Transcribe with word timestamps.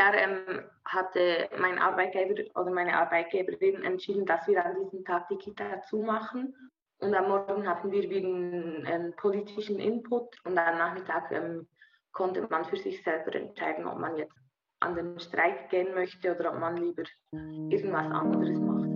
Jahr 0.00 0.14
ähm, 0.14 0.62
hatte 0.84 1.48
mein 1.58 1.78
Arbeitgeber 1.78 2.42
oder 2.54 2.70
meine 2.70 2.96
Arbeitgeberin 2.96 3.82
entschieden, 3.84 4.24
dass 4.24 4.46
wir 4.46 4.64
an 4.64 4.76
diesem 4.82 5.04
Tag 5.04 5.28
die 5.28 5.36
Kita 5.36 5.82
zumachen. 5.82 6.54
Und 7.00 7.14
am 7.14 7.28
Morgen 7.28 7.68
hatten 7.68 7.90
wir 7.92 8.08
wieder 8.08 8.26
einen, 8.26 8.86
einen 8.86 9.16
politischen 9.16 9.78
Input 9.78 10.28
und 10.44 10.58
am 10.58 10.78
Nachmittag 10.78 11.30
ähm, 11.32 11.66
konnte 12.12 12.46
man 12.50 12.64
für 12.64 12.76
sich 12.76 13.02
selber 13.02 13.34
entscheiden, 13.34 13.86
ob 13.86 13.98
man 13.98 14.16
jetzt 14.16 14.34
an 14.80 14.94
den 14.94 15.18
Streik 15.20 15.70
gehen 15.70 15.94
möchte 15.94 16.34
oder 16.34 16.52
ob 16.52 16.60
man 16.60 16.76
lieber 16.76 17.04
irgendwas 17.32 18.10
anderes 18.10 18.58
macht. 18.58 18.90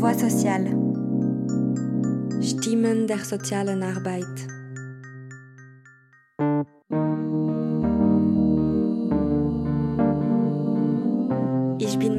Voix 0.00 0.18
sociale. 0.18 0.70
Stimmen 2.42 3.06
der 3.06 3.18
sozialen 3.18 3.82
Arbeit. 3.82 4.59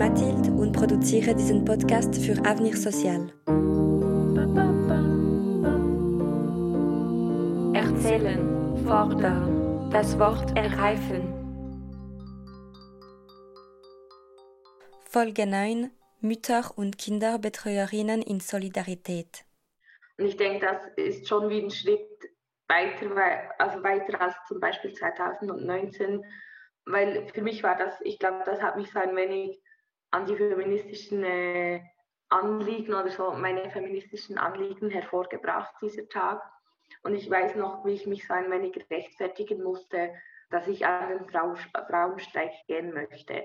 Mathilde 0.01 0.51
und 0.53 0.71
produziere 0.71 1.35
diesen 1.35 1.63
Podcast 1.63 2.15
für 2.15 2.31
Avenir 2.43 2.75
Social. 2.75 3.31
Erzählen, 7.75 8.83
fordern, 8.83 9.91
das 9.91 10.17
Wort 10.17 10.57
ergreifen. 10.57 11.21
Folge 15.05 15.45
9 15.45 15.91
Mütter 16.21 16.71
und 16.75 16.97
Kinderbetreuerinnen 16.97 18.23
in 18.23 18.39
Solidarität. 18.39 19.45
Und 20.17 20.25
ich 20.25 20.35
denke, 20.35 20.65
das 20.65 20.81
ist 20.95 21.27
schon 21.27 21.47
wie 21.51 21.61
ein 21.61 21.69
Schritt 21.69 22.09
weiter, 22.67 23.53
also 23.59 23.83
weiter 23.83 24.19
als 24.19 24.33
zum 24.47 24.59
Beispiel 24.59 24.93
2019, 24.93 26.25
weil 26.87 27.27
für 27.27 27.43
mich 27.43 27.61
war 27.61 27.77
das, 27.77 27.93
ich 28.01 28.17
glaube, 28.17 28.41
das 28.47 28.63
hat 28.63 28.77
mich 28.77 28.89
so 28.89 28.97
ein 28.97 29.15
wenig 29.15 29.61
an 30.11 30.25
die 30.25 30.35
feministischen 30.35 31.23
äh, 31.23 31.81
Anliegen 32.29 32.93
oder 32.93 33.09
so 33.09 33.31
meine 33.31 33.69
feministischen 33.71 34.37
Anliegen 34.37 34.89
hervorgebracht, 34.89 35.73
dieser 35.81 36.07
Tag. 36.07 36.41
Und 37.03 37.15
ich 37.15 37.29
weiß 37.29 37.55
noch, 37.55 37.85
wie 37.85 37.93
ich 37.93 38.05
mich 38.07 38.25
so 38.27 38.33
ein 38.33 38.51
wenig 38.51 38.85
rechtfertigen 38.89 39.63
musste, 39.63 40.13
dass 40.49 40.67
ich 40.67 40.85
an 40.85 41.09
den 41.09 41.29
Frau, 41.29 41.55
Frauenstreik 41.87 42.51
gehen 42.67 42.93
möchte. 42.93 43.43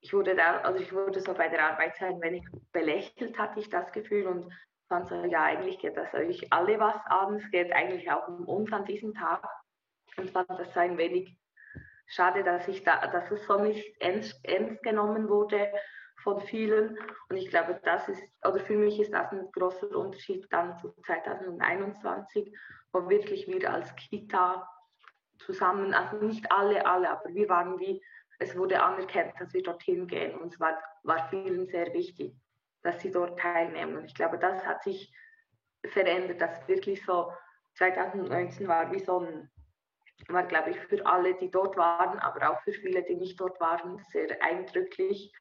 Ich 0.00 0.12
wurde 0.12 0.34
da, 0.36 0.60
also 0.60 0.80
ich 0.80 0.92
wurde 0.92 1.20
so 1.20 1.34
bei 1.34 1.48
der 1.48 1.72
Arbeit 1.72 2.00
ein 2.00 2.20
wenig 2.20 2.44
belächelt, 2.72 3.36
hatte 3.36 3.60
ich 3.60 3.68
das 3.68 3.90
Gefühl 3.92 4.26
und 4.26 4.52
fand 4.88 5.08
so, 5.08 5.24
ja, 5.24 5.44
eigentlich 5.44 5.78
geht 5.78 5.96
das 5.96 6.12
euch 6.14 6.52
alle 6.52 6.78
was 6.78 6.96
an, 7.06 7.36
es 7.36 7.50
geht 7.50 7.72
eigentlich 7.72 8.10
auch 8.10 8.26
um 8.28 8.44
uns 8.46 8.72
an 8.72 8.84
diesem 8.84 9.14
Tag. 9.14 9.44
Und 10.16 10.30
fand 10.30 10.50
das 10.50 10.72
so 10.72 10.80
ein 10.80 10.98
wenig 10.98 11.36
schade, 12.08 12.42
dass 12.42 12.68
ich 12.68 12.82
da, 12.84 13.06
dass 13.06 13.30
es 13.30 13.46
so 13.46 13.58
nicht 13.58 14.00
ernst, 14.00 14.38
ernst 14.44 14.82
genommen 14.82 15.28
wurde 15.28 15.72
von 16.22 16.40
vielen 16.40 16.98
und 17.28 17.36
ich 17.36 17.48
glaube, 17.48 17.80
das 17.84 18.08
ist, 18.08 18.22
oder 18.44 18.58
für 18.58 18.76
mich 18.76 18.98
ist 19.00 19.12
das 19.12 19.30
ein 19.30 19.50
großer 19.52 19.96
Unterschied 19.96 20.46
dann 20.50 20.76
zu 20.78 20.92
2021, 21.06 22.52
wo 22.92 23.08
wirklich 23.08 23.46
wir 23.46 23.72
als 23.72 23.94
Kita 23.94 24.68
zusammen, 25.38 25.94
also 25.94 26.16
nicht 26.16 26.50
alle, 26.50 26.84
alle, 26.84 27.10
aber 27.10 27.28
wir 27.32 27.48
waren 27.48 27.78
wie 27.78 28.02
es 28.38 28.56
wurde 28.56 28.80
anerkannt, 28.80 29.34
dass 29.38 29.52
wir 29.52 29.62
dorthin 29.62 30.06
gehen. 30.06 30.38
Und 30.38 30.54
es 30.54 30.60
war, 30.60 30.78
war 31.02 31.28
vielen 31.28 31.66
sehr 31.66 31.92
wichtig, 31.92 32.34
dass 32.82 33.00
sie 33.00 33.10
dort 33.10 33.38
teilnehmen. 33.38 33.96
Und 33.96 34.04
ich 34.04 34.14
glaube, 34.14 34.38
das 34.38 34.64
hat 34.64 34.82
sich 34.82 35.12
verändert, 35.84 36.40
dass 36.40 36.66
wirklich 36.68 37.04
so 37.04 37.32
2019 37.74 38.68
war 38.68 38.90
wie 38.92 39.00
so 39.00 39.20
ein, 39.20 39.50
war 40.28 40.44
glaube 40.44 40.70
ich 40.70 40.78
für 40.80 41.04
alle, 41.06 41.34
die 41.34 41.50
dort 41.50 41.76
waren, 41.76 42.18
aber 42.18 42.50
auch 42.50 42.60
für 42.62 42.72
viele, 42.72 43.02
die 43.02 43.16
nicht 43.16 43.40
dort 43.40 43.60
waren, 43.60 43.98
sehr 44.10 44.42
eindrücklich. 44.42 45.32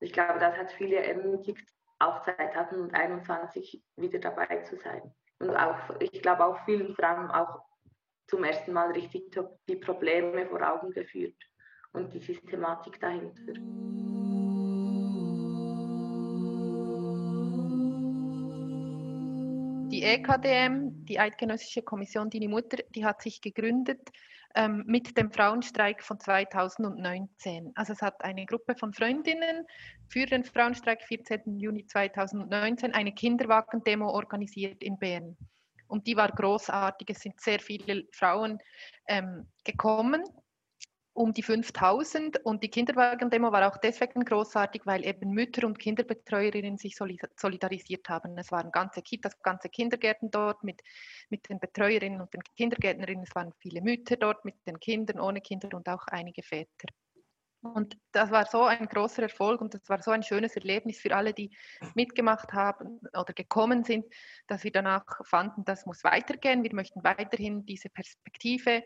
Und 0.00 0.06
ich 0.06 0.12
glaube, 0.12 0.38
das 0.38 0.56
hat 0.56 0.72
viele 0.72 0.96
ermutigt, 0.96 1.68
auch 1.98 2.22
2021 2.24 3.82
wieder 3.96 4.18
dabei 4.18 4.62
zu 4.62 4.76
sein. 4.76 5.14
Und 5.38 5.56
auch, 5.56 5.78
ich 6.00 6.22
glaube, 6.22 6.44
auch 6.44 6.64
vielen 6.64 6.94
Frauen 6.94 7.30
auch 7.30 7.62
zum 8.26 8.44
ersten 8.44 8.72
Mal 8.72 8.90
richtig 8.92 9.36
die 9.68 9.76
Probleme 9.76 10.46
vor 10.46 10.62
Augen 10.62 10.90
geführt 10.90 11.36
und 11.92 12.12
die 12.12 12.20
Systematik 12.20 13.00
dahinter. 13.00 13.52
Die 19.94 20.02
EKDM, 20.02 21.04
die 21.04 21.20
Eidgenössische 21.20 21.80
Kommission 21.80 22.28
Dini 22.28 22.48
Mutter, 22.48 22.78
die 22.96 23.04
hat 23.04 23.22
sich 23.22 23.40
gegründet 23.40 24.00
ähm, 24.56 24.82
mit 24.88 25.16
dem 25.16 25.30
Frauenstreik 25.30 26.02
von 26.02 26.18
2019. 26.18 27.70
Also 27.76 27.92
es 27.92 28.02
hat 28.02 28.24
eine 28.24 28.44
Gruppe 28.44 28.74
von 28.74 28.92
Freundinnen 28.92 29.64
für 30.08 30.26
den 30.26 30.42
Frauenstreik 30.42 31.00
14. 31.04 31.60
Juni 31.60 31.86
2019 31.86 32.92
eine 32.92 33.12
Kinderwagendemo 33.12 34.10
organisiert 34.10 34.82
in 34.82 34.98
Bern. 34.98 35.36
Und 35.86 36.08
die 36.08 36.16
war 36.16 36.32
großartig. 36.32 37.10
Es 37.10 37.20
sind 37.20 37.40
sehr 37.40 37.60
viele 37.60 38.02
Frauen 38.10 38.58
ähm, 39.06 39.46
gekommen 39.62 40.24
um 41.14 41.32
die 41.32 41.42
5000 41.42 42.44
und 42.44 42.62
die 42.64 42.68
Kinderwagen-Demo 42.68 43.52
war 43.52 43.68
auch 43.68 43.76
deswegen 43.76 44.24
großartig, 44.24 44.82
weil 44.84 45.06
eben 45.06 45.30
Mütter 45.30 45.64
und 45.64 45.78
Kinderbetreuerinnen 45.78 46.76
sich 46.76 46.96
solidarisiert 46.96 48.08
haben. 48.08 48.36
Es 48.36 48.50
waren 48.50 48.72
ganze 48.72 49.00
Kitas, 49.00 49.40
ganze 49.40 49.68
Kindergärten 49.68 50.30
dort 50.32 50.64
mit, 50.64 50.82
mit 51.30 51.48
den 51.48 51.60
Betreuerinnen 51.60 52.20
und 52.20 52.34
den 52.34 52.42
Kindergärtnerinnen. 52.56 53.22
Es 53.22 53.34
waren 53.34 53.52
viele 53.60 53.80
Mütter 53.80 54.16
dort 54.16 54.44
mit 54.44 54.56
den 54.66 54.80
Kindern, 54.80 55.20
ohne 55.20 55.40
Kinder 55.40 55.68
und 55.76 55.88
auch 55.88 56.04
einige 56.08 56.42
Väter. 56.42 56.88
Und 57.62 57.96
das 58.12 58.30
war 58.30 58.44
so 58.44 58.64
ein 58.64 58.86
großer 58.86 59.22
Erfolg 59.22 59.60
und 59.60 59.72
das 59.72 59.88
war 59.88 60.02
so 60.02 60.10
ein 60.10 60.22
schönes 60.22 60.54
Erlebnis 60.56 60.98
für 60.98 61.14
alle, 61.16 61.32
die 61.32 61.50
mitgemacht 61.94 62.52
haben 62.52 63.00
oder 63.18 63.32
gekommen 63.32 63.84
sind, 63.84 64.04
dass 64.48 64.64
wir 64.64 64.72
danach 64.72 65.06
fanden, 65.24 65.64
das 65.64 65.86
muss 65.86 66.04
weitergehen. 66.04 66.62
Wir 66.62 66.74
möchten 66.74 67.02
weiterhin 67.04 67.64
diese 67.64 67.88
Perspektive 67.88 68.82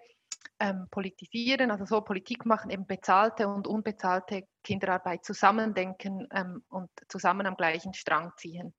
ähm, 0.60 0.86
politisieren, 0.90 1.70
also 1.70 1.84
so 1.84 2.00
Politik 2.00 2.46
machen, 2.46 2.70
eben 2.70 2.86
bezahlte 2.86 3.48
und 3.48 3.66
unbezahlte 3.66 4.44
Kinderarbeit 4.64 5.24
zusammendenken 5.24 6.26
ähm, 6.32 6.62
und 6.68 6.90
zusammen 7.08 7.46
am 7.46 7.56
gleichen 7.56 7.94
Strang 7.94 8.32
ziehen. 8.36 8.74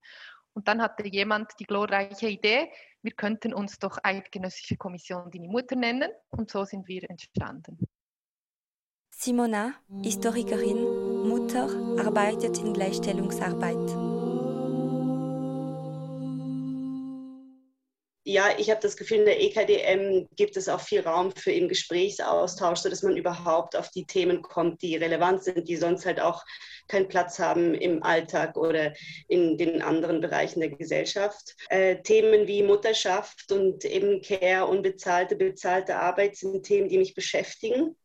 Und 0.53 0.67
dann 0.67 0.81
hatte 0.81 1.07
jemand 1.07 1.51
die 1.59 1.65
glorreiche 1.65 2.27
Idee, 2.27 2.71
wir 3.01 3.13
könnten 3.13 3.53
uns 3.53 3.79
doch 3.79 3.97
Eidgenössische 4.03 4.75
Kommission 4.75 5.31
die 5.31 5.39
Mutter 5.39 5.75
nennen 5.75 6.11
und 6.29 6.49
so 6.51 6.65
sind 6.65 6.87
wir 6.87 7.09
entstanden. 7.09 7.77
Simona, 9.11 9.73
Historikerin, 10.03 11.27
Mutter, 11.27 11.69
arbeitet 11.99 12.57
in 12.59 12.73
Gleichstellungsarbeit. 12.73 14.18
Ja, 18.29 18.49
ich 18.59 18.69
habe 18.69 18.79
das 18.79 18.95
Gefühl, 18.95 19.17
in 19.17 19.25
der 19.25 19.41
EKDM 19.41 20.27
gibt 20.35 20.55
es 20.55 20.69
auch 20.69 20.81
viel 20.81 21.01
Raum 21.01 21.31
für 21.35 21.51
eben 21.51 21.67
Gesprächsaustausch, 21.67 22.79
sodass 22.79 23.01
man 23.01 23.17
überhaupt 23.17 23.75
auf 23.75 23.89
die 23.89 24.05
Themen 24.05 24.43
kommt, 24.43 24.83
die 24.83 24.95
relevant 24.95 25.43
sind, 25.43 25.67
die 25.67 25.77
sonst 25.77 26.05
halt 26.05 26.19
auch 26.19 26.43
keinen 26.87 27.07
Platz 27.07 27.39
haben 27.39 27.73
im 27.73 28.03
Alltag 28.03 28.55
oder 28.55 28.93
in 29.27 29.57
den 29.57 29.81
anderen 29.81 30.21
Bereichen 30.21 30.59
der 30.59 30.69
Gesellschaft. 30.69 31.55
Äh, 31.69 32.03
Themen 32.03 32.45
wie 32.45 32.61
Mutterschaft 32.61 33.51
und 33.51 33.83
eben 33.83 34.21
Care, 34.21 34.67
unbezahlte, 34.67 35.35
bezahlte 35.35 35.95
Arbeit 35.95 36.35
sind 36.35 36.61
Themen, 36.61 36.87
die 36.87 36.99
mich 36.99 37.15
beschäftigen. 37.15 37.95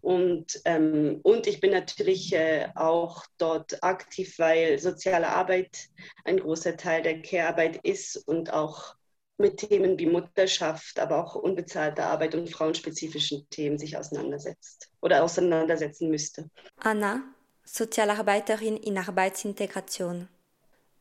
Und, 0.00 0.60
ähm, 0.64 1.18
und 1.24 1.48
ich 1.48 1.58
bin 1.58 1.72
natürlich 1.72 2.32
äh, 2.34 2.68
auch 2.76 3.24
dort 3.36 3.82
aktiv, 3.82 4.38
weil 4.38 4.78
soziale 4.78 5.28
Arbeit 5.28 5.88
ein 6.24 6.38
großer 6.38 6.76
Teil 6.76 7.02
der 7.02 7.20
Care-Arbeit 7.20 7.80
ist 7.82 8.16
und 8.28 8.52
auch 8.52 8.94
mit 9.38 9.56
Themen 9.58 9.98
wie 9.98 10.06
Mutterschaft, 10.06 10.98
aber 10.98 11.24
auch 11.24 11.34
unbezahlte 11.34 12.04
Arbeit 12.04 12.34
und 12.34 12.50
frauenspezifischen 12.50 13.46
Themen 13.50 13.78
sich 13.78 13.96
auseinandersetzt 13.96 14.90
oder 15.00 15.22
auseinandersetzen 15.24 16.10
müsste. 16.10 16.48
Anna, 16.76 17.22
Sozialarbeiterin 17.64 18.76
in 18.76 18.98
Arbeitsintegration. 18.98 20.28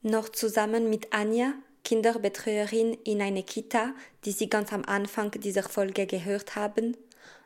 Noch 0.01 0.29
zusammen 0.29 0.89
mit 0.89 1.13
Anja, 1.13 1.53
Kinderbetreuerin 1.83 2.93
in 3.03 3.21
einer 3.21 3.43
Kita, 3.43 3.93
die 4.25 4.31
Sie 4.31 4.49
ganz 4.49 4.71
am 4.71 4.83
Anfang 4.85 5.31
dieser 5.31 5.63
Folge 5.63 6.05
gehört 6.05 6.55
haben, 6.55 6.97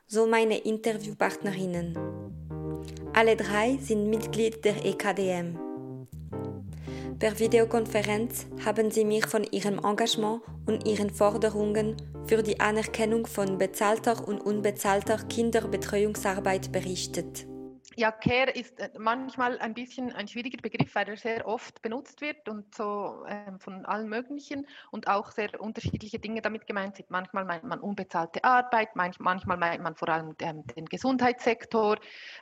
so 0.07 0.27
meine 0.27 0.59
Interviewpartnerinnen. 0.59 1.97
Alle 3.13 3.35
drei 3.35 3.77
sind 3.77 4.09
Mitglied 4.09 4.63
der 4.63 4.85
EKDM. 4.85 5.64
Per 7.25 7.39
Videokonferenz 7.39 8.45
haben 8.63 8.91
sie 8.91 9.03
mir 9.03 9.27
von 9.27 9.43
ihrem 9.45 9.79
Engagement 9.79 10.43
und 10.67 10.87
ihren 10.87 11.09
Forderungen 11.09 11.97
für 12.27 12.43
die 12.43 12.59
Anerkennung 12.59 13.25
von 13.25 13.57
bezahlter 13.57 14.27
und 14.27 14.41
unbezahlter 14.41 15.17
Kinderbetreuungsarbeit 15.27 16.71
berichtet. 16.71 17.47
ja, 17.95 18.11
Care 18.11 18.51
ist 18.51 18.79
äh, 18.79 18.91
manchmal 18.99 19.57
ein 19.57 19.73
bisschen 19.73 20.11
ein 20.13 20.27
schwieriger 20.27 20.61
Begriff, 20.61 20.93
weil 20.93 21.09
er 21.09 21.17
sehr 21.17 21.47
oft 21.47 21.81
benutzt 21.81 22.21
wird 22.21 22.47
und 22.47 22.75
so 22.75 23.25
ähm, 23.27 23.59
von 23.59 23.85
allen 23.85 24.07
möglichen 24.07 24.67
und 24.91 25.07
auch 25.07 25.31
sehr 25.31 25.59
unterschiedliche 25.59 26.19
Dinge 26.19 26.43
damit 26.43 26.67
gemeint 26.67 26.95
sind. 26.95 27.09
Manchmal 27.09 27.45
meint 27.45 27.63
man 27.63 27.79
unbezahlte 27.79 28.43
Arbeit, 28.43 28.95
manch, 28.95 29.17
manchmal 29.17 29.57
meint 29.57 29.81
man 29.81 29.95
vor 29.95 30.09
allem 30.09 30.35
ähm, 30.41 30.63
den 30.75 30.85
Gesundheitssektor. 30.85 31.97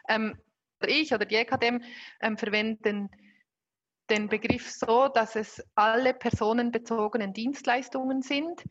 Ähm, 0.10 0.38
ich 0.86 1.14
oder 1.14 1.24
die 1.24 1.36
EKDM 1.36 1.82
ähm, 2.20 2.38
verwenden 2.38 3.10
den 4.10 4.28
Begriff 4.28 4.70
so, 4.70 5.08
dass 5.08 5.36
es 5.36 5.64
alle 5.76 6.14
personenbezogenen 6.14 7.34
Dienstleistungen 7.34 8.22
sind, 8.22 8.64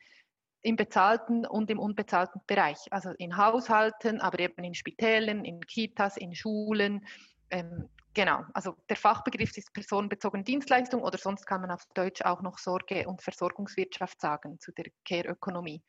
im 0.62 0.76
bezahlten 0.76 1.44
und 1.44 1.70
im 1.70 1.79
unbezahlten 1.79 2.40
Bereich, 2.46 2.79
also 2.90 3.11
in 3.19 3.37
Haushalten, 3.37 4.20
aber 4.20 4.38
eben 4.38 4.62
in 4.62 4.75
Spitälen, 4.75 5.44
in 5.44 5.61
Kitas, 5.61 6.17
in 6.17 6.34
Schulen. 6.34 7.05
Ähm, 7.50 7.88
genau, 8.14 8.44
also 8.55 8.76
der 8.88 8.96
Fachbegriff 8.96 9.56
ist 9.56 9.73
personenbezogene 9.73 10.44
Dienstleistung 10.44 11.02
oder 11.02 11.19
sonst 11.19 11.46
kann 11.46 11.62
man 11.62 11.73
auf 11.73 11.85
Deutsch 11.94 12.23
auch 12.23 12.43
noch 12.43 12.58
Sorge- 12.58 13.08
und 13.08 13.23
Versorgungswirtschaft 13.23 14.20
sagen 14.20 14.61
zu 14.61 14.70
der 14.73 14.87
Care-Ökonomie. 15.05 15.82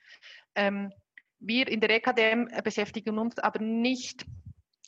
Ähm, 0.56 0.92
wir 1.40 1.68
in 1.68 1.80
der 1.80 1.92
EKDM 1.92 2.48
beschäftigen 2.64 3.20
uns 3.20 3.38
aber 3.38 3.60
nicht 3.60 4.26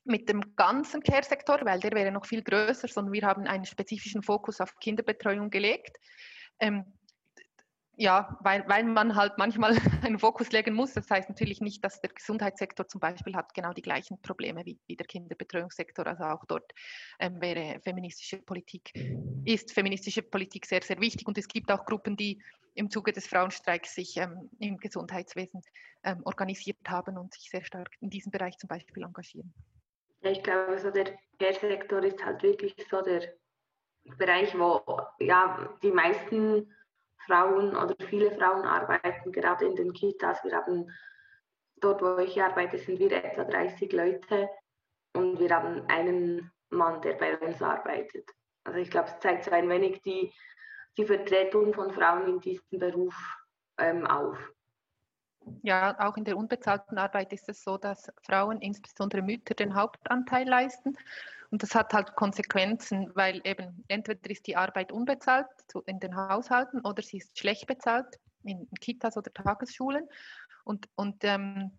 mit 0.06 0.30
dem 0.30 0.56
ganzen 0.56 1.02
Care-Sektor, 1.02 1.60
weil 1.64 1.80
der 1.80 1.92
wäre 1.92 2.12
noch 2.12 2.26
viel 2.26 2.44
größer, 2.44 2.88
sondern 2.88 3.14
wir 3.14 3.24
haben 3.24 3.46
einen 3.48 3.66
spezifischen 3.66 4.22
Fokus 4.22 4.62
auf 4.62 4.76
Kinderbetreuung 4.80 5.50
gelegt. 5.50 5.98
Ähm, 6.60 6.86
ja, 7.98 8.38
weil, 8.42 8.68
weil 8.68 8.84
man 8.84 9.16
halt 9.16 9.34
manchmal 9.38 9.76
einen 10.04 10.20
Fokus 10.20 10.52
legen 10.52 10.74
muss. 10.74 10.94
Das 10.94 11.10
heißt 11.10 11.30
natürlich 11.30 11.62
nicht, 11.62 11.84
dass 11.84 12.02
der 12.02 12.10
Gesundheitssektor 12.10 12.88
zum 12.88 13.00
Beispiel 13.00 13.36
hat 13.36 13.54
genau 13.54 13.72
die 13.72 13.82
gleichen 13.82 14.22
Probleme 14.22 14.66
wie, 14.66 14.78
wie 14.88 14.96
der 14.96 15.06
Kinderbetreuungssektor. 15.06 16.06
Also 16.06 16.24
auch 16.26 16.46
dort 16.46 16.74
ähm, 17.20 17.42
wäre 17.42 17.80
feministische 17.82 18.38
Politik, 18.38 18.92
ist 19.46 19.72
feministische 19.72 20.22
Politik 20.22 20.66
sehr, 20.66 20.82
sehr 20.84 21.00
wichtig. 21.00 21.28
Und 21.28 21.38
es 21.38 21.48
gibt 21.48 21.72
auch 21.72 21.86
Gruppen, 21.86 22.18
die 22.18 22.42
im 22.74 22.90
Zuge 22.90 23.14
des 23.14 23.28
Frauenstreiks 23.28 23.96
sich 23.96 24.18
ähm, 24.18 24.50
im 24.60 24.78
Gesundheitswesen 24.78 25.62
ähm, 26.04 26.22
organisiert 26.26 26.78
haben 26.88 27.18
und 27.18 27.34
sich 27.34 27.50
sehr 27.50 27.64
stark 27.64 27.90
in 28.02 28.10
diesem 28.10 28.32
Bereich 28.32 28.58
zum 28.58 28.68
Beispiel 28.68 29.04
engagieren. 29.04 29.54
Ich 30.26 30.42
glaube, 30.42 30.80
so 30.80 30.90
der 30.90 31.18
Care-Sektor 31.40 32.04
ist 32.04 32.24
halt 32.26 32.42
wirklich 32.42 32.76
so 32.90 33.02
der 33.02 33.22
Bereich, 34.18 34.58
wo 34.58 34.82
ja 35.20 35.78
die 35.84 35.92
meisten 35.92 36.74
Frauen 37.26 37.76
oder 37.76 37.96
viele 38.08 38.32
Frauen 38.32 38.66
arbeiten 38.66 39.32
gerade 39.32 39.66
in 39.66 39.76
den 39.76 39.94
Kitas. 39.94 40.44
Wir 40.44 40.56
haben 40.56 40.90
dort, 41.78 42.02
wo 42.02 42.18
ich 42.18 42.42
arbeite, 42.42 42.78
sind 42.78 43.00
wir 43.00 43.12
etwa 43.12 43.44
30 43.44 43.92
Leute 43.92 44.50
und 45.14 45.40
wir 45.40 45.50
haben 45.50 45.86
einen 45.88 46.52
Mann, 46.70 47.02
der 47.02 47.14
bei 47.14 47.38
uns 47.38 47.62
arbeitet. 47.62 48.30
Also 48.64 48.80
ich 48.80 48.90
glaube, 48.90 49.10
es 49.10 49.20
zeigt 49.20 49.44
so 49.44 49.52
ein 49.52 49.70
wenig 49.70 50.02
die, 50.02 50.34
die 50.98 51.06
Vertretung 51.06 51.74
von 51.74 51.92
Frauen 51.92 52.28
in 52.28 52.40
diesem 52.40 52.80
Beruf 52.80 53.16
ähm, 53.78 54.06
auf. 54.08 54.38
Ja, 55.64 55.96
auch 56.00 56.18
in 56.18 56.24
der 56.24 56.38
unbezahlten 56.38 56.98
Arbeit 56.98 57.34
ist 57.34 57.50
es 57.50 57.64
so, 57.64 57.78
dass 57.78 58.12
Frauen, 58.24 58.60
insbesondere 58.62 59.22
Mütter, 59.22 59.54
den 59.54 59.76
Hauptanteil 59.76 60.48
leisten. 60.48 60.98
Und 61.52 61.62
das 61.62 61.76
hat 61.76 61.94
halt 61.94 62.16
Konsequenzen, 62.16 63.12
weil 63.14 63.42
eben 63.44 63.84
entweder 63.88 64.30
ist 64.30 64.48
die 64.48 64.56
Arbeit 64.56 64.92
unbezahlt 64.92 65.48
in 65.86 66.00
den 66.00 66.16
Haushalten 66.16 66.82
oder 66.82 67.02
sie 67.02 67.18
ist 67.18 67.38
schlecht 67.38 67.68
bezahlt 67.68 68.20
in 68.44 68.68
Kitas 68.82 69.18
oder 69.18 69.32
Tagesschulen. 69.34 70.08
Und, 70.64 70.88
und 70.96 71.24
ähm, 71.24 71.72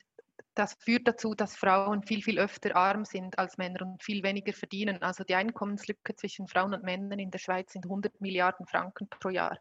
das 0.54 0.74
führt 0.74 1.06
dazu, 1.06 1.34
dass 1.34 1.56
Frauen 1.56 2.02
viel, 2.02 2.22
viel 2.22 2.38
öfter 2.38 2.74
arm 2.76 3.04
sind 3.04 3.38
als 3.38 3.58
Männer 3.58 3.82
und 3.82 4.02
viel 4.02 4.22
weniger 4.22 4.52
verdienen. 4.52 5.02
Also 5.02 5.24
die 5.24 5.34
Einkommenslücke 5.34 6.14
zwischen 6.16 6.48
Frauen 6.48 6.72
und 6.72 6.82
Männern 6.82 7.18
in 7.18 7.30
der 7.30 7.38
Schweiz 7.38 7.72
sind 7.72 7.84
100 7.84 8.20
Milliarden 8.20 8.66
Franken 8.66 9.08
pro 9.08 9.28
Jahr. 9.28 9.58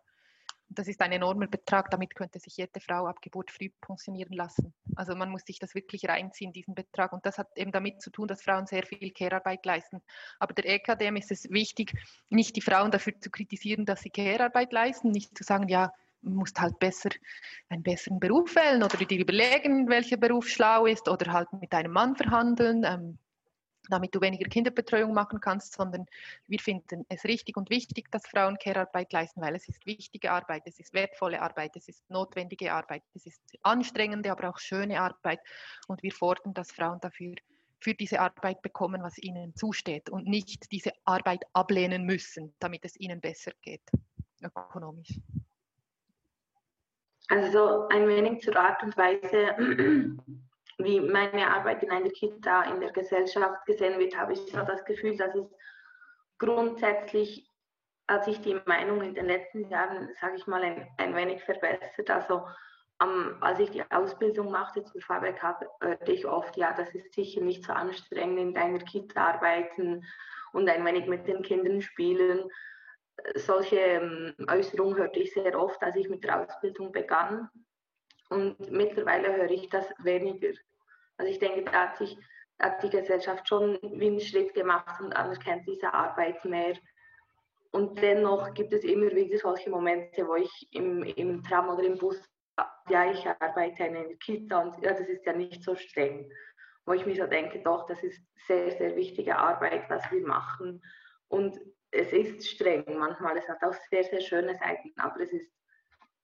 Das 0.69 0.87
ist 0.87 1.01
ein 1.01 1.11
enormer 1.11 1.47
Betrag, 1.47 1.89
damit 1.91 2.15
könnte 2.15 2.39
sich 2.39 2.57
jede 2.57 2.79
Frau 2.79 3.05
ab 3.05 3.21
Geburt 3.21 3.51
früh 3.51 3.69
pensionieren 3.81 4.33
lassen. 4.33 4.73
Also 4.95 5.15
man 5.15 5.29
muss 5.29 5.43
sich 5.43 5.59
das 5.59 5.75
wirklich 5.75 6.07
reinziehen, 6.07 6.51
diesen 6.51 6.75
Betrag. 6.75 7.13
Und 7.13 7.25
das 7.25 7.37
hat 7.37 7.55
eben 7.55 7.71
damit 7.71 8.01
zu 8.01 8.09
tun, 8.09 8.27
dass 8.27 8.41
Frauen 8.41 8.65
sehr 8.65 8.83
viel 8.83 9.11
Care-Arbeit 9.11 9.65
leisten. 9.65 10.01
Aber 10.39 10.53
der 10.53 10.65
EKDM 10.67 11.15
ist 11.17 11.31
es 11.31 11.49
wichtig, 11.49 11.93
nicht 12.29 12.55
die 12.55 12.61
Frauen 12.61 12.91
dafür 12.91 13.13
zu 13.19 13.29
kritisieren, 13.29 13.85
dass 13.85 14.01
sie 14.01 14.09
Care-Arbeit 14.09 14.73
leisten, 14.73 15.11
nicht 15.11 15.37
zu 15.37 15.43
sagen, 15.43 15.67
ja, 15.69 15.91
man 16.21 16.35
muss 16.35 16.53
halt 16.57 16.79
besser 16.79 17.09
einen 17.69 17.83
besseren 17.83 18.19
Beruf 18.19 18.55
wählen 18.55 18.83
oder 18.83 18.97
dir 18.97 19.19
überlegen, 19.19 19.87
welcher 19.87 20.17
Beruf 20.17 20.47
schlau 20.47 20.87
ist 20.87 21.07
oder 21.07 21.31
halt 21.31 21.53
mit 21.53 21.73
einem 21.73 21.91
Mann 21.91 22.15
verhandeln. 22.15 22.83
Ähm, 22.83 23.19
damit 23.89 24.13
du 24.15 24.21
weniger 24.21 24.47
Kinderbetreuung 24.49 25.13
machen 25.13 25.39
kannst, 25.39 25.73
sondern 25.73 26.05
wir 26.47 26.59
finden 26.59 27.05
es 27.09 27.23
richtig 27.25 27.57
und 27.57 27.69
wichtig, 27.69 28.11
dass 28.11 28.27
Frauen 28.27 28.57
Care-Arbeit 28.57 29.13
leisten, 29.13 29.41
weil 29.41 29.55
es 29.55 29.67
ist 29.67 29.85
wichtige 29.85 30.31
Arbeit, 30.31 30.63
es 30.65 30.79
ist 30.79 30.93
wertvolle 30.93 31.41
Arbeit, 31.41 31.75
es 31.75 31.87
ist 31.87 32.09
notwendige 32.09 32.73
Arbeit, 32.73 33.03
es 33.13 33.25
ist 33.25 33.41
anstrengende, 33.63 34.31
aber 34.31 34.49
auch 34.49 34.59
schöne 34.59 34.99
Arbeit 34.99 35.39
und 35.87 36.03
wir 36.03 36.11
fordern, 36.11 36.53
dass 36.53 36.71
Frauen 36.71 36.99
dafür 36.99 37.35
für 37.79 37.93
diese 37.93 38.19
Arbeit 38.19 38.61
bekommen, 38.61 39.03
was 39.03 39.17
ihnen 39.17 39.55
zusteht 39.55 40.09
und 40.09 40.27
nicht 40.27 40.71
diese 40.71 40.91
Arbeit 41.03 41.43
ablehnen 41.53 42.03
müssen, 42.05 42.53
damit 42.59 42.83
es 42.83 42.99
ihnen 42.99 43.21
besser 43.21 43.51
geht, 43.61 43.83
ökonomisch. 44.41 45.19
Also 47.27 47.87
ein 47.89 48.07
wenig 48.07 48.41
zur 48.41 48.55
Art 48.55 48.81
und 48.83 48.95
Weise, 48.97 50.17
wie 50.77 50.99
meine 50.99 51.49
Arbeit 51.51 51.83
in 51.83 51.91
einer 51.91 52.09
Kita 52.09 52.63
in 52.63 52.79
der 52.79 52.91
Gesellschaft 52.91 53.65
gesehen 53.65 53.99
wird, 53.99 54.17
habe 54.17 54.33
ich 54.33 54.39
so 54.39 54.63
das 54.63 54.83
Gefühl, 54.85 55.17
dass 55.17 55.33
es 55.35 55.47
grundsätzlich 56.37 57.49
hat 58.07 58.25
sich 58.25 58.39
die 58.41 58.59
Meinung 58.65 59.01
in 59.01 59.15
den 59.15 59.25
letzten 59.25 59.67
Jahren, 59.69 60.09
sage 60.19 60.35
ich 60.35 60.47
mal, 60.47 60.61
ein, 60.61 60.87
ein 60.97 61.15
wenig 61.15 61.43
verbessert. 61.43 62.09
Also 62.09 62.45
um, 63.03 63.35
als 63.41 63.59
ich 63.59 63.71
die 63.71 63.83
Ausbildung 63.91 64.51
machte 64.51 64.83
zur 64.83 65.01
Fabrik, 65.01 65.41
hörte 65.41 66.11
ich 66.11 66.25
oft, 66.25 66.55
ja, 66.55 66.73
das 66.73 66.93
ist 66.93 67.13
sicher 67.13 67.41
nicht 67.41 67.65
so 67.65 67.73
anstrengend, 67.73 68.39
in 68.39 68.57
einer 68.57 68.79
Kita 68.79 69.33
arbeiten 69.33 70.05
und 70.53 70.69
ein 70.69 70.85
wenig 70.85 71.07
mit 71.07 71.27
den 71.27 71.41
Kindern 71.41 71.81
spielen. 71.81 72.49
Solche 73.35 73.77
ähm, 73.77 74.35
Äußerungen 74.49 74.97
hörte 74.97 75.19
ich 75.19 75.33
sehr 75.33 75.59
oft, 75.59 75.81
als 75.81 75.95
ich 75.95 76.09
mit 76.09 76.23
der 76.23 76.41
Ausbildung 76.41 76.91
begann. 76.91 77.49
Und 78.29 78.71
mittlerweile 78.71 79.35
höre 79.35 79.51
ich 79.51 79.69
das 79.69 79.85
weniger. 79.99 80.53
Also 81.17 81.31
ich 81.31 81.39
denke, 81.39 81.63
da 81.63 81.89
hat 81.89 81.97
sich 81.97 82.17
hat 82.59 82.81
die 82.83 82.89
Gesellschaft 82.89 83.47
schon 83.47 83.77
einen 83.83 84.19
Schritt 84.19 84.53
gemacht 84.53 85.01
und 85.01 85.15
anerkennt 85.15 85.67
diese 85.67 85.93
Arbeit 85.93 86.43
mehr. 86.45 86.75
Und 87.71 88.01
dennoch 88.01 88.53
gibt 88.53 88.71
es 88.71 88.83
immer 88.83 89.11
wieder 89.11 89.37
solche 89.37 89.69
Momente, 89.69 90.25
wo 90.27 90.35
ich 90.35 90.67
im, 90.71 91.03
im 91.03 91.43
Tram 91.43 91.69
oder 91.69 91.83
im 91.83 91.97
Bus, 91.97 92.17
ja, 92.87 93.11
ich 93.11 93.27
arbeite 93.27 93.83
in 93.83 93.97
einer 93.97 94.13
Kita 94.15 94.59
und 94.61 94.81
ja, 94.81 94.93
das 94.93 95.09
ist 95.09 95.25
ja 95.25 95.33
nicht 95.33 95.61
so 95.63 95.75
streng. 95.75 96.31
Wo 96.85 96.93
ich 96.93 97.05
mir 97.05 97.15
so 97.15 97.27
denke, 97.27 97.59
doch, 97.59 97.85
das 97.87 98.01
ist 98.03 98.21
sehr, 98.47 98.71
sehr 98.71 98.95
wichtige 98.95 99.35
Arbeit, 99.35 99.89
was 99.89 100.09
wir 100.11 100.25
machen. 100.25 100.81
Und 101.27 101.59
es 101.91 102.13
ist 102.13 102.47
streng 102.47 102.85
manchmal, 102.97 103.37
es 103.37 103.47
hat 103.49 103.61
auch 103.63 103.73
sehr, 103.89 104.03
sehr 104.03 104.21
schöne 104.21 104.55
Seiten, 104.55 104.93
aber 104.97 105.19
es 105.21 105.33
ist 105.33 105.51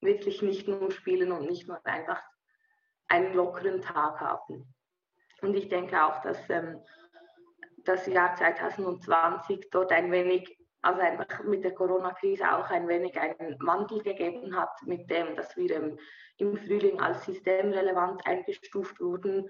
wirklich 0.02 0.42
nicht 0.42 0.68
nur 0.68 0.92
spielen 0.92 1.32
und 1.32 1.48
nicht 1.48 1.68
nur 1.68 1.86
einfach 1.86 2.22
einen 3.08 3.34
lockeren 3.34 3.82
Tag 3.82 4.20
haben. 4.20 4.74
Und 5.42 5.56
ich 5.56 5.70
denke 5.70 6.04
auch, 6.04 6.22
dass 6.22 6.38
ähm, 6.50 6.82
das 7.84 8.08
Jahr 8.08 8.36
2020 8.36 9.70
dort 9.72 9.92
ein 9.92 10.12
wenig, 10.12 10.58
also 10.82 11.02
einfach 11.02 11.44
mit 11.44 11.64
der 11.64 11.74
Corona-Krise 11.74 12.56
auch 12.56 12.70
ein 12.70 12.88
wenig 12.88 13.20
einen 13.20 13.58
Wandel 13.60 14.02
gegeben 14.02 14.56
hat, 14.56 14.72
mit 14.86 15.10
dem, 15.10 15.36
dass 15.36 15.56
wir 15.58 15.72
ähm, 15.72 16.00
im 16.38 16.58
Frühling 16.58 17.00
als 17.00 17.26
systemrelevant 17.26 18.26
eingestuft 18.26 19.00
wurden, 19.00 19.50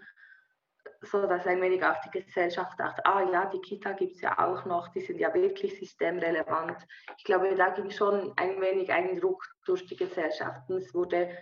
so 1.02 1.26
dass 1.26 1.48
ein 1.48 1.62
wenig 1.62 1.84
auch 1.84 2.00
die 2.02 2.22
Gesellschaft 2.22 2.80
dachte, 2.80 3.06
ah 3.06 3.24
ja, 3.32 3.46
die 3.48 3.60
Kita 3.60 3.94
gibt 3.94 4.16
es 4.16 4.22
ja 4.22 4.38
auch 4.38 4.66
noch, 4.66 4.90
die 4.90 5.02
sind 5.02 5.20
ja 5.20 5.34
wirklich 5.34 5.78
systemrelevant. 5.80 6.78
Ich 7.18 7.24
glaube, 7.24 7.56
da 7.56 7.70
ging 7.70 7.90
schon 7.90 8.34
ein 8.38 8.62
wenig 8.62 8.92
ein 8.92 9.20
Druck 9.20 9.44
durch 9.66 9.86
die 9.88 9.96
Gesellschaft. 9.96 10.70
Und 10.70 10.78
es 10.78 10.94
wurde 10.94 11.36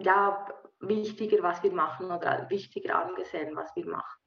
ja 0.00 0.46
wichtiger, 0.80 1.42
was 1.42 1.62
wir 1.62 1.72
machen 1.72 2.10
oder 2.10 2.48
wichtiger 2.48 2.96
angesehen, 2.96 3.54
was 3.54 3.74
wir 3.76 3.86
machen. 3.86 4.20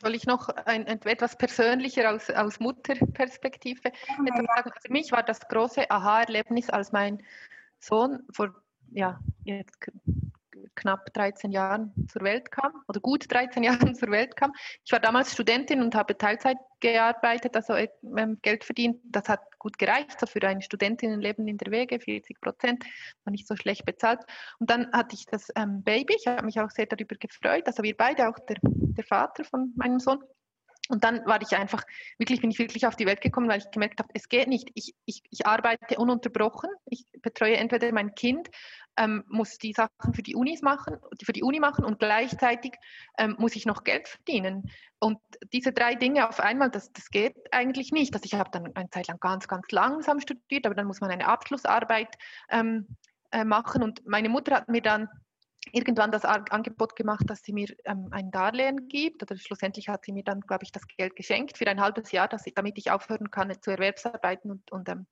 Soll 0.00 0.14
ich 0.14 0.26
noch 0.26 0.48
ein, 0.48 0.86
etwas 0.86 1.36
persönlicher 1.36 2.12
aus, 2.12 2.30
aus 2.30 2.58
Mutterperspektive 2.60 3.92
ja, 4.08 4.42
sagen? 4.56 4.72
Für 4.84 4.92
mich 4.92 5.12
war 5.12 5.22
das 5.22 5.40
große 5.48 5.90
Aha-Erlebnis, 5.90 6.70
als 6.70 6.92
mein 6.92 7.22
Sohn 7.78 8.24
vor 8.30 8.54
ja, 8.90 9.18
jetzt 9.44 9.90
knapp 10.74 11.12
13 11.14 11.52
Jahren 11.52 11.92
zur 12.08 12.22
Welt 12.22 12.50
kam 12.50 12.72
oder 12.88 13.00
gut 13.00 13.30
13 13.32 13.62
Jahren 13.62 13.94
zur 13.94 14.10
Welt 14.10 14.36
kam. 14.36 14.52
Ich 14.84 14.92
war 14.92 15.00
damals 15.00 15.32
Studentin 15.32 15.82
und 15.82 15.94
habe 15.94 16.16
Teilzeit 16.16 16.58
gearbeitet, 16.80 17.54
also 17.56 17.74
ähm, 17.74 18.38
Geld 18.42 18.64
verdient. 18.64 19.00
Das 19.04 19.28
hat 19.28 19.40
gut 19.58 19.78
gereicht, 19.78 20.18
so 20.18 20.26
für 20.26 20.42
ein 20.42 20.60
Studentinnenleben 20.62 21.46
in 21.46 21.58
der 21.58 21.70
Wege, 21.70 22.00
40 22.00 22.40
Prozent, 22.40 22.84
war 23.24 23.30
nicht 23.30 23.46
so 23.46 23.56
schlecht 23.56 23.84
bezahlt. 23.84 24.20
Und 24.58 24.70
dann 24.70 24.90
hatte 24.92 25.14
ich 25.14 25.26
das 25.26 25.48
ähm, 25.56 25.82
Baby, 25.82 26.16
ich 26.18 26.26
habe 26.26 26.44
mich 26.44 26.60
auch 26.60 26.70
sehr 26.70 26.86
darüber 26.86 27.16
gefreut, 27.16 27.66
also 27.66 27.82
wir 27.82 27.96
beide, 27.96 28.28
auch 28.28 28.38
der, 28.48 28.56
der 28.62 29.04
Vater 29.04 29.44
von 29.44 29.72
meinem 29.76 30.00
Sohn. 30.00 30.18
Und 30.88 31.04
dann 31.04 31.24
war 31.26 31.40
ich 31.40 31.56
einfach, 31.56 31.84
wirklich 32.18 32.40
bin 32.40 32.50
ich 32.50 32.58
wirklich 32.58 32.86
auf 32.86 32.96
die 32.96 33.06
Welt 33.06 33.20
gekommen, 33.20 33.48
weil 33.48 33.58
ich 33.58 33.70
gemerkt 33.70 34.00
habe, 34.00 34.10
es 34.14 34.28
geht 34.28 34.48
nicht. 34.48 34.68
Ich, 34.74 34.94
ich, 35.06 35.22
ich 35.30 35.46
arbeite 35.46 35.96
ununterbrochen. 35.96 36.70
Ich 36.86 37.06
betreue 37.22 37.56
entweder 37.56 37.90
mein 37.92 38.14
Kind, 38.14 38.48
ähm, 38.96 39.24
muss 39.28 39.58
die 39.58 39.72
Sachen 39.72 40.14
für 40.14 40.22
die 40.22 40.34
Unis 40.34 40.62
machen, 40.62 40.96
für 41.22 41.32
die 41.32 41.42
Uni 41.42 41.60
machen 41.60 41.84
und 41.84 41.98
gleichzeitig 41.98 42.74
ähm, 43.18 43.36
muss 43.38 43.56
ich 43.56 43.66
noch 43.66 43.84
Geld 43.84 44.08
verdienen. 44.08 44.70
Und 44.98 45.18
diese 45.52 45.72
drei 45.72 45.94
Dinge 45.94 46.28
auf 46.28 46.40
einmal, 46.40 46.70
das, 46.70 46.92
das 46.92 47.10
geht 47.10 47.36
eigentlich 47.52 47.92
nicht. 47.92 48.14
Also 48.14 48.24
ich 48.24 48.34
habe 48.34 48.50
dann 48.52 48.74
eine 48.74 48.90
Zeit 48.90 49.08
lang 49.08 49.18
ganz, 49.18 49.48
ganz 49.48 49.70
langsam 49.70 50.20
studiert, 50.20 50.66
aber 50.66 50.74
dann 50.74 50.86
muss 50.86 51.00
man 51.00 51.10
eine 51.10 51.26
Abschlussarbeit 51.26 52.16
ähm, 52.50 52.86
äh, 53.30 53.44
machen. 53.44 53.82
Und 53.82 54.06
meine 54.06 54.28
Mutter 54.28 54.54
hat 54.54 54.68
mir 54.68 54.82
dann 54.82 55.08
irgendwann 55.72 56.10
das 56.10 56.24
Angebot 56.24 56.96
gemacht, 56.96 57.24
dass 57.26 57.42
sie 57.42 57.52
mir 57.52 57.68
ähm, 57.84 58.08
ein 58.10 58.30
Darlehen 58.30 58.88
gibt. 58.88 59.22
Oder 59.22 59.36
schlussendlich 59.36 59.88
hat 59.88 60.04
sie 60.04 60.12
mir 60.12 60.24
dann, 60.24 60.40
glaube 60.40 60.64
ich, 60.64 60.72
das 60.72 60.86
Geld 60.86 61.16
geschenkt 61.16 61.56
für 61.56 61.66
ein 61.66 61.80
halbes 61.80 62.12
Jahr, 62.12 62.28
dass 62.28 62.46
ich, 62.46 62.54
damit 62.54 62.78
ich 62.78 62.90
aufhören 62.90 63.30
kann 63.30 63.52
zu 63.60 63.70
erwerbsarbeiten 63.70 64.50
und, 64.50 64.70
und 64.70 64.88
ähm, 64.88 65.06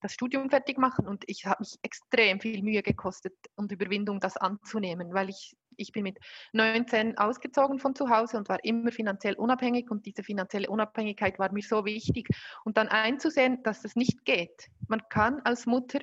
das 0.00 0.12
Studium 0.12 0.50
fertig 0.50 0.78
machen. 0.78 1.06
Und 1.06 1.24
ich 1.26 1.46
habe 1.46 1.60
mich 1.60 1.78
extrem 1.82 2.40
viel 2.40 2.62
Mühe 2.62 2.82
gekostet 2.82 3.34
und 3.56 3.72
Überwindung, 3.72 4.20
das 4.20 4.36
anzunehmen, 4.36 5.14
weil 5.14 5.28
ich, 5.28 5.56
ich 5.76 5.92
bin 5.92 6.04
mit 6.04 6.18
19 6.52 7.18
ausgezogen 7.18 7.78
von 7.78 7.94
zu 7.94 8.08
Hause 8.08 8.36
und 8.36 8.48
war 8.48 8.62
immer 8.64 8.92
finanziell 8.92 9.34
unabhängig. 9.34 9.90
Und 9.90 10.06
diese 10.06 10.22
finanzielle 10.22 10.68
Unabhängigkeit 10.68 11.38
war 11.38 11.52
mir 11.52 11.62
so 11.62 11.84
wichtig. 11.84 12.28
Und 12.64 12.76
dann 12.76 12.88
einzusehen, 12.88 13.62
dass 13.62 13.84
es 13.84 13.96
nicht 13.96 14.24
geht. 14.24 14.68
Man 14.88 15.02
kann 15.08 15.40
als 15.44 15.66
Mutter 15.66 16.00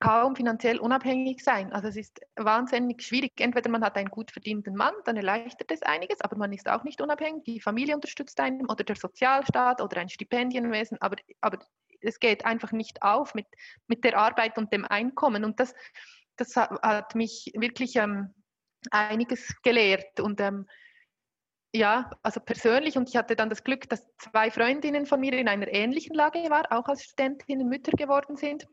kaum 0.00 0.36
finanziell 0.36 0.78
unabhängig 0.78 1.42
sein. 1.42 1.72
Also 1.72 1.88
es 1.88 1.96
ist 1.96 2.20
wahnsinnig 2.36 3.02
schwierig. 3.02 3.32
Entweder 3.40 3.70
man 3.70 3.84
hat 3.84 3.96
einen 3.96 4.10
gut 4.10 4.30
verdienenden 4.30 4.74
Mann, 4.76 4.94
dann 5.04 5.16
erleichtert 5.16 5.70
es 5.70 5.82
einiges, 5.82 6.20
aber 6.20 6.36
man 6.36 6.52
ist 6.52 6.68
auch 6.68 6.84
nicht 6.84 7.00
unabhängig. 7.00 7.44
Die 7.44 7.60
Familie 7.60 7.94
unterstützt 7.94 8.38
einen 8.40 8.66
oder 8.66 8.84
der 8.84 8.96
Sozialstaat 8.96 9.80
oder 9.80 10.00
ein 10.00 10.08
Stipendienwesen, 10.08 10.98
aber, 11.00 11.16
aber 11.40 11.58
es 12.00 12.20
geht 12.20 12.44
einfach 12.44 12.72
nicht 12.72 13.02
auf 13.02 13.34
mit, 13.34 13.46
mit 13.86 14.04
der 14.04 14.18
Arbeit 14.18 14.58
und 14.58 14.72
dem 14.72 14.84
Einkommen. 14.84 15.44
Und 15.44 15.60
das, 15.60 15.74
das 16.36 16.56
hat 16.56 17.14
mich 17.14 17.52
wirklich 17.56 17.96
ähm, 17.96 18.34
einiges 18.90 19.54
gelehrt. 19.62 20.20
Und 20.20 20.40
ähm, 20.40 20.66
ja, 21.74 22.10
also 22.22 22.40
persönlich, 22.40 22.96
und 22.96 23.08
ich 23.08 23.16
hatte 23.16 23.34
dann 23.34 23.50
das 23.50 23.64
Glück, 23.64 23.88
dass 23.88 24.06
zwei 24.18 24.50
Freundinnen 24.50 25.06
von 25.06 25.18
mir 25.18 25.32
in 25.32 25.48
einer 25.48 25.66
ähnlichen 25.68 26.14
Lage 26.14 26.38
waren, 26.50 26.66
auch 26.66 26.86
als 26.86 27.02
Studentinnen 27.02 27.68
Mütter 27.68 27.92
geworden 27.92 28.36
sind. 28.36 28.68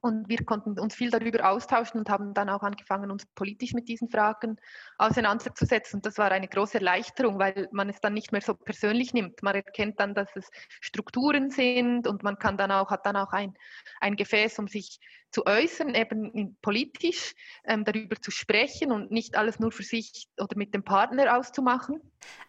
Und 0.00 0.28
wir 0.28 0.44
konnten 0.44 0.78
uns 0.78 0.94
viel 0.94 1.10
darüber 1.10 1.50
austauschen 1.50 2.00
und 2.00 2.08
haben 2.08 2.34
dann 2.34 2.48
auch 2.48 2.62
angefangen, 2.62 3.10
uns 3.10 3.26
politisch 3.34 3.72
mit 3.72 3.88
diesen 3.88 4.08
Fragen 4.08 4.56
auseinanderzusetzen. 4.98 5.98
Und 5.98 6.06
das 6.06 6.18
war 6.18 6.30
eine 6.30 6.48
große 6.48 6.78
Erleichterung, 6.78 7.38
weil 7.38 7.68
man 7.72 7.88
es 7.88 8.00
dann 8.00 8.14
nicht 8.14 8.32
mehr 8.32 8.40
so 8.40 8.54
persönlich 8.54 9.12
nimmt. 9.12 9.42
Man 9.42 9.54
erkennt 9.54 10.00
dann, 10.00 10.14
dass 10.14 10.28
es 10.36 10.50
Strukturen 10.80 11.50
sind 11.50 12.06
und 12.06 12.22
man 12.22 12.38
kann 12.38 12.56
dann 12.56 12.70
auch, 12.70 12.90
hat 12.90 13.06
dann 13.06 13.16
auch 13.16 13.32
ein, 13.32 13.54
ein 14.00 14.16
Gefäß, 14.16 14.58
um 14.58 14.68
sich 14.68 14.98
zu 15.30 15.46
äußern, 15.46 15.94
eben 15.94 16.56
politisch 16.62 17.34
ähm, 17.64 17.84
darüber 17.84 18.16
zu 18.20 18.30
sprechen 18.30 18.92
und 18.92 19.10
nicht 19.10 19.36
alles 19.36 19.58
nur 19.58 19.72
für 19.72 19.82
sich 19.82 20.28
oder 20.40 20.56
mit 20.56 20.74
dem 20.74 20.82
Partner 20.82 21.36
auszumachen. 21.36 22.00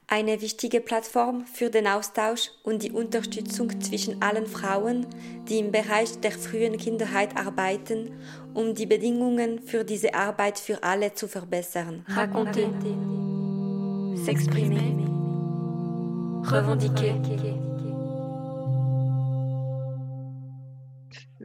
Eine 0.08 0.42
wichtige 0.42 0.82
Plattform 0.82 1.46
für 1.46 1.70
den 1.70 1.88
Austausch 1.88 2.50
und 2.64 2.84
die 2.84 2.92
Unterstützung 2.92 3.82
zwischen 3.82 4.22
allen 4.22 4.48
Frauen, 4.48 5.06
die 5.48 5.60
im 5.60 5.72
Bereich 5.72 6.20
der 6.22 6.32
frühen 6.32 6.78
Kinderheit 6.78 7.38
arbeiten, 7.38 8.20
um 8.54 8.74
die 8.74 8.86
Bedingungen 8.86 9.62
für 9.62 9.84
diese 9.84 10.14
Arbeit 10.14 10.58
für 10.58 10.84
alle 10.84 11.14
zu 11.14 11.28
verbessern. 11.28 12.06
Raconter, 12.08 12.70
s'exprimer, 14.16 14.80
revendiquer. 16.52 17.59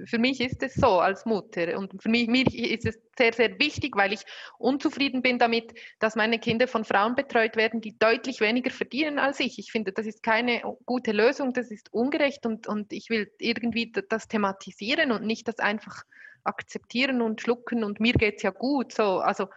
Für 0.07 0.19
mich 0.19 0.41
ist 0.41 0.63
es 0.63 0.75
so 0.75 1.01
als 1.01 1.25
Mutter 1.25 1.79
und 1.79 2.03
für 2.03 2.09
mich, 2.09 2.29
mir 2.29 2.47
ist 2.47 2.87
es 2.87 2.99
sehr, 3.17 3.33
sehr 3.33 3.59
wichtig, 3.59 3.97
weil 3.97 4.13
ich 4.13 4.21
unzufrieden 4.59 5.23
bin 5.23 5.39
damit, 5.39 5.73
dass 5.99 6.17
meine 6.17 6.39
Kinder 6.39 6.69
von 6.69 6.85
Frauen 6.85 7.15
betreut 7.15 7.57
werden, 7.57 7.81
die 7.81 7.99
deutlich 7.99 8.41
weniger 8.41 8.71
verdienen 8.71 9.19
als 9.19 9.41
ich. 9.41 9.59
Ich 9.59 9.71
finde, 9.71 9.93
das 9.93 10.07
ist 10.07 10.23
keine 10.23 10.63
gute 10.87 11.13
Lösung, 11.13 11.53
das 11.53 11.71
ist 11.71 11.93
ungerecht 11.93 12.47
und, 12.47 12.67
und 12.67 12.93
ich 12.93 13.11
will 13.11 13.31
irgendwie 13.39 13.93
das 14.09 14.29
thematisieren 14.29 15.13
und 15.13 15.25
nicht 15.25 15.49
das 15.49 15.59
einfach 15.59 16.03
akzeptieren 16.45 17.23
und 17.23 17.41
schlucken 17.41 17.85
und 17.85 18.01
mir 18.01 18.13
geht 18.13 18.37
es 18.37 18.43
ja 18.43 18.51
gut. 18.51 18.93
So, 18.93 19.21
also 19.21 19.49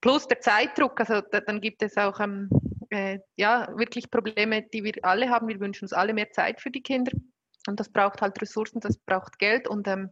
plus 0.00 0.28
der 0.28 0.40
Zeitdruck, 0.40 1.00
also 1.00 1.20
da, 1.20 1.40
dann 1.40 1.60
gibt 1.60 1.82
es 1.82 1.96
auch 1.96 2.20
ähm, 2.20 2.50
äh, 2.90 3.20
ja, 3.36 3.68
wirklich 3.76 4.10
Probleme, 4.10 4.62
die 4.62 4.84
wir 4.84 4.94
alle 5.02 5.30
haben. 5.30 5.48
Wir 5.48 5.60
wünschen 5.60 5.84
uns 5.84 5.92
alle 5.92 6.14
mehr 6.14 6.30
Zeit 6.30 6.60
für 6.60 6.70
die 6.70 6.82
Kinder. 6.82 7.12
Und 7.68 7.80
das 7.80 7.90
braucht 7.90 8.22
halt 8.22 8.40
Ressourcen, 8.40 8.80
das 8.80 8.96
braucht 8.98 9.38
Geld 9.38 9.68
und 9.68 9.86
ähm, 9.88 10.10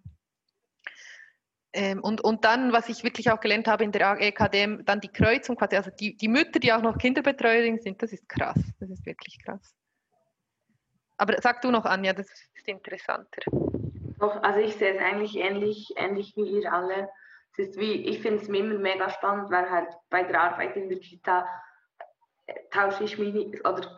ähm, 1.72 2.00
und, 2.02 2.22
und 2.22 2.44
dann, 2.44 2.72
was 2.72 2.88
ich 2.88 3.04
wirklich 3.04 3.30
auch 3.30 3.38
gelernt 3.38 3.68
habe 3.68 3.84
in 3.84 3.92
der 3.92 4.18
EKDM, 4.18 4.82
dann 4.86 5.00
die 5.00 5.12
Kreuzung, 5.12 5.56
quasi, 5.56 5.76
also 5.76 5.90
die, 5.90 6.16
die 6.16 6.28
Mütter, 6.28 6.58
die 6.58 6.72
auch 6.72 6.80
noch 6.80 6.96
Kinderbetreuerin 6.96 7.80
sind, 7.80 8.02
das 8.02 8.12
ist 8.12 8.26
krass. 8.28 8.58
Das 8.80 8.88
ist 8.88 9.04
wirklich 9.04 9.38
krass. 9.44 9.76
Aber 11.18 11.34
sag 11.42 11.60
du 11.60 11.70
noch, 11.70 11.84
Anja, 11.84 12.14
das 12.14 12.30
ist 12.54 12.66
interessanter. 12.66 13.42
Doch, 14.18 14.42
also 14.42 14.60
ich 14.60 14.74
sehe 14.76 14.94
es 14.94 15.02
eigentlich 15.02 15.36
ähnlich, 15.36 15.92
ähnlich 15.96 16.32
wie 16.36 16.48
ihr 16.48 16.72
alle. 16.72 17.10
Es 17.52 17.68
ist 17.68 17.78
wie, 17.78 18.06
ich 18.06 18.20
finde 18.20 18.42
es 18.42 18.48
immer 18.48 18.78
mega 18.78 19.10
spannend, 19.10 19.50
weil 19.50 19.70
halt 19.70 19.88
bei 20.08 20.22
der 20.22 20.40
Arbeit 20.40 20.76
in 20.76 20.88
der 20.88 20.98
Kita 20.98 21.46
äh, 22.46 22.54
tausche 22.70 23.04
ich 23.04 23.18
mich 23.18 23.34
oder 23.66 23.94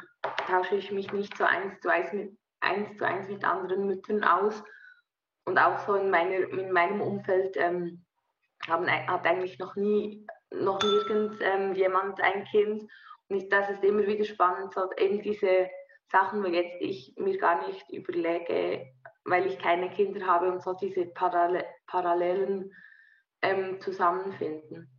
tausche 0.48 0.74
ich 0.74 0.90
mich 0.90 1.12
nicht 1.12 1.36
so 1.36 1.44
eins 1.44 1.78
zu 1.80 1.90
eins 1.90 2.12
mit, 2.12 2.36
eins 2.60 2.96
zu 2.96 3.06
eins 3.06 3.28
mit 3.28 3.44
anderen 3.44 3.86
Müttern 3.86 4.24
aus. 4.24 4.62
Und 5.44 5.58
auch 5.58 5.78
so 5.80 5.94
in, 5.94 6.10
meiner, 6.10 6.48
in 6.50 6.72
meinem 6.72 7.00
Umfeld 7.00 7.56
ähm, 7.56 8.04
haben, 8.66 8.90
hat 8.90 9.26
eigentlich 9.26 9.58
noch 9.58 9.76
nie, 9.76 10.26
noch 10.50 10.82
nirgends 10.82 11.38
ähm, 11.40 11.74
jemand 11.74 12.20
ein 12.20 12.44
Kind. 12.44 12.82
Und 13.28 13.36
ich, 13.36 13.48
das 13.48 13.70
ist 13.70 13.84
immer 13.84 14.06
wieder 14.06 14.24
spannend, 14.24 14.74
so 14.74 14.90
eben 14.98 15.22
diese 15.22 15.68
Sachen, 16.10 16.42
wo 16.42 16.48
jetzt 16.48 16.76
ich 16.80 17.14
mir 17.16 17.36
gar 17.38 17.66
nicht 17.66 17.88
überlege, 17.90 18.86
weil 19.24 19.46
ich 19.46 19.58
keine 19.58 19.90
Kinder 19.90 20.26
habe 20.26 20.50
und 20.50 20.62
so 20.62 20.74
diese 20.74 21.06
Parallel 21.06 21.64
Parallelen 21.86 22.72
ähm, 23.42 23.80
zusammenfinden. 23.80 24.90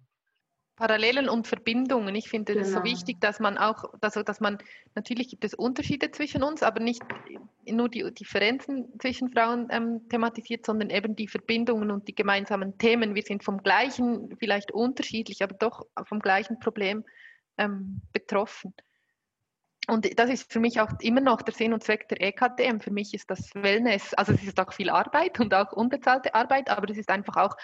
Parallelen 0.80 1.28
und 1.28 1.46
Verbindungen. 1.46 2.16
Ich 2.16 2.30
finde 2.30 2.54
es 2.54 2.70
genau. 2.70 2.80
so 2.80 2.84
wichtig, 2.86 3.20
dass 3.20 3.42
man 3.42 3.58
auch, 3.58 3.84
also 4.00 4.24
dass 4.24 4.40
man, 4.40 4.60
natürlich 4.96 5.28
gibt 5.28 5.44
es 5.44 5.54
Unterschiede 5.54 6.10
zwischen 6.12 6.42
uns, 6.42 6.64
aber 6.64 6.80
nicht 6.80 7.04
nur 7.70 7.90
die 7.90 8.10
Differenzen 8.14 8.88
zwischen 8.98 9.30
Frauen 9.30 9.68
ähm, 9.72 10.08
thematisiert, 10.08 10.66
sondern 10.66 10.90
eben 10.90 11.18
die 11.18 11.28
Verbindungen 11.28 11.92
und 11.92 12.08
die 12.08 12.16
gemeinsamen 12.16 12.78
Themen. 12.78 13.14
Wir 13.14 13.24
sind 13.24 13.44
vom 13.44 13.62
gleichen, 13.62 14.38
vielleicht 14.40 14.72
unterschiedlich, 14.72 15.44
aber 15.44 15.54
doch 15.54 15.86
vom 16.08 16.22
gleichen 16.22 16.62
Problem 16.62 17.04
ähm, 17.58 18.02
betroffen. 18.14 18.74
Und 19.90 20.18
das 20.18 20.30
ist 20.30 20.50
für 20.50 20.62
mich 20.62 20.80
auch 20.80 20.92
immer 21.02 21.20
noch 21.20 21.42
der 21.42 21.54
Sinn 21.54 21.74
und 21.74 21.84
Zweck 21.84 22.08
der 22.08 22.22
EKTM. 22.22 22.80
Für 22.80 22.92
mich 22.92 23.14
ist 23.14 23.30
das 23.30 23.54
Wellness, 23.54 24.14
also 24.14 24.32
es 24.32 24.44
ist 24.44 24.58
auch 24.62 24.72
viel 24.72 24.90
Arbeit 24.90 25.42
und 25.42 25.54
auch 25.54 25.74
unbezahlte 25.74 26.36
Arbeit, 26.36 26.70
aber 26.70 26.90
es 26.90 26.98
ist 26.98 27.10
einfach 27.10 27.36
auch 27.36 27.58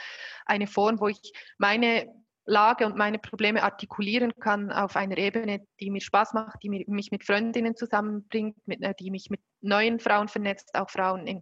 eine 0.45 0.67
Form, 0.67 0.99
wo 0.99 1.07
ich 1.07 1.31
meine 1.57 2.13
Lage 2.45 2.85
und 2.85 2.95
meine 2.95 3.17
Probleme 3.17 3.63
artikulieren 3.63 4.31
kann 4.39 4.71
auf 4.71 4.95
einer 4.95 5.17
Ebene, 5.17 5.65
die 5.79 5.89
mir 5.89 6.01
Spaß 6.01 6.33
macht, 6.33 6.61
die 6.61 6.69
mich 6.69 7.11
mit 7.11 7.23
Freundinnen 7.23 7.75
zusammenbringt, 7.75 8.55
mit, 8.67 8.81
äh, 8.83 8.93
die 8.99 9.09
mich 9.09 9.29
mit 9.29 9.41
neuen 9.61 9.99
Frauen 9.99 10.27
vernetzt, 10.27 10.75
auch 10.75 10.89
Frauen 10.89 11.25
in, 11.25 11.41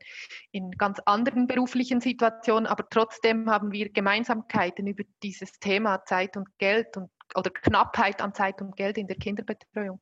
in 0.51 0.71
ganz 0.71 0.99
anderen 1.05 1.47
beruflichen 1.47 1.99
Situationen. 1.99 2.67
Aber 2.67 2.87
trotzdem 2.89 3.49
haben 3.49 3.71
wir 3.73 3.89
Gemeinsamkeiten 3.91 4.87
über 4.87 5.03
dieses 5.21 5.51
Thema 5.59 6.05
Zeit 6.05 6.37
und 6.37 6.47
Geld 6.57 6.95
und, 6.95 7.09
oder 7.35 7.49
Knappheit 7.51 8.21
an 8.21 8.33
Zeit 8.33 8.61
und 8.61 8.77
Geld 8.77 8.97
in 8.97 9.07
der 9.07 9.17
Kinderbetreuung. 9.17 10.01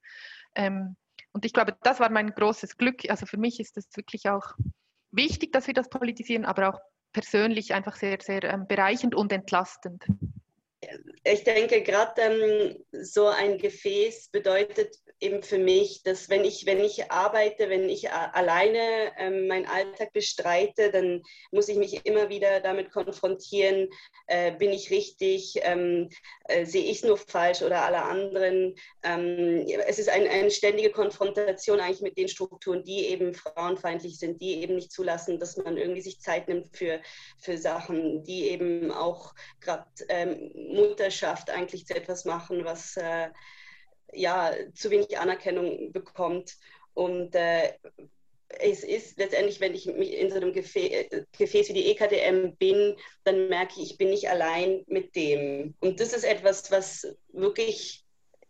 Ähm, 0.54 0.96
und 1.34 1.46
ich 1.46 1.54
glaube, 1.54 1.76
das 1.82 2.00
war 2.00 2.12
mein 2.12 2.30
großes 2.30 2.78
Glück. 2.78 3.10
Also 3.10 3.26
für 3.26 3.38
mich 3.38 3.60
ist 3.60 3.76
es 3.78 3.88
wirklich 3.96 4.30
auch 4.30 4.54
wichtig, 5.12 5.52
dass 5.52 5.66
wir 5.66 5.74
das 5.74 5.90
politisieren, 5.90 6.46
aber 6.46 6.70
auch 6.70 6.80
persönlich 7.12 7.74
einfach 7.74 7.96
sehr, 7.96 8.18
sehr 8.22 8.44
ähm, 8.44 8.68
bereichend 8.68 9.16
und 9.16 9.32
entlastend 9.34 10.06
ich 11.24 11.44
denke, 11.44 11.84
gerade 11.84 12.22
ähm, 12.22 12.86
so 12.92 13.28
ein 13.28 13.58
Gefäß 13.58 14.30
bedeutet 14.30 14.98
eben 15.22 15.44
für 15.44 15.60
mich, 15.60 16.02
dass 16.04 16.30
wenn 16.30 16.44
ich, 16.44 16.66
wenn 16.66 16.84
ich 16.84 17.12
arbeite, 17.12 17.70
wenn 17.70 17.88
ich 17.88 18.12
alleine 18.12 19.12
ähm, 19.18 19.48
meinen 19.48 19.68
Alltag 19.68 20.12
bestreite, 20.14 20.92
dann 20.92 21.22
muss 21.52 21.70
ich 21.70 21.78
mich 21.78 22.06
immer 22.06 22.30
wieder 22.30 22.60
damit 22.60 22.92
konfrontieren, 22.92 23.88
äh, 24.28 24.52
bin 24.52 24.72
ich 24.72 24.90
richtig, 24.90 25.60
ähm, 25.62 26.10
äh, 26.46 26.66
sehe 26.66 26.84
ich 26.84 26.98
es 26.98 27.04
nur 27.04 27.18
falsch 27.18 27.62
oder 27.62 27.84
alle 27.84 28.02
anderen. 28.02 28.76
Ähm, 29.04 29.68
es 29.88 30.00
ist 30.00 30.10
ein, 30.10 30.28
eine 30.28 30.50
ständige 30.50 30.90
Konfrontation 30.90 31.80
eigentlich 31.80 32.02
mit 32.02 32.18
den 32.18 32.28
Strukturen, 32.28 32.84
die 32.84 33.06
eben 33.08 33.36
frauenfeindlich 33.36 34.18
sind, 34.18 34.42
die 34.42 34.62
eben 34.62 34.76
nicht 34.76 34.92
zulassen, 34.92 35.40
dass 35.40 35.56
man 35.56 35.78
irgendwie 35.78 36.02
sich 36.02 36.20
Zeit 36.20 36.48
nimmt 36.48 36.76
für, 36.76 37.00
für 37.38 37.58
Sachen, 37.58 38.24
die 38.24 38.50
eben 38.50 38.92
auch 38.92 39.36
gerade 39.60 39.86
ähm, 40.10 40.52
Mutterschaft 40.56 41.52
eigentlich 41.52 41.86
zu 41.86 41.96
etwas 41.96 42.26
machen, 42.26 42.66
was... 42.66 42.98
Äh, 42.98 43.30
ja, 44.14 44.54
zu 44.74 44.90
wenig 44.90 45.18
Anerkennung 45.18 45.92
bekommt. 45.92 46.58
Und 46.94 47.36
äh, 47.36 47.74
es 48.60 48.84
ist 48.84 49.18
letztendlich, 49.18 49.60
wenn 49.60 49.74
ich 49.74 49.86
mich 49.86 50.14
in 50.14 50.30
so 50.30 50.38
einem 50.38 50.54
Gefäß, 50.54 51.08
Gefäß, 51.38 51.70
wie 51.70 51.74
die 51.74 51.92
EKDM 51.92 52.56
bin, 52.58 52.96
dann 53.24 53.48
merke 53.50 53.74
ich, 53.78 53.92
ich 53.92 53.98
bin 53.98 54.10
nicht 54.10 54.30
allein 54.30 54.84
mit 54.88 55.16
dem. 55.16 55.76
Und 55.80 56.00
das 56.00 56.14
ist 56.14 56.24
etwas, 56.24 56.72
was 56.72 57.16
wirklich 57.30 58.04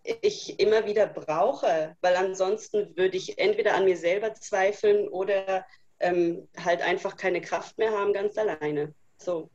ich 0.04 0.60
immer 0.60 0.88
wieder 0.88 1.06
brauche, 1.06 1.96
weil 2.02 2.16
ansonsten 2.16 2.96
würde 2.98 3.18
ich 3.18 3.38
entweder 3.38 3.76
an 3.76 3.86
mir 3.86 3.98
selber 3.98 4.34
zweifeln 4.34 5.08
oder 5.08 5.66
ähm, 6.00 6.48
halt 6.58 6.82
einfach 6.82 7.16
keine 7.16 7.42
Kraft 7.42 7.78
mehr 7.78 7.92
haben, 7.92 8.14
ganz 8.14 8.38
alleine. 8.38 8.94
So. 9.18 9.50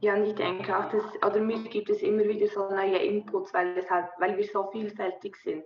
Ja, 0.00 0.14
und 0.14 0.24
ich 0.24 0.34
denke 0.34 0.76
auch, 0.76 0.88
dass, 0.90 1.04
oder 1.16 1.40
mir 1.40 1.58
gibt 1.64 1.90
es 1.90 2.02
immer 2.02 2.24
wieder 2.24 2.46
so 2.46 2.70
neue 2.70 2.98
Inputs, 2.98 3.52
weil, 3.52 3.76
es 3.76 3.90
halt, 3.90 4.08
weil 4.18 4.36
wir 4.36 4.44
so 4.44 4.70
vielfältig 4.70 5.36
sind. 5.36 5.64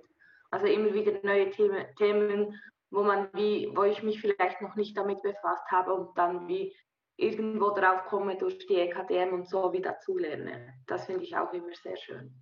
Also 0.51 0.67
immer 0.67 0.93
wieder 0.95 1.13
neue 1.23 1.51
Themen, 1.51 1.85
Themen, 1.97 2.61
wo 2.91 3.03
man 3.03 3.29
wie, 3.35 3.71
wo 3.75 3.83
ich 3.83 4.03
mich 4.03 4.21
vielleicht 4.21 4.61
noch 4.61 4.77
nicht 4.77 4.97
damit 4.97 5.23
befasst 5.23 5.71
habe 5.71 5.93
und 5.93 6.17
dann 6.17 6.49
wie 6.49 6.75
irgendwo 7.17 7.71
drauf 7.71 8.05
komme 8.07 8.37
durch 8.37 8.59
die 8.67 8.75
EKDM 8.75 9.35
und 9.35 9.49
so 9.49 9.73
wieder 9.73 9.99
zulerne. 10.01 10.75
Das 10.87 11.07
finde 11.07 11.23
ich 11.23 11.37
auch 11.37 11.53
immer 11.53 11.75
sehr 11.83 11.97
schön. 11.97 12.35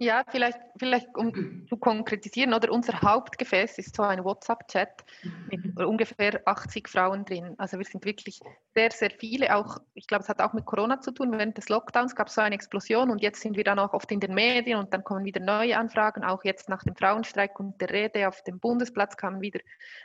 Ja, 0.00 0.24
vielleicht, 0.28 0.58
vielleicht 0.76 1.16
um 1.16 1.32
zu 1.68 1.76
konkretisieren, 1.76 2.52
oder 2.52 2.72
unser 2.72 3.00
Hauptgefäß 3.00 3.78
ist 3.78 3.94
so 3.94 4.02
ein 4.02 4.24
WhatsApp-Chat 4.24 5.04
mit 5.50 5.78
ungefähr 5.78 6.40
80 6.44 6.88
Frauen 6.88 7.24
drin. 7.24 7.54
Also 7.58 7.78
wir 7.78 7.84
sind 7.84 8.04
wirklich 8.04 8.40
sehr, 8.74 8.90
sehr 8.90 9.10
viele. 9.10 9.54
Auch, 9.54 9.78
ich 9.94 10.08
glaube, 10.08 10.24
es 10.24 10.28
hat 10.28 10.40
auch 10.40 10.52
mit 10.52 10.64
Corona 10.64 11.00
zu 11.00 11.12
tun. 11.12 11.30
Während 11.32 11.56
des 11.56 11.68
Lockdowns 11.68 12.16
gab 12.16 12.26
es 12.26 12.34
so 12.34 12.40
eine 12.40 12.56
Explosion 12.56 13.10
und 13.10 13.22
jetzt 13.22 13.40
sind 13.40 13.56
wir 13.56 13.64
dann 13.64 13.78
auch 13.78 13.92
oft 13.92 14.10
in 14.10 14.20
den 14.20 14.34
Medien 14.34 14.80
und 14.80 14.92
dann 14.92 15.04
kommen 15.04 15.24
wieder 15.24 15.40
neue 15.40 15.78
Anfragen. 15.78 16.24
Auch 16.24 16.42
jetzt 16.42 16.68
nach 16.68 16.82
dem 16.82 16.96
Frauenstreik 16.96 17.60
und 17.60 17.80
der 17.80 17.90
Rede 17.90 18.26
auf 18.28 18.42
dem 18.42 18.58
Bundesplatz 18.58 19.16
kamen 19.16 19.40
wieder 19.40 19.60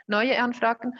neue 0.06 0.40
Anfragen. 0.40 0.92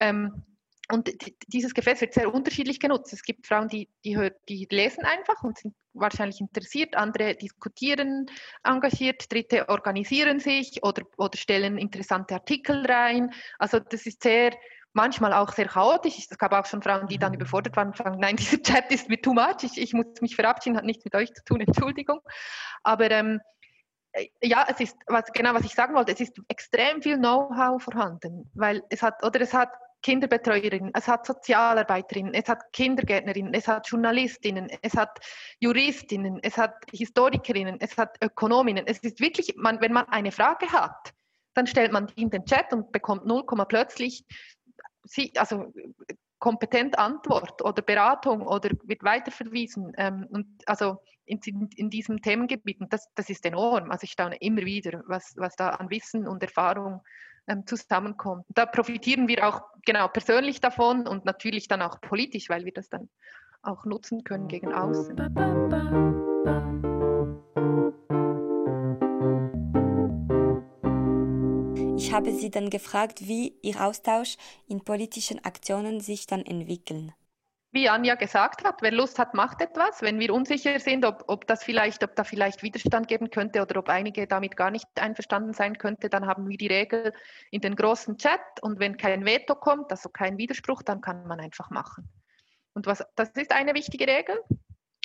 Ähm, 0.00 0.44
und 0.90 1.10
dieses 1.48 1.74
Gefäß 1.74 2.00
wird 2.00 2.14
sehr 2.14 2.32
unterschiedlich 2.32 2.80
genutzt. 2.80 3.12
Es 3.12 3.22
gibt 3.22 3.46
Frauen, 3.46 3.68
die, 3.68 3.90
die, 4.04 4.30
die, 4.48 4.66
lesen 4.70 5.04
einfach 5.04 5.42
und 5.42 5.58
sind 5.58 5.74
wahrscheinlich 6.00 6.40
interessiert, 6.40 6.96
andere 6.96 7.34
diskutieren 7.34 8.26
engagiert, 8.64 9.30
dritte 9.32 9.68
organisieren 9.68 10.40
sich 10.40 10.82
oder, 10.82 11.02
oder 11.16 11.36
stellen 11.36 11.78
interessante 11.78 12.34
Artikel 12.34 12.86
rein. 12.86 13.32
Also 13.58 13.78
das 13.78 14.06
ist 14.06 14.22
sehr, 14.22 14.52
manchmal 14.92 15.32
auch 15.32 15.52
sehr 15.52 15.68
chaotisch. 15.68 16.18
Es 16.18 16.38
gab 16.38 16.52
auch 16.52 16.66
schon 16.66 16.82
Frauen, 16.82 17.06
die 17.06 17.18
dann 17.18 17.34
überfordert 17.34 17.76
waren 17.76 17.88
und 17.88 17.96
sagen, 17.96 18.18
nein, 18.18 18.36
dieser 18.42 18.62
Chat 18.62 18.90
ist 18.90 19.08
mir 19.08 19.20
too 19.20 19.34
much, 19.34 19.62
ich, 19.62 19.78
ich 19.78 19.92
muss 19.92 20.06
mich 20.20 20.36
verabschieden, 20.36 20.76
hat 20.76 20.84
nichts 20.84 21.04
mit 21.04 21.14
euch 21.14 21.32
zu 21.32 21.44
tun, 21.44 21.60
Entschuldigung. 21.66 22.20
Aber 22.82 23.10
ähm, 23.10 23.40
äh, 24.12 24.28
ja, 24.42 24.66
es 24.68 24.80
ist, 24.80 24.96
was, 25.06 25.24
genau 25.32 25.54
was 25.54 25.64
ich 25.64 25.74
sagen 25.74 25.94
wollte, 25.94 26.12
es 26.12 26.20
ist 26.20 26.40
extrem 26.48 27.02
viel 27.02 27.16
Know-how 27.16 27.82
vorhanden, 27.82 28.50
weil 28.54 28.82
es 28.90 29.02
hat, 29.02 29.24
oder 29.24 29.40
es 29.40 29.54
hat 29.54 29.70
Kinderbetreuerinnen, 30.02 30.92
es 30.94 31.08
hat 31.08 31.26
Sozialarbeiterinnen, 31.26 32.34
es 32.34 32.48
hat 32.48 32.72
Kindergärtnerinnen, 32.72 33.52
es 33.54 33.66
hat 33.66 33.88
Journalistinnen, 33.88 34.68
es 34.82 34.94
hat 34.94 35.18
Juristinnen, 35.60 36.38
es 36.42 36.56
hat 36.56 36.74
Historikerinnen, 36.92 37.78
es 37.80 37.96
hat 37.96 38.16
Ökonominnen. 38.22 38.86
Es 38.86 38.98
ist 38.98 39.20
wirklich, 39.20 39.54
man, 39.56 39.80
wenn 39.80 39.92
man 39.92 40.06
eine 40.08 40.30
Frage 40.30 40.70
hat, 40.70 41.12
dann 41.54 41.66
stellt 41.66 41.92
man 41.92 42.06
die 42.06 42.22
in 42.22 42.30
den 42.30 42.44
Chat 42.44 42.72
und 42.72 42.92
bekommt 42.92 43.26
0, 43.26 43.44
plötzlich 43.68 44.24
sie, 45.04 45.32
also 45.36 45.72
kompetent 46.38 46.98
Antwort 46.98 47.62
oder 47.62 47.82
Beratung 47.82 48.42
oder 48.42 48.70
wird 48.84 49.02
weiterverwiesen. 49.02 49.92
Ähm, 49.96 50.26
und 50.30 50.46
also 50.66 50.98
in, 51.24 51.40
in 51.74 51.90
diesem 51.90 52.22
Themengebiet, 52.22 52.80
und 52.80 52.92
das, 52.92 53.08
das 53.14 53.28
ist 53.28 53.44
enorm. 53.44 53.90
Also 53.90 54.04
ich 54.04 54.12
staune 54.12 54.36
immer 54.36 54.62
wieder, 54.62 55.02
was, 55.06 55.34
was 55.36 55.56
da 55.56 55.70
an 55.70 55.90
Wissen 55.90 56.26
und 56.26 56.42
Erfahrung 56.42 57.02
ähm, 57.48 57.66
zusammenkommt. 57.66 58.44
Da 58.48 58.66
profitieren 58.66 59.28
wir 59.28 59.46
auch 59.48 59.62
genau 59.84 60.08
persönlich 60.08 60.60
davon 60.60 61.06
und 61.06 61.24
natürlich 61.24 61.68
dann 61.68 61.82
auch 61.82 62.00
politisch, 62.00 62.48
weil 62.48 62.64
wir 62.64 62.72
das 62.72 62.88
dann 62.88 63.08
auch 63.62 63.84
nutzen 63.84 64.24
können 64.24 64.48
gegen 64.48 64.72
außen. 64.72 65.16
Ich 71.96 72.12
habe 72.12 72.32
sie 72.32 72.50
dann 72.50 72.70
gefragt, 72.70 73.26
wie 73.26 73.58
ihr 73.62 73.80
Austausch 73.84 74.36
in 74.66 74.84
politischen 74.84 75.44
Aktionen 75.44 76.00
sich 76.00 76.26
dann 76.26 76.42
entwickeln 76.42 77.12
wie 77.70 77.88
Anja 77.88 78.14
gesagt 78.14 78.64
hat, 78.64 78.80
wer 78.80 78.92
Lust 78.92 79.18
hat, 79.18 79.34
macht 79.34 79.60
etwas. 79.60 80.00
Wenn 80.00 80.18
wir 80.18 80.32
unsicher 80.32 80.80
sind, 80.80 81.04
ob, 81.04 81.24
ob 81.26 81.46
das 81.46 81.62
vielleicht, 81.62 82.02
ob 82.02 82.16
da 82.16 82.24
vielleicht 82.24 82.62
Widerstand 82.62 83.08
geben 83.08 83.30
könnte 83.30 83.60
oder 83.60 83.80
ob 83.80 83.88
einige 83.88 84.26
damit 84.26 84.56
gar 84.56 84.70
nicht 84.70 84.86
einverstanden 84.98 85.52
sein 85.52 85.76
könnte, 85.76 86.08
dann 86.08 86.26
haben 86.26 86.48
wir 86.48 86.56
die 86.56 86.66
Regel 86.66 87.12
in 87.50 87.60
den 87.60 87.76
großen 87.76 88.16
Chat 88.16 88.40
und 88.62 88.80
wenn 88.80 88.96
kein 88.96 89.26
Veto 89.26 89.54
kommt, 89.54 89.90
also 89.90 90.08
kein 90.08 90.38
Widerspruch, 90.38 90.82
dann 90.82 91.00
kann 91.02 91.26
man 91.26 91.40
einfach 91.40 91.68
machen. 91.70 92.08
Und 92.72 92.86
was, 92.86 93.04
das 93.16 93.30
ist 93.30 93.52
eine 93.52 93.74
wichtige 93.74 94.06
Regel. 94.06 94.38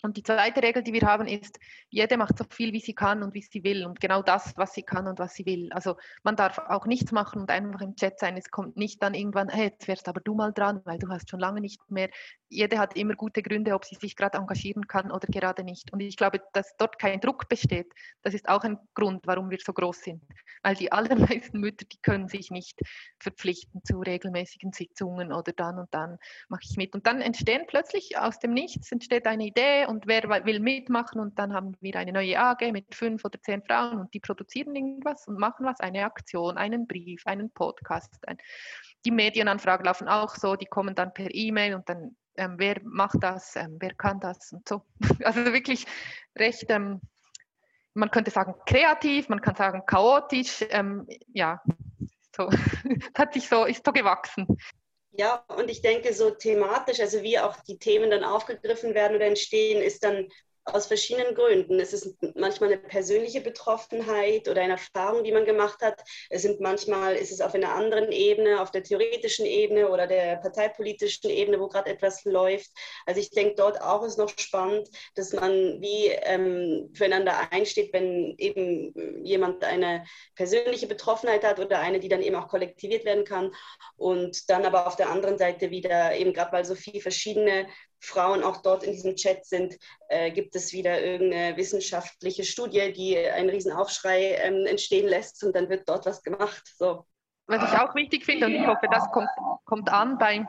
Und 0.06 0.18
die 0.18 0.24
zweite 0.24 0.62
Regel, 0.62 0.84
die 0.84 0.92
wir 0.92 1.04
haben, 1.04 1.28
ist, 1.28 1.58
jede 1.90 2.18
macht 2.18 2.38
so 2.38 2.44
viel, 2.50 2.74
wie 2.74 2.82
sie 2.82 2.94
kann 2.94 3.24
und 3.24 3.34
wie 3.34 3.42
sie 3.42 3.64
will 3.64 3.86
und 3.86 4.02
genau 4.02 4.22
das, 4.22 4.52
was 4.58 4.74
sie 4.74 4.84
kann 4.84 5.08
und 5.08 5.18
was 5.18 5.34
sie 5.34 5.46
will. 5.46 5.72
Also 5.72 5.96
man 6.24 6.36
darf 6.36 6.58
auch 6.58 6.86
nichts 6.86 7.14
machen 7.14 7.40
und 7.40 7.50
einfach 7.50 7.80
im 7.80 7.96
Chat 7.96 8.20
sein. 8.20 8.36
Es 8.36 8.52
kommt 8.52 8.76
nicht 8.76 9.02
dann 9.02 9.14
irgendwann, 9.14 9.48
hey, 9.48 9.68
jetzt 9.70 9.88
wärst 9.88 10.10
aber 10.10 10.20
du 10.20 10.36
mal 10.36 10.52
dran, 10.52 10.82
weil 10.84 11.00
du 11.00 11.08
hast 11.08 11.30
schon 11.30 11.40
lange 11.40 11.62
nicht 11.62 11.80
mehr. 11.90 12.10
Jede 12.50 12.80
hat 12.80 12.98
immer 12.98 13.16
gute 13.16 13.42
Gründe, 13.42 13.74
ob 13.74 13.86
sie 13.86 13.96
sich 13.96 14.18
gerade 14.18 14.38
engagieren 14.38 14.88
kann 14.88 15.10
oder 15.10 15.26
gerade 15.28 15.64
nicht. 15.64 15.94
Und 15.94 16.02
ich 16.02 16.18
glaube, 16.18 16.42
dass 16.52 16.76
dort 16.76 17.00
kein 17.00 17.22
Druck 17.22 17.48
besteht, 17.48 17.88
das 18.24 18.34
ist 18.34 18.50
auch 18.50 18.64
ein 18.64 18.78
Grund, 18.96 19.26
warum 19.26 19.50
wir 19.50 19.60
so 19.64 19.72
groß 19.72 20.02
sind. 20.02 20.22
Weil 20.64 20.76
die 20.76 20.92
allermeisten 21.42 21.62
Mütter, 21.62 21.86
die 21.86 22.02
können 22.02 22.28
sich 22.28 22.52
nicht 22.52 22.78
verpflichten 23.20 23.82
zu 23.86 24.00
regelmäßigen 24.00 24.74
Sitzungen 24.74 25.32
oder 25.32 25.54
dann 25.54 25.80
und 25.80 25.94
dann 25.94 26.18
mache 26.50 26.64
ich 26.70 26.76
mit. 26.76 26.94
Und 26.94 27.08
dann 27.08 27.22
entstehen 27.22 27.64
plötzlich 27.68 28.18
aus 28.18 28.40
dem 28.40 28.54
Nichts 28.54 28.92
entsteht 28.92 29.28
eine 29.28 29.46
Idee 29.46 29.86
und 29.94 30.08
wer 30.08 30.24
will 30.46 30.60
mitmachen 30.60 31.22
und 31.22 31.38
dann 31.38 31.54
haben 31.54 31.78
wir 31.80 31.96
eine 31.96 32.12
neue 32.12 32.40
AG 32.40 32.72
mit 32.72 32.94
fünf 32.96 33.24
oder 33.24 33.40
zehn 33.42 33.62
Frauen 33.62 34.00
und 34.00 34.14
die 34.14 34.20
produzieren 34.20 34.76
irgendwas 34.76 35.28
und 35.28 35.40
machen 35.40 35.66
was, 35.66 35.80
eine 35.80 36.04
Aktion, 36.04 36.58
einen 36.58 36.88
Brief, 36.88 37.26
einen 37.26 37.52
Podcast. 37.52 38.28
Ein, 38.28 38.38
die 39.06 39.12
Medienanfragen 39.12 39.86
laufen 39.86 40.08
auch 40.08 40.36
so, 40.36 40.56
die 40.56 40.66
kommen 40.66 40.96
dann 40.96 41.14
per 41.14 41.34
E-Mail 41.34 41.76
und 41.76 41.88
dann, 41.88 42.16
ähm, 42.36 42.56
wer 42.58 42.82
macht 42.84 43.18
das, 43.22 43.56
ähm, 43.56 43.78
wer 43.80 43.94
kann 43.94 44.20
das 44.20 44.52
und 44.52 44.68
so. 44.68 44.84
Also 45.24 45.46
wirklich 45.46 45.86
recht, 46.36 46.66
ähm, 46.70 47.00
man 47.94 48.10
könnte 48.10 48.32
sagen 48.32 48.56
kreativ, 48.66 49.30
man 49.30 49.42
kann 49.42 49.56
sagen 49.56 49.84
chaotisch, 49.86 50.66
ähm, 50.70 51.08
ja, 51.28 51.62
so, 52.36 52.50
hat 53.16 53.34
sich 53.34 53.48
so, 53.48 53.66
ist 53.66 53.86
so 53.86 53.92
gewachsen. 53.92 54.48
Ja, 55.16 55.46
und 55.58 55.70
ich 55.70 55.82
denke, 55.82 56.14
so 56.14 56.32
thematisch, 56.32 57.00
also 57.00 57.22
wie 57.22 57.38
auch 57.40 57.56
die 57.68 57.78
Themen 57.78 58.10
dann 58.10 58.24
aufgegriffen 58.24 58.94
werden 58.96 59.16
oder 59.16 59.26
entstehen, 59.28 59.82
ist 59.82 60.04
dann 60.04 60.28
aus 60.66 60.88
verschiedenen 60.88 61.36
Gründen. 61.36 61.80
Es 61.80 61.92
ist 61.92 62.16
manchmal 62.36 62.72
eine 62.72 62.78
persönliche 62.82 63.42
Betroffenheit 63.42 64.48
oder 64.48 64.62
eine 64.62 64.74
Erfahrung, 64.74 65.24
die 65.24 65.32
man 65.32 65.46
gemacht 65.46 65.82
hat. 65.82 66.02
Es 66.30 66.44
sind 66.44 66.62
manchmal 66.62 67.16
ist 67.16 67.32
es 67.32 67.42
auf 67.42 67.54
einer 67.54 67.74
anderen 67.74 68.12
Ebene, 68.12 68.62
auf 68.62 68.72
der 68.72 68.84
theoretischen 68.84 69.46
Ebene 69.46 69.90
oder 69.90 70.08
der 70.08 70.38
parteipolitischen 70.38 71.30
Ebene, 71.30 71.60
wo 71.60 71.68
gerade 71.68 71.90
etwas 71.90 72.24
läuft. 72.24 72.72
Also 73.06 73.20
ich 73.20 73.30
denke, 73.32 73.56
dort 73.56 73.82
auch 73.82 74.04
ist 74.04 74.18
noch 74.18 74.30
spannend, 74.38 74.90
dass 75.16 75.34
man 75.34 75.82
wie 75.82 76.08
ähm, 76.08 76.90
füreinander 76.94 77.52
einsteht, 77.52 77.92
wenn 77.92 78.36
eben 78.38 79.24
jemand 79.24 79.64
eine 79.66 80.06
persönliche 80.36 80.88
Betroffenheit 80.88 81.44
hat 81.44 81.60
oder 81.60 81.80
eine, 81.80 82.00
die 82.00 82.10
dann 82.10 82.22
eben 82.22 82.36
auch 82.36 82.48
kollektiviert 82.48 83.04
werden 83.04 83.26
kann. 83.26 83.54
Und 83.98 84.50
dann 84.50 84.66
aber 84.66 84.88
auf 84.88 84.96
der 84.96 85.10
anderen 85.10 85.38
Seite 85.38 85.72
wieder 85.72 86.16
eben 86.16 86.34
gerade, 86.34 86.54
weil 86.54 86.66
so 86.66 86.76
viele 86.76 87.02
verschiedene 87.02 87.68
Frauen 88.04 88.44
auch 88.44 88.58
dort 88.58 88.84
in 88.84 88.92
diesem 88.92 89.16
Chat 89.16 89.46
sind, 89.46 89.78
äh, 90.10 90.32
gibt 90.32 90.56
es 90.56 90.74
wieder 90.74 91.02
irgendeine 91.02 91.56
wissenschaftliche 91.56 92.44
Studie, 92.44 92.92
die 92.92 93.18
einen 93.18 93.50
riesen 93.50 93.72
Aufschrei 93.72 94.36
ähm, 94.42 94.66
entstehen 94.66 95.08
lässt 95.08 95.44
und 95.44 95.56
dann 95.56 95.70
wird 95.70 95.88
dort 95.88 96.06
was 96.06 96.22
gemacht. 96.22 96.64
So. 96.78 97.06
Was 97.48 97.72
ich 97.72 97.80
auch 97.80 97.96
wichtig 97.96 98.26
finde, 98.26 98.48
und 98.48 98.56
ich 98.56 98.68
hoffe, 98.68 98.88
das 98.92 99.10
kommt, 99.12 99.30
kommt 99.64 99.90
an 99.90 100.18
bei, 100.18 100.46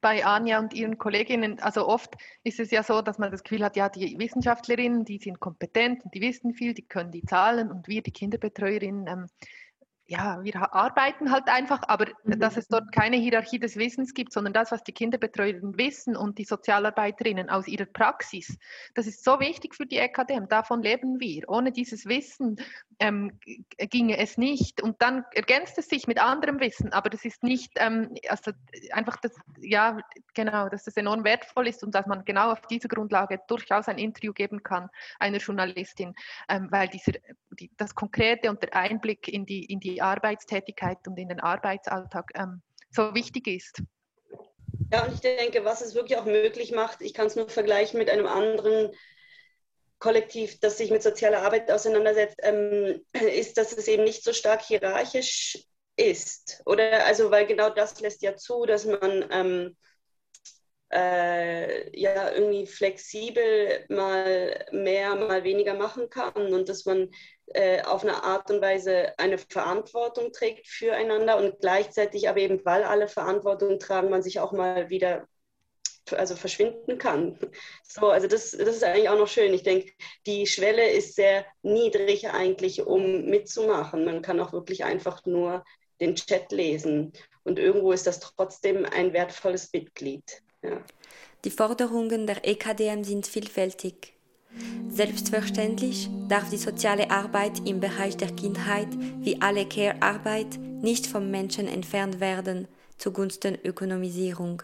bei 0.00 0.24
Anja 0.24 0.58
und 0.58 0.72
ihren 0.72 0.96
Kolleginnen. 0.96 1.60
Also 1.60 1.86
oft 1.86 2.14
ist 2.44 2.60
es 2.60 2.70
ja 2.70 2.82
so, 2.82 3.02
dass 3.02 3.18
man 3.18 3.30
das 3.30 3.42
Gefühl 3.42 3.62
hat, 3.62 3.76
ja, 3.76 3.90
die 3.90 4.18
Wissenschaftlerinnen, 4.18 5.04
die 5.04 5.18
sind 5.18 5.40
kompetent 5.40 6.02
die 6.14 6.22
wissen 6.22 6.54
viel, 6.54 6.72
die 6.72 6.86
können 6.86 7.10
die 7.10 7.24
Zahlen 7.24 7.70
und 7.70 7.88
wir, 7.88 8.02
die 8.02 8.12
Kinderbetreuerinnen, 8.12 9.06
ähm, 9.06 9.26
ja, 10.10 10.42
wir 10.42 10.74
arbeiten 10.74 11.30
halt 11.30 11.48
einfach, 11.48 11.82
aber 11.86 12.06
mhm. 12.24 12.40
dass 12.40 12.56
es 12.56 12.66
dort 12.66 12.92
keine 12.92 13.16
Hierarchie 13.16 13.58
des 13.58 13.76
Wissens 13.76 14.14
gibt, 14.14 14.32
sondern 14.32 14.54
das, 14.54 14.72
was 14.72 14.82
die 14.82 14.92
Kinderbetreuerinnen 14.92 15.76
wissen 15.76 16.16
und 16.16 16.38
die 16.38 16.44
Sozialarbeiterinnen 16.44 17.50
aus 17.50 17.68
ihrer 17.68 17.84
Praxis, 17.84 18.56
das 18.94 19.06
ist 19.06 19.22
so 19.22 19.38
wichtig 19.38 19.74
für 19.74 19.84
die 19.84 19.98
EKDM. 19.98 20.48
Davon 20.48 20.82
leben 20.82 21.20
wir. 21.20 21.46
Ohne 21.48 21.72
dieses 21.72 22.06
Wissen 22.06 22.56
ähm, 23.00 23.38
ginge 23.76 24.18
es 24.18 24.38
nicht. 24.38 24.82
Und 24.82 25.00
dann 25.00 25.24
ergänzt 25.34 25.78
es 25.78 25.88
sich 25.88 26.06
mit 26.06 26.20
anderem 26.20 26.60
Wissen, 26.60 26.92
aber 26.92 27.10
das 27.10 27.24
ist 27.24 27.42
nicht, 27.42 27.72
ähm, 27.76 28.14
also 28.28 28.52
einfach, 28.90 29.16
das, 29.18 29.32
ja, 29.60 29.98
genau, 30.34 30.68
dass 30.68 30.84
das 30.84 30.96
enorm 30.96 31.24
wertvoll 31.24 31.68
ist 31.68 31.84
und 31.84 31.94
dass 31.94 32.06
man 32.06 32.24
genau 32.24 32.52
auf 32.52 32.60
dieser 32.62 32.88
Grundlage 32.88 33.40
durchaus 33.48 33.88
ein 33.88 33.98
Interview 33.98 34.32
geben 34.32 34.62
kann 34.62 34.88
einer 35.18 35.38
Journalistin, 35.38 36.14
ähm, 36.48 36.68
weil 36.70 36.88
dieser, 36.88 37.12
die, 37.50 37.70
das 37.76 37.94
Konkrete 37.94 38.50
und 38.50 38.62
der 38.62 38.74
Einblick 38.74 39.28
in 39.28 39.46
die, 39.46 39.64
in 39.64 39.80
die 39.80 40.02
Arbeitstätigkeit 40.02 40.98
und 41.06 41.18
in 41.18 41.28
den 41.28 41.40
Arbeitsalltag 41.40 42.30
ähm, 42.34 42.62
so 42.90 43.14
wichtig 43.14 43.46
ist. 43.46 43.82
Ja, 44.92 45.04
und 45.04 45.14
ich 45.14 45.20
denke, 45.20 45.64
was 45.64 45.82
es 45.82 45.94
wirklich 45.94 46.18
auch 46.18 46.24
möglich 46.24 46.72
macht, 46.72 47.02
ich 47.02 47.14
kann 47.14 47.26
es 47.26 47.36
nur 47.36 47.48
vergleichen 47.48 47.98
mit 47.98 48.10
einem 48.10 48.26
anderen 48.26 48.90
Kollektiv, 49.98 50.60
das 50.60 50.78
sich 50.78 50.90
mit 50.90 51.02
sozialer 51.02 51.42
Arbeit 51.42 51.70
auseinandersetzt, 51.70 52.36
ähm, 52.42 53.04
ist, 53.12 53.58
dass 53.58 53.72
es 53.72 53.88
eben 53.88 54.04
nicht 54.04 54.24
so 54.24 54.32
stark 54.32 54.62
hierarchisch 54.62 55.58
ist. 55.96 56.62
Oder 56.66 57.04
also, 57.06 57.30
weil 57.30 57.46
genau 57.46 57.70
das 57.70 58.00
lässt 58.00 58.22
ja 58.22 58.36
zu, 58.36 58.64
dass 58.66 58.84
man 58.86 59.26
ähm, 59.30 59.76
äh, 60.92 61.98
ja 61.98 62.30
irgendwie 62.32 62.66
flexibel 62.66 63.84
mal 63.88 64.64
mehr, 64.72 65.14
mal 65.16 65.44
weniger 65.44 65.74
machen 65.74 66.08
kann 66.08 66.52
und 66.52 66.68
dass 66.68 66.86
man 66.86 67.10
äh, 67.46 67.82
auf 67.82 68.02
eine 68.02 68.22
Art 68.24 68.50
und 68.50 68.60
Weise 68.62 69.18
eine 69.18 69.38
Verantwortung 69.38 70.32
trägt 70.32 70.66
füreinander 70.66 71.36
und 71.38 71.60
gleichzeitig 71.60 72.28
aber 72.28 72.38
eben, 72.38 72.64
weil 72.64 72.84
alle 72.84 73.08
Verantwortung 73.08 73.78
tragen, 73.78 74.10
man 74.10 74.22
sich 74.22 74.40
auch 74.40 74.52
mal 74.52 74.88
wieder 74.90 75.26
also 76.12 76.36
verschwinden 76.36 76.98
kann. 76.98 77.38
So, 77.82 78.08
also 78.08 78.26
das, 78.26 78.52
das 78.52 78.76
ist 78.76 78.84
eigentlich 78.84 79.08
auch 79.08 79.18
noch 79.18 79.28
schön. 79.28 79.52
Ich 79.54 79.62
denke, 79.62 79.92
die 80.26 80.46
Schwelle 80.46 80.90
ist 80.90 81.14
sehr 81.14 81.44
niedrig 81.62 82.28
eigentlich, 82.28 82.82
um 82.82 83.24
mitzumachen. 83.26 84.04
Man 84.04 84.22
kann 84.22 84.40
auch 84.40 84.52
wirklich 84.52 84.84
einfach 84.84 85.24
nur 85.26 85.64
den 86.00 86.14
Chat 86.14 86.52
lesen. 86.52 87.12
Und 87.44 87.58
irgendwo 87.58 87.92
ist 87.92 88.06
das 88.06 88.20
trotzdem 88.20 88.84
ein 88.84 89.12
wertvolles 89.12 89.70
Mitglied. 89.72 90.42
Ja. 90.62 90.82
Die 91.44 91.50
Forderungen 91.50 92.26
der 92.26 92.46
EKDM 92.46 93.04
sind 93.04 93.26
vielfältig. 93.26 94.14
Selbstverständlich 94.88 96.08
darf 96.28 96.50
die 96.50 96.56
soziale 96.56 97.10
Arbeit 97.10 97.66
im 97.66 97.80
Bereich 97.80 98.16
der 98.16 98.34
Kindheit 98.34 98.88
wie 99.20 99.40
alle 99.40 99.66
Care-Arbeit 99.66 100.58
nicht 100.58 101.06
vom 101.06 101.30
Menschen 101.30 101.68
entfernt 101.68 102.20
werden 102.20 102.66
zugunsten 102.98 103.56
Ökonomisierung. 103.62 104.62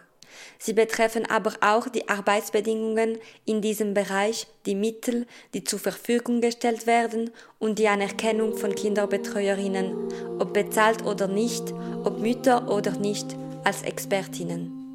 Sie 0.57 0.73
betreffen 0.73 1.25
aber 1.25 1.53
auch 1.61 1.87
die 1.87 2.09
Arbeitsbedingungen 2.09 3.19
in 3.45 3.61
diesem 3.61 3.93
Bereich, 3.93 4.47
die 4.65 4.75
Mittel, 4.75 5.25
die 5.53 5.63
zur 5.63 5.79
Verfügung 5.79 6.41
gestellt 6.41 6.87
werden 6.87 7.31
und 7.59 7.79
die 7.79 7.87
Anerkennung 7.87 8.57
von 8.57 8.73
Kinderbetreuerinnen, 8.73 10.39
ob 10.39 10.53
bezahlt 10.53 11.05
oder 11.05 11.27
nicht, 11.27 11.73
ob 12.03 12.19
Mütter 12.19 12.69
oder 12.69 12.91
nicht, 12.91 13.35
als 13.63 13.81
Expertinnen. 13.81 14.85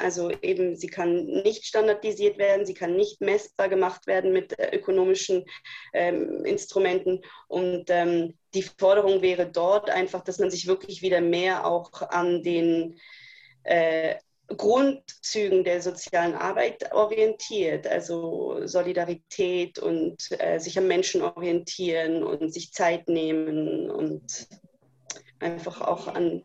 Also 0.00 0.30
eben, 0.42 0.76
sie 0.76 0.86
kann 0.86 1.24
nicht 1.24 1.64
standardisiert 1.64 2.38
werden, 2.38 2.66
sie 2.66 2.74
kann 2.74 2.96
nicht 2.96 3.20
messbar 3.20 3.68
gemacht 3.68 4.06
werden 4.06 4.32
mit 4.32 4.58
äh, 4.58 4.76
ökonomischen 4.76 5.44
ähm, 5.92 6.44
Instrumenten. 6.44 7.22
Und 7.48 7.86
ähm, 7.88 8.34
die 8.54 8.62
Forderung 8.62 9.22
wäre 9.22 9.46
dort 9.46 9.90
einfach, 9.90 10.22
dass 10.22 10.38
man 10.38 10.50
sich 10.50 10.66
wirklich 10.66 11.02
wieder 11.02 11.20
mehr 11.20 11.66
auch 11.66 11.90
an 12.10 12.42
den 12.42 12.98
äh, 13.64 14.16
Grundzügen 14.48 15.64
der 15.64 15.80
sozialen 15.80 16.34
Arbeit 16.34 16.92
orientiert, 16.92 17.86
also 17.86 18.66
Solidarität 18.66 19.78
und 19.78 20.18
äh, 20.38 20.58
sich 20.58 20.76
am 20.78 20.86
Menschen 20.86 21.22
orientieren 21.22 22.22
und 22.22 22.52
sich 22.52 22.72
Zeit 22.72 23.08
nehmen 23.08 23.90
und 23.90 24.46
einfach 25.40 25.80
auch 25.80 26.08
an 26.08 26.44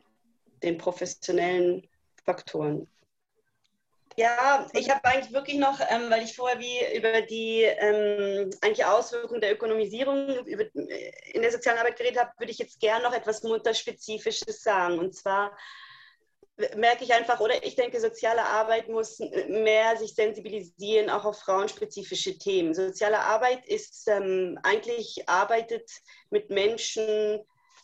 den 0.64 0.78
professionellen 0.78 1.88
Faktoren. 2.24 2.88
Ja, 4.16 4.68
ich 4.74 4.90
habe 4.90 5.06
eigentlich 5.06 5.34
wirklich 5.34 5.58
noch, 5.58 5.80
ähm, 5.80 6.10
weil 6.10 6.24
ich 6.24 6.36
vorher 6.36 6.60
wie 6.60 6.98
über 6.98 7.22
die 7.22 7.62
ähm, 7.62 8.50
eigentlich 8.60 8.84
Auswirkungen 8.84 9.40
der 9.40 9.54
Ökonomisierung 9.54 10.46
über, 10.46 10.64
äh, 10.64 11.12
in 11.32 11.42
der 11.42 11.52
sozialen 11.52 11.80
Arbeit 11.80 11.98
geredet 11.98 12.20
habe, 12.20 12.32
würde 12.38 12.52
ich 12.52 12.58
jetzt 12.58 12.82
gerne 12.82 13.04
noch 13.04 13.14
etwas 13.14 13.44
Mutterspezifisches 13.44 14.62
sagen. 14.62 15.00
Und 15.00 15.16
zwar 15.16 15.58
merke 16.76 17.04
ich 17.04 17.14
einfach, 17.14 17.40
oder 17.40 17.64
ich 17.64 17.76
denke, 17.76 18.00
soziale 18.00 18.44
Arbeit 18.44 18.90
muss 18.90 19.20
mehr 19.48 19.96
sich 19.98 20.14
sensibilisieren, 20.14 21.10
auch 21.10 21.26
auf 21.26 21.40
frauenspezifische 21.40 22.38
Themen. 22.38 22.74
Soziale 22.74 23.20
Arbeit 23.20 23.66
ist 23.66 24.08
ähm, 24.08 24.60
eigentlich 24.64 25.28
arbeitet 25.28 25.90
mit 26.30 26.50
Menschen, 26.50 27.40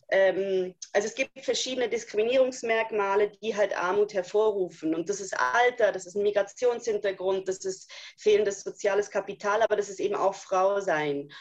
ähm, 0.09 0.75
also 0.93 1.07
es 1.07 1.15
gibt 1.15 1.43
verschiedene 1.43 1.89
Diskriminierungsmerkmale, 1.89 3.31
die 3.41 3.55
halt 3.55 3.77
Armut 3.77 4.13
hervorrufen. 4.13 4.93
Und 4.93 5.09
das 5.09 5.19
ist 5.19 5.35
Alter, 5.37 5.91
das 5.91 6.05
ist 6.05 6.15
Migrationshintergrund, 6.15 7.47
das 7.47 7.65
ist 7.65 7.91
fehlendes 8.17 8.61
soziales 8.61 9.09
Kapital, 9.09 9.61
aber 9.61 9.75
das 9.75 9.89
ist 9.89 9.99
eben 9.99 10.15
auch 10.15 10.35
Frau 10.35 10.79
sein. 10.81 11.31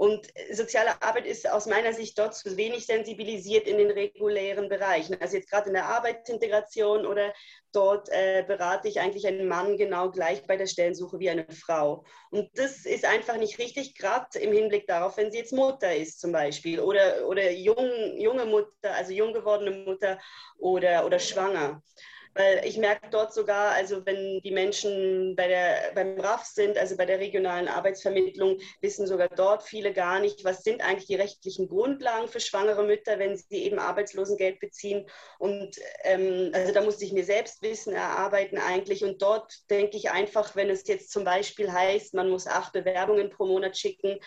Und 0.00 0.28
soziale 0.50 1.02
Arbeit 1.02 1.26
ist 1.26 1.46
aus 1.46 1.66
meiner 1.66 1.92
Sicht 1.92 2.18
dort 2.18 2.34
zu 2.34 2.56
wenig 2.56 2.86
sensibilisiert 2.86 3.66
in 3.66 3.76
den 3.76 3.90
regulären 3.90 4.70
Bereichen. 4.70 5.14
Also 5.20 5.36
jetzt 5.36 5.50
gerade 5.50 5.68
in 5.68 5.74
der 5.74 5.90
Arbeitsintegration 5.90 7.04
oder 7.04 7.34
dort 7.70 8.08
äh, 8.08 8.42
berate 8.46 8.88
ich 8.88 8.98
eigentlich 8.98 9.26
einen 9.26 9.46
Mann 9.46 9.76
genau 9.76 10.10
gleich 10.10 10.46
bei 10.46 10.56
der 10.56 10.66
Stellensuche 10.66 11.18
wie 11.18 11.28
eine 11.28 11.44
Frau. 11.50 12.06
Und 12.30 12.48
das 12.54 12.86
ist 12.86 13.04
einfach 13.04 13.36
nicht 13.36 13.58
richtig, 13.58 13.94
gerade 13.94 14.38
im 14.38 14.54
Hinblick 14.54 14.86
darauf, 14.86 15.18
wenn 15.18 15.30
sie 15.30 15.36
jetzt 15.36 15.52
Mutter 15.52 15.94
ist 15.94 16.18
zum 16.18 16.32
Beispiel 16.32 16.80
oder, 16.80 17.28
oder 17.28 17.50
jung, 17.50 18.16
junge 18.16 18.46
Mutter, 18.46 18.94
also 18.94 19.12
jung 19.12 19.34
gewordene 19.34 19.84
Mutter 19.84 20.18
oder, 20.56 21.04
oder 21.04 21.18
schwanger. 21.18 21.82
Weil 22.34 22.64
ich 22.64 22.78
merke 22.78 23.08
dort 23.10 23.34
sogar, 23.34 23.72
also 23.72 24.06
wenn 24.06 24.40
die 24.40 24.52
Menschen 24.52 25.34
bei 25.34 25.48
der, 25.48 25.92
beim 25.94 26.18
RAF 26.20 26.44
sind, 26.44 26.78
also 26.78 26.96
bei 26.96 27.04
der 27.04 27.18
regionalen 27.18 27.66
Arbeitsvermittlung, 27.66 28.58
wissen 28.80 29.06
sogar 29.06 29.28
dort 29.28 29.64
viele 29.64 29.92
gar 29.92 30.20
nicht, 30.20 30.44
was 30.44 30.62
sind 30.62 30.80
eigentlich 30.80 31.06
die 31.06 31.16
rechtlichen 31.16 31.68
Grundlagen 31.68 32.28
für 32.28 32.38
schwangere 32.38 32.84
Mütter, 32.84 33.18
wenn 33.18 33.36
sie 33.36 33.64
eben 33.64 33.80
Arbeitslosengeld 33.80 34.60
beziehen. 34.60 35.08
Und 35.38 35.76
ähm, 36.04 36.50
also 36.52 36.72
da 36.72 36.82
musste 36.82 37.04
ich 37.04 37.12
mir 37.12 37.24
selbst 37.24 37.62
Wissen 37.62 37.94
erarbeiten 37.94 38.58
eigentlich. 38.58 39.04
Und 39.04 39.20
dort 39.22 39.52
denke 39.68 39.96
ich 39.96 40.10
einfach, 40.10 40.54
wenn 40.54 40.70
es 40.70 40.86
jetzt 40.86 41.10
zum 41.10 41.24
Beispiel 41.24 41.72
heißt, 41.72 42.14
man 42.14 42.30
muss 42.30 42.46
acht 42.46 42.72
Bewerbungen 42.72 43.30
pro 43.30 43.46
Monat 43.46 43.76
schicken, 43.76 44.20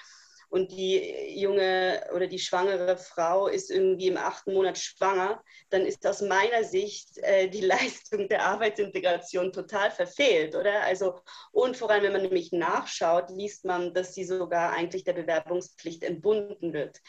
und 0.54 0.72
die 0.72 1.34
junge 1.42 2.08
oder 2.14 2.28
die 2.28 2.38
schwangere 2.38 2.96
Frau 2.96 3.48
ist 3.48 3.72
irgendwie 3.72 4.10
im 4.10 4.18
achten 4.18 4.54
Monat 4.54 4.78
schwanger, 4.78 5.44
dann 5.72 5.84
ist 5.84 6.06
aus 6.06 6.22
meiner 6.22 6.64
Sicht 6.64 7.18
äh, 7.24 7.48
die 7.48 7.62
Leistung 7.66 8.30
der 8.30 8.46
Arbeitsintegration 8.46 9.52
total 9.52 9.90
verfehlt, 9.90 10.54
oder? 10.54 10.84
Also, 10.84 11.20
und 11.52 11.76
vor 11.76 11.90
allem, 11.90 12.04
wenn 12.04 12.12
man 12.12 12.22
nämlich 12.22 12.52
nachschaut, 12.52 13.32
liest 13.32 13.66
man, 13.66 13.96
dass 13.96 14.14
sie 14.14 14.26
sogar 14.26 14.74
eigentlich 14.74 15.04
der 15.04 15.14
Bewerbungspflicht 15.14 16.04
entbunden 16.04 16.72
wird. 16.72 17.02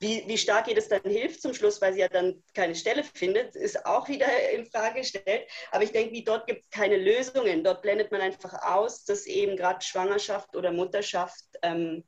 Wie, 0.00 0.24
wie 0.26 0.36
stark 0.36 0.66
ihr 0.66 0.74
das 0.74 0.88
dann 0.88 1.02
hilft 1.04 1.40
zum 1.40 1.54
Schluss, 1.54 1.80
weil 1.80 1.92
sie 1.92 2.00
ja 2.00 2.08
dann 2.08 2.42
keine 2.52 2.74
Stelle 2.74 3.04
findet, 3.04 3.54
ist 3.54 3.86
auch 3.86 4.08
wieder 4.08 4.26
in 4.50 4.66
Frage 4.66 5.02
gestellt. 5.02 5.48
Aber 5.70 5.84
ich 5.84 5.92
denke, 5.92 6.12
wie 6.14 6.24
dort 6.24 6.48
gibt 6.48 6.64
es 6.64 6.70
keine 6.70 6.96
Lösungen. 6.96 7.62
Dort 7.62 7.82
blendet 7.82 8.10
man 8.10 8.22
einfach 8.22 8.60
aus, 8.60 9.04
dass 9.04 9.26
eben 9.26 9.56
gerade 9.56 9.84
Schwangerschaft 9.84 10.56
oder 10.56 10.72
Mutterschaft 10.72 11.44
ähm, 11.62 12.02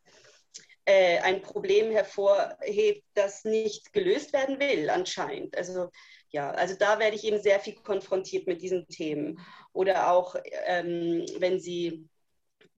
äh, 0.91 1.19
ein 1.21 1.41
Problem 1.41 1.93
hervorhebt, 1.93 3.05
das 3.15 3.45
nicht 3.45 3.93
gelöst 3.93 4.33
werden 4.33 4.59
will, 4.59 4.91
anscheinend. 4.91 5.57
Also 5.57 5.91
ja, 6.31 6.51
also 6.51 6.75
da 6.79 6.99
werde 6.99 7.17
ich 7.17 7.25
eben 7.25 7.41
sehr 7.41 7.61
viel 7.61 7.75
konfrontiert 7.75 8.47
mit 8.47 8.61
diesen 8.61 8.87
Themen. 8.89 9.41
Oder 9.73 10.11
auch, 10.11 10.35
ähm, 10.67 11.25
wenn 11.39 11.61
sie 11.61 12.09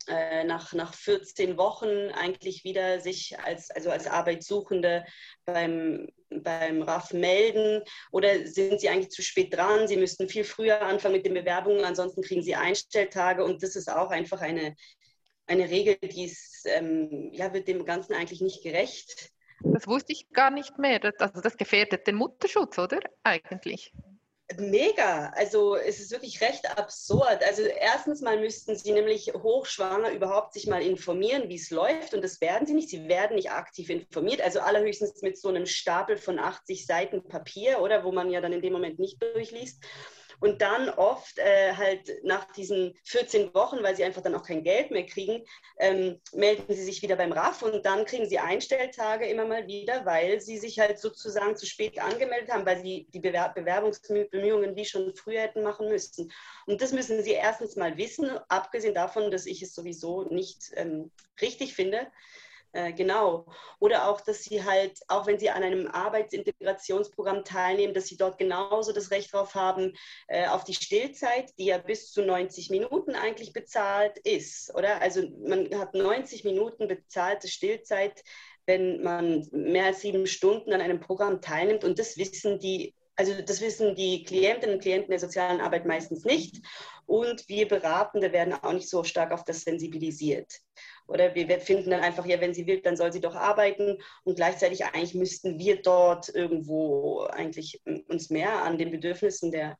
äh, 0.08 0.44
nach, 0.44 0.74
nach 0.74 0.94
14 0.94 1.56
Wochen 1.56 2.10
eigentlich 2.12 2.64
wieder 2.64 3.00
sich 3.00 3.38
als, 3.38 3.70
also 3.70 3.90
als 3.90 4.06
Arbeitssuchende 4.06 5.06
beim, 5.46 6.08
beim 6.28 6.82
RAF 6.82 7.12
melden 7.12 7.82
oder 8.10 8.46
sind 8.46 8.80
sie 8.80 8.88
eigentlich 8.88 9.10
zu 9.10 9.22
spät 9.22 9.54
dran? 9.54 9.88
Sie 9.88 9.96
müssten 9.96 10.28
viel 10.28 10.44
früher 10.44 10.82
anfangen 10.82 11.14
mit 11.14 11.24
den 11.24 11.34
Bewerbungen, 11.34 11.84
ansonsten 11.84 12.22
kriegen 12.22 12.42
sie 12.42 12.56
Einstelltage 12.56 13.44
und 13.44 13.62
das 13.62 13.76
ist 13.76 13.90
auch 13.90 14.10
einfach 14.10 14.40
eine, 14.42 14.74
eine 15.46 15.68
Regel, 15.70 15.96
die 15.96 16.24
ist, 16.24 16.66
ähm, 16.66 17.30
ja, 17.32 17.52
wird 17.52 17.68
dem 17.68 17.84
Ganzen 17.84 18.14
eigentlich 18.14 18.40
nicht 18.40 18.62
gerecht. 18.62 19.30
Das 19.64 19.86
wusste 19.86 20.12
ich 20.12 20.30
gar 20.30 20.50
nicht 20.50 20.78
mehr. 20.78 20.98
Das, 20.98 21.14
also 21.18 21.40
das 21.40 21.56
gefährdet 21.56 22.06
den 22.06 22.16
Mutterschutz, 22.16 22.78
oder? 22.78 23.00
Eigentlich. 23.22 23.92
Mega. 24.58 25.30
Also 25.34 25.76
es 25.76 26.00
ist 26.00 26.10
wirklich 26.10 26.40
recht 26.40 26.78
absurd. 26.78 27.42
Also 27.46 27.62
erstens 27.62 28.20
mal 28.20 28.38
müssten 28.38 28.76
sie 28.76 28.92
nämlich 28.92 29.32
hochschwanger 29.32 30.10
überhaupt 30.12 30.52
sich 30.52 30.66
mal 30.66 30.82
informieren, 30.82 31.48
wie 31.48 31.54
es 31.54 31.70
läuft. 31.70 32.12
Und 32.12 32.22
das 32.22 32.40
werden 32.40 32.66
sie 32.66 32.74
nicht. 32.74 32.90
Sie 32.90 33.08
werden 33.08 33.36
nicht 33.36 33.50
aktiv 33.50 33.88
informiert. 33.88 34.42
Also 34.42 34.60
allerhöchstens 34.60 35.22
mit 35.22 35.38
so 35.38 35.48
einem 35.48 35.66
Stapel 35.66 36.16
von 36.16 36.38
80 36.38 36.86
Seiten 36.86 37.26
Papier, 37.28 37.80
oder 37.80 38.04
wo 38.04 38.12
man 38.12 38.30
ja 38.30 38.40
dann 38.40 38.52
in 38.52 38.62
dem 38.62 38.72
Moment 38.72 38.98
nicht 38.98 39.22
durchliest. 39.22 39.82
Und 40.42 40.60
dann 40.60 40.90
oft 40.90 41.38
äh, 41.38 41.72
halt 41.74 42.10
nach 42.24 42.52
diesen 42.52 42.98
14 43.04 43.54
Wochen, 43.54 43.80
weil 43.82 43.94
sie 43.94 44.02
einfach 44.02 44.22
dann 44.22 44.34
auch 44.34 44.42
kein 44.42 44.64
Geld 44.64 44.90
mehr 44.90 45.06
kriegen, 45.06 45.44
ähm, 45.78 46.20
melden 46.32 46.74
sie 46.74 46.82
sich 46.82 47.00
wieder 47.00 47.14
beim 47.14 47.30
RAF 47.30 47.62
und 47.62 47.86
dann 47.86 48.04
kriegen 48.04 48.28
sie 48.28 48.40
Einstelltage 48.40 49.26
immer 49.26 49.46
mal 49.46 49.68
wieder, 49.68 50.04
weil 50.04 50.40
sie 50.40 50.58
sich 50.58 50.80
halt 50.80 50.98
sozusagen 50.98 51.56
zu 51.56 51.64
spät 51.64 51.96
angemeldet 52.00 52.50
haben, 52.50 52.66
weil 52.66 52.82
sie 52.82 53.06
die 53.14 53.20
Bewer 53.20 53.52
Bewerbungsbemühungen 53.54 54.74
wie 54.74 54.84
schon 54.84 55.14
früher 55.14 55.42
hätten 55.42 55.62
machen 55.62 55.88
müssen. 55.88 56.32
Und 56.66 56.82
das 56.82 56.90
müssen 56.90 57.22
sie 57.22 57.32
erstens 57.32 57.76
mal 57.76 57.96
wissen, 57.96 58.30
abgesehen 58.48 58.94
davon, 58.94 59.30
dass 59.30 59.46
ich 59.46 59.62
es 59.62 59.74
sowieso 59.74 60.24
nicht 60.24 60.72
ähm, 60.74 61.12
richtig 61.40 61.74
finde. 61.74 62.08
Äh, 62.72 62.92
genau. 62.94 63.46
Oder 63.80 64.08
auch, 64.08 64.20
dass 64.22 64.44
sie 64.44 64.64
halt, 64.64 64.98
auch 65.08 65.26
wenn 65.26 65.38
sie 65.38 65.50
an 65.50 65.62
einem 65.62 65.88
Arbeitsintegrationsprogramm 65.88 67.44
teilnehmen, 67.44 67.92
dass 67.92 68.06
sie 68.06 68.16
dort 68.16 68.38
genauso 68.38 68.92
das 68.92 69.10
Recht 69.10 69.34
darauf 69.34 69.54
haben, 69.54 69.92
äh, 70.26 70.46
auf 70.48 70.64
die 70.64 70.74
Stillzeit, 70.74 71.52
die 71.58 71.66
ja 71.66 71.78
bis 71.78 72.12
zu 72.12 72.22
90 72.22 72.70
Minuten 72.70 73.14
eigentlich 73.14 73.52
bezahlt 73.52 74.18
ist. 74.20 74.74
Oder? 74.74 75.02
Also 75.02 75.22
man 75.46 75.68
hat 75.78 75.94
90 75.94 76.44
Minuten 76.44 76.88
bezahlte 76.88 77.48
Stillzeit, 77.48 78.22
wenn 78.64 79.02
man 79.02 79.46
mehr 79.50 79.86
als 79.86 80.00
sieben 80.00 80.26
Stunden 80.26 80.72
an 80.72 80.80
einem 80.80 81.00
Programm 81.00 81.42
teilnimmt. 81.42 81.84
Und 81.84 81.98
das 81.98 82.16
wissen 82.16 82.58
die 82.58 82.94
also 83.22 83.40
das 83.40 83.60
wissen 83.60 83.94
die 83.94 84.24
Klientinnen 84.24 84.74
und 84.74 84.82
Klienten 84.82 85.10
der 85.10 85.20
sozialen 85.20 85.60
Arbeit 85.60 85.86
meistens 85.86 86.24
nicht. 86.24 86.60
Und 87.06 87.48
wir 87.48 87.68
Beratende 87.68 88.32
werden 88.32 88.52
auch 88.54 88.72
nicht 88.72 88.88
so 88.88 89.04
stark 89.04 89.30
auf 89.30 89.44
das 89.44 89.60
sensibilisiert. 89.60 90.58
Oder 91.06 91.32
wir 91.36 91.48
finden 91.60 91.90
dann 91.90 92.00
einfach, 92.00 92.26
ja, 92.26 92.40
wenn 92.40 92.52
sie 92.52 92.66
will, 92.66 92.80
dann 92.80 92.96
soll 92.96 93.12
sie 93.12 93.20
doch 93.20 93.36
arbeiten. 93.36 93.98
Und 94.24 94.34
gleichzeitig 94.34 94.84
eigentlich 94.84 95.14
müssten 95.14 95.56
wir 95.56 95.82
dort 95.82 96.34
irgendwo 96.34 97.20
eigentlich 97.26 97.80
uns 98.08 98.28
mehr 98.30 98.64
an 98.64 98.76
den 98.76 98.90
Bedürfnissen 98.90 99.52
der 99.52 99.78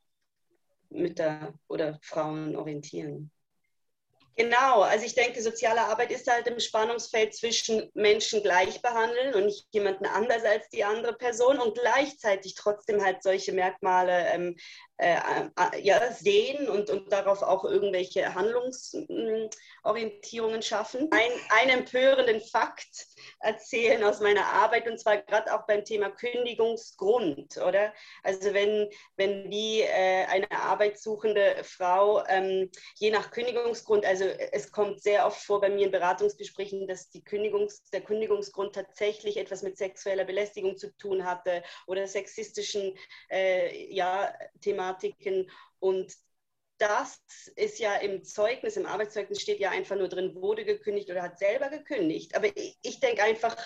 Mütter 0.91 1.55
oder 1.67 1.99
Frauen 2.03 2.55
orientieren. 2.55 3.32
Genau, 4.35 4.81
also 4.81 5.05
ich 5.05 5.15
denke, 5.15 5.43
soziale 5.43 5.83
Arbeit 5.83 6.11
ist 6.11 6.31
halt 6.31 6.47
im 6.47 6.59
Spannungsfeld 6.59 7.35
zwischen 7.35 7.91
Menschen 7.95 8.43
gleich 8.43 8.81
behandeln 8.81 9.35
und 9.35 9.47
nicht 9.47 9.67
jemanden 9.73 10.07
anders 10.07 10.45
als 10.45 10.69
die 10.71 10.85
andere 10.85 11.13
Person 11.13 11.59
und 11.59 11.79
gleichzeitig 11.79 12.55
trotzdem 12.55 13.05
halt 13.05 13.23
solche 13.23 13.53
Merkmale 13.53 14.27
ähm, 14.33 14.57
äh, 15.03 15.17
äh, 15.17 15.51
ja, 15.81 16.13
sehen 16.13 16.69
und, 16.69 16.89
und 16.89 17.13
darauf 17.13 17.43
auch 17.43 17.65
irgendwelche 17.65 18.33
Handlungsorientierungen 18.35 20.63
schaffen. 20.63 21.09
Ein, 21.11 21.33
einen 21.51 21.81
empörenden 21.81 22.41
Fakt 22.41 23.09
erzählen 23.41 24.05
aus 24.05 24.21
meiner 24.21 24.47
Arbeit 24.47 24.89
und 24.89 25.01
zwar 25.01 25.17
gerade 25.19 25.53
auch 25.53 25.67
beim 25.67 25.85
Thema 25.85 26.11
Kündigungsgrund, 26.11 27.57
oder? 27.57 27.93
Also 28.23 28.55
wenn, 28.55 28.89
wenn 29.17 29.51
wie 29.51 29.81
äh, 29.81 30.27
eine 30.27 30.49
arbeitssuchende 30.53 31.57
Frau 31.65 32.25
ähm, 32.29 32.71
je 32.95 33.11
nach 33.11 33.33
Kündigungsgrund, 33.33 34.07
also 34.07 34.22
es 34.25 34.71
kommt 34.73 35.03
sehr 35.03 35.27
oft 35.27 35.43
vor 35.43 35.61
bei 35.61 35.69
mir 35.69 35.87
in 35.87 35.93
Beratungsgesprächen, 35.93 36.87
dass 36.87 37.11
die 37.11 37.23
Kündigungs, 37.23 37.83
der 37.91 38.03
Kündigungsgrund 38.03 38.75
tatsächlich 38.75 39.37
etwas 39.37 39.63
mit 39.63 39.77
sexueller 39.77 40.25
Belästigung 40.25 40.77
zu 40.77 40.95
tun 40.97 41.25
hatte 41.25 41.63
oder 41.87 42.07
sexistischen 42.07 42.97
äh, 43.31 43.93
ja, 43.93 44.33
Thematiken. 44.61 45.51
Und 45.79 46.13
das 46.79 47.21
ist 47.55 47.79
ja 47.79 47.95
im 47.97 48.25
Zeugnis, 48.25 48.77
im 48.77 48.87
Arbeitszeugnis 48.87 49.41
steht 49.41 49.61
ja 49.61 49.71
einfach 49.71 49.97
nur 49.97 50.09
drin, 50.09 50.35
wurde 50.35 50.65
gekündigt 50.65 51.11
oder 51.11 51.23
hat 51.23 51.39
selber 51.39 51.69
gekündigt. 51.69 52.35
Aber 52.35 52.49
ich, 52.57 52.77
ich 52.83 52.99
denke 52.99 53.23
einfach, 53.23 53.57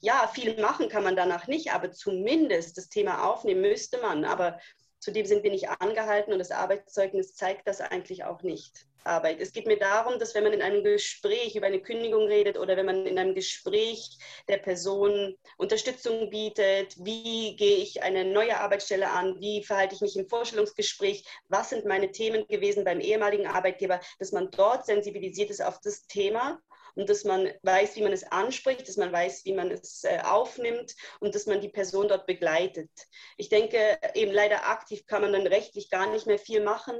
ja, 0.00 0.30
viel 0.34 0.60
machen 0.60 0.88
kann 0.88 1.04
man 1.04 1.16
danach 1.16 1.46
nicht, 1.46 1.72
aber 1.72 1.92
zumindest 1.92 2.76
das 2.76 2.88
Thema 2.88 3.30
aufnehmen 3.30 3.62
müsste 3.62 3.98
man. 3.98 4.24
Aber 4.24 4.58
Zudem 5.06 5.26
sind 5.26 5.44
wir 5.44 5.50
nicht 5.50 5.68
angehalten 5.68 6.32
und 6.32 6.38
das 6.38 6.50
Arbeitszeugnis 6.50 7.34
zeigt 7.34 7.68
das 7.68 7.80
eigentlich 7.80 8.24
auch 8.24 8.42
nicht. 8.42 8.86
Arbeit. 9.06 9.40
Es 9.40 9.52
geht 9.52 9.66
mir 9.66 9.78
darum, 9.78 10.18
dass 10.18 10.34
wenn 10.34 10.44
man 10.44 10.52
in 10.52 10.62
einem 10.62 10.84
Gespräch 10.84 11.54
über 11.56 11.66
eine 11.66 11.80
Kündigung 11.80 12.26
redet 12.26 12.58
oder 12.58 12.76
wenn 12.76 12.86
man 12.86 13.06
in 13.06 13.18
einem 13.18 13.34
Gespräch 13.34 14.18
der 14.48 14.58
Person 14.58 15.36
Unterstützung 15.56 16.30
bietet, 16.30 16.94
wie 16.98 17.56
gehe 17.56 17.76
ich 17.76 18.02
eine 18.02 18.24
neue 18.24 18.58
Arbeitsstelle 18.58 19.10
an, 19.10 19.40
wie 19.40 19.62
verhalte 19.62 19.94
ich 19.94 20.00
mich 20.00 20.16
im 20.16 20.28
Vorstellungsgespräch, 20.28 21.24
was 21.48 21.70
sind 21.70 21.84
meine 21.84 22.10
Themen 22.10 22.46
gewesen 22.48 22.84
beim 22.84 23.00
ehemaligen 23.00 23.46
Arbeitgeber, 23.46 24.00
dass 24.18 24.32
man 24.32 24.50
dort 24.50 24.86
sensibilisiert 24.86 25.50
ist 25.50 25.62
auf 25.62 25.80
das 25.80 26.06
Thema 26.06 26.60
und 26.96 27.10
dass 27.10 27.24
man 27.24 27.52
weiß, 27.62 27.96
wie 27.96 28.02
man 28.02 28.12
es 28.12 28.24
anspricht, 28.24 28.88
dass 28.88 28.96
man 28.96 29.12
weiß, 29.12 29.44
wie 29.44 29.52
man 29.52 29.70
es 29.70 30.02
äh, 30.04 30.18
aufnimmt 30.24 30.94
und 31.20 31.34
dass 31.34 31.46
man 31.46 31.60
die 31.60 31.68
Person 31.68 32.08
dort 32.08 32.26
begleitet. 32.26 32.90
Ich 33.36 33.48
denke, 33.48 33.98
eben 34.14 34.32
leider 34.32 34.68
aktiv 34.68 35.06
kann 35.06 35.22
man 35.22 35.32
dann 35.32 35.46
rechtlich 35.46 35.90
gar 35.90 36.10
nicht 36.10 36.26
mehr 36.26 36.38
viel 36.38 36.62
machen. 36.62 36.96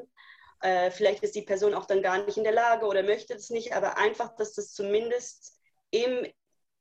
Äh, 0.60 0.90
vielleicht 0.90 1.22
ist 1.22 1.34
die 1.34 1.42
Person 1.42 1.74
auch 1.74 1.86
dann 1.86 2.02
gar 2.02 2.24
nicht 2.24 2.36
in 2.36 2.44
der 2.44 2.52
Lage 2.52 2.86
oder 2.86 3.02
möchte 3.02 3.34
es 3.34 3.50
nicht, 3.50 3.74
aber 3.74 3.98
einfach, 3.98 4.34
dass 4.36 4.54
das 4.54 4.72
zumindest 4.72 5.58
im, 5.90 6.26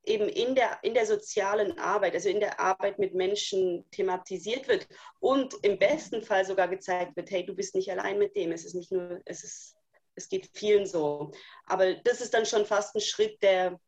eben 0.04 0.30
in 0.30 0.56
der, 0.56 0.80
in 0.82 0.94
der 0.94 1.06
sozialen 1.06 1.78
Arbeit, 1.78 2.14
also 2.14 2.30
in 2.30 2.40
der 2.40 2.60
Arbeit 2.60 3.00
mit 3.00 3.14
Menschen 3.14 3.86
thematisiert 3.92 4.68
wird 4.68 4.88
und 5.20 5.54
im 5.64 5.78
besten 5.78 6.22
Fall 6.22 6.46
sogar 6.46 6.68
gezeigt 6.68 7.16
wird, 7.16 7.32
hey, 7.32 7.46
du 7.46 7.54
bist 7.56 7.76
nicht 7.76 7.92
allein 7.92 8.18
mit 8.18 8.36
dem, 8.36 8.52
es 8.52 8.66
ist 8.66 8.76
nicht 8.76 8.92
nur, 8.92 9.22
es 9.26 9.44
ist 9.44 9.76
es 10.16 10.30
geht 10.30 10.50
vielen 10.54 10.86
so. 10.86 11.32
Aber 11.66 11.94
das 11.96 12.22
ist 12.22 12.34
dann 12.34 12.46
schon 12.46 12.66
fast 12.66 12.96
ein 12.96 13.02
Schritt, 13.02 13.42
der, 13.44 13.80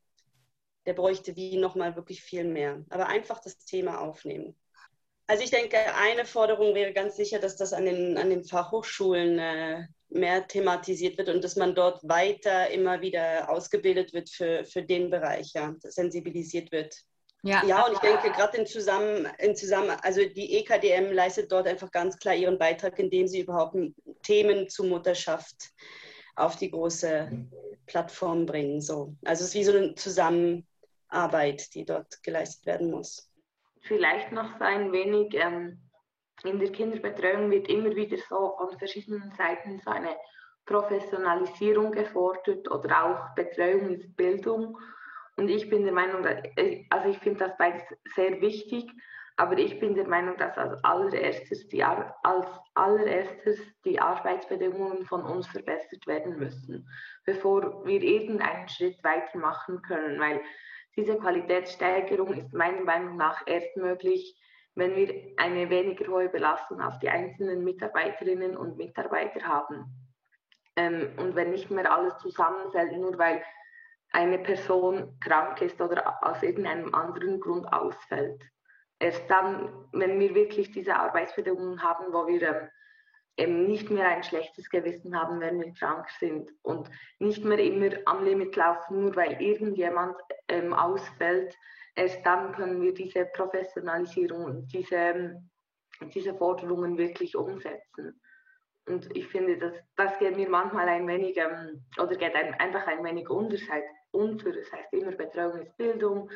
der 0.86 0.94
bräuchte 0.94 1.36
wie 1.36 1.58
nochmal 1.58 1.96
wirklich 1.96 2.22
viel 2.22 2.44
mehr. 2.44 2.84
Aber 2.90 3.08
einfach 3.08 3.40
das 3.40 3.58
Thema 3.58 4.00
aufnehmen. 4.00 4.56
Also 5.28 5.44
ich 5.44 5.52
denke, 5.52 5.78
eine 5.96 6.26
Forderung 6.26 6.74
wäre 6.74 6.94
ganz 6.94 7.18
sicher, 7.18 7.40
dass 7.40 7.58
das 7.58 7.74
an 7.74 7.86
den, 7.86 8.18
an 8.18 8.30
den 8.30 8.46
Fachhochschulen 8.46 9.38
äh, 9.38 9.88
mehr 10.10 10.48
thematisiert 10.48 11.18
wird 11.18 11.28
und 11.28 11.44
dass 11.44 11.58
man 11.58 11.76
dort 11.76 12.08
weiter 12.08 12.70
immer 12.70 13.02
wieder 13.02 13.50
ausgebildet 13.50 14.14
wird 14.14 14.30
für, 14.30 14.64
für 14.64 14.84
den 14.84 15.10
Bereich, 15.10 15.52
ja, 15.54 15.76
sensibilisiert 15.80 16.72
wird. 16.72 16.96
Ja, 17.44 17.64
ja 17.66 17.86
und 17.86 17.94
ich 17.94 18.00
denke, 18.00 18.32
gerade 18.32 18.58
in 18.58 18.66
Zusammen, 18.66 19.28
in 19.40 19.56
Zusammen, 19.56 19.92
also 20.02 20.22
die 20.22 20.60
EKDM 20.60 21.12
leistet 21.12 21.52
dort 21.52 21.68
einfach 21.68 21.92
ganz 21.92 22.18
klar 22.18 22.34
ihren 22.34 22.58
Beitrag, 22.58 22.98
indem 22.98 23.28
sie 23.28 23.42
überhaupt 23.42 23.76
Themen 24.24 24.70
zur 24.70 24.86
Mutterschaft 24.86 25.72
auf 26.36 26.56
die 26.56 26.72
große 26.72 27.48
Plattform 27.86 28.46
bringen. 28.46 28.80
So. 28.80 29.14
Also 29.26 29.44
es 29.44 29.50
ist 29.50 29.56
wie 29.56 29.64
so 29.64 29.76
eine 29.76 29.96
Zusammenarbeit, 29.96 31.74
die 31.74 31.84
dort 31.84 32.24
geleistet 32.24 32.66
werden 32.66 32.92
muss. 32.92 33.30
Vielleicht 33.88 34.32
noch 34.32 34.58
so 34.58 34.64
ein 34.64 34.92
wenig, 34.92 35.34
ähm, 35.34 35.80
in 36.44 36.60
der 36.60 36.72
Kinderbetreuung 36.72 37.50
wird 37.50 37.68
immer 37.68 37.96
wieder 37.96 38.18
so 38.18 38.56
von 38.58 38.78
verschiedenen 38.78 39.32
Seiten 39.32 39.80
so 39.80 39.90
eine 39.90 40.16
Professionalisierung 40.66 41.92
gefordert 41.92 42.70
oder 42.70 43.06
auch 43.06 43.36
Betreuungsbildung. 43.36 44.78
Und 45.38 45.50
ich 45.50 45.70
bin 45.70 45.84
der 45.84 45.94
Meinung, 45.94 46.26
äh, 46.26 46.86
also 46.90 47.10
ich 47.10 47.18
finde 47.20 47.46
das 47.46 47.58
beides 47.58 47.84
sehr 48.16 48.42
wichtig, 48.42 48.92
aber 49.38 49.58
ich 49.58 49.80
bin 49.80 49.94
der 49.94 50.08
Meinung, 50.08 50.36
dass 50.38 50.58
als 50.58 50.84
allererstes, 50.84 51.68
die, 51.70 51.84
als 51.84 52.48
allererstes 52.74 53.60
die 53.86 54.00
Arbeitsbedingungen 54.00 55.06
von 55.06 55.24
uns 55.24 55.48
verbessert 55.48 56.06
werden 56.08 56.38
müssen, 56.38 56.90
bevor 57.24 57.86
wir 57.86 58.02
irgendeinen 58.02 58.68
Schritt 58.68 59.02
weitermachen 59.04 59.82
können. 59.84 60.20
Weil 60.20 60.42
diese 60.98 61.18
Qualitätssteigerung 61.18 62.34
ist 62.34 62.54
meiner 62.54 62.82
Meinung 62.82 63.16
nach 63.18 63.44
erst 63.46 63.78
möglich, 63.78 64.38
wenn 64.76 64.96
wir 64.96 65.34
eine 65.38 65.70
weniger 65.70 66.08
hohe 66.08 66.30
Belastung 66.30 66.82
auf 66.82 67.00
die 67.00 67.10
einzelnen 67.10 67.64
Mitarbeiterinnen 67.64 68.58
und 68.58 68.78
Mitarbeiter 68.78 69.42
haben. 69.42 69.86
Ähm, 70.76 71.12
und 71.18 71.36
wenn 71.36 71.52
nicht 71.52 71.72
mehr 71.72 71.92
alles 71.92 72.18
zusammenfällt, 72.18 72.92
nur 72.94 73.18
weil 73.18 73.42
eine 74.12 74.40
Person 74.40 75.18
krank 75.20 75.62
ist 75.62 75.80
oder 75.80 76.18
aus 76.24 76.44
irgendeinem 76.44 76.94
anderen 76.94 77.40
Grund 77.40 77.72
ausfällt 77.72 78.42
erst 79.00 79.30
dann, 79.30 79.70
wenn 79.92 80.20
wir 80.20 80.34
wirklich 80.34 80.72
diese 80.72 80.96
Arbeitsbedingungen 80.96 81.82
haben, 81.84 82.12
wo 82.12 82.28
wir 82.28 82.42
ähm, 82.42 82.70
eben 83.38 83.68
nicht 83.68 83.90
mehr 83.90 84.08
ein 84.08 84.24
schlechtes 84.24 84.70
Gewissen 84.70 85.18
haben, 85.18 85.40
wenn 85.40 85.62
wir 85.62 85.72
krank 85.74 86.10
sind 86.20 86.52
und 86.64 86.90
nicht 87.20 87.46
mehr 87.46 87.60
immer 87.60 87.96
am 88.06 88.26
Limit 88.26 88.56
laufen, 88.56 89.02
nur 89.02 89.16
weil 89.16 89.42
irgendjemand 89.42 90.16
ähm, 90.48 90.74
ausfällt, 90.74 91.56
erst 91.96 92.26
dann 92.26 92.54
können 92.54 92.82
wir 92.82 92.94
diese 92.94 93.26
Professionalisierung 93.26 94.44
und 94.44 94.74
diese, 94.74 94.96
ähm, 94.96 95.50
diese 96.14 96.34
Forderungen 96.34 96.98
wirklich 96.98 97.36
umsetzen. 97.36 98.20
Und 98.88 99.16
ich 99.16 99.28
finde, 99.28 99.58
das, 99.58 99.74
das 99.96 100.18
geht 100.18 100.36
mir 100.38 100.50
manchmal 100.50 100.88
ein 100.88 101.08
wenig, 101.08 101.38
ähm, 101.38 101.84
oder 101.98 102.16
geht 102.16 102.36
ein, 102.36 102.54
einfach 102.56 102.88
ein 102.88 103.04
wenig 103.04 103.30
unter. 103.30 103.56
Das 103.56 104.72
heißt 104.72 104.94
immer 104.94 105.12
Betreuung 105.12 105.62
ist 105.62 105.78
Bildung 105.78 106.30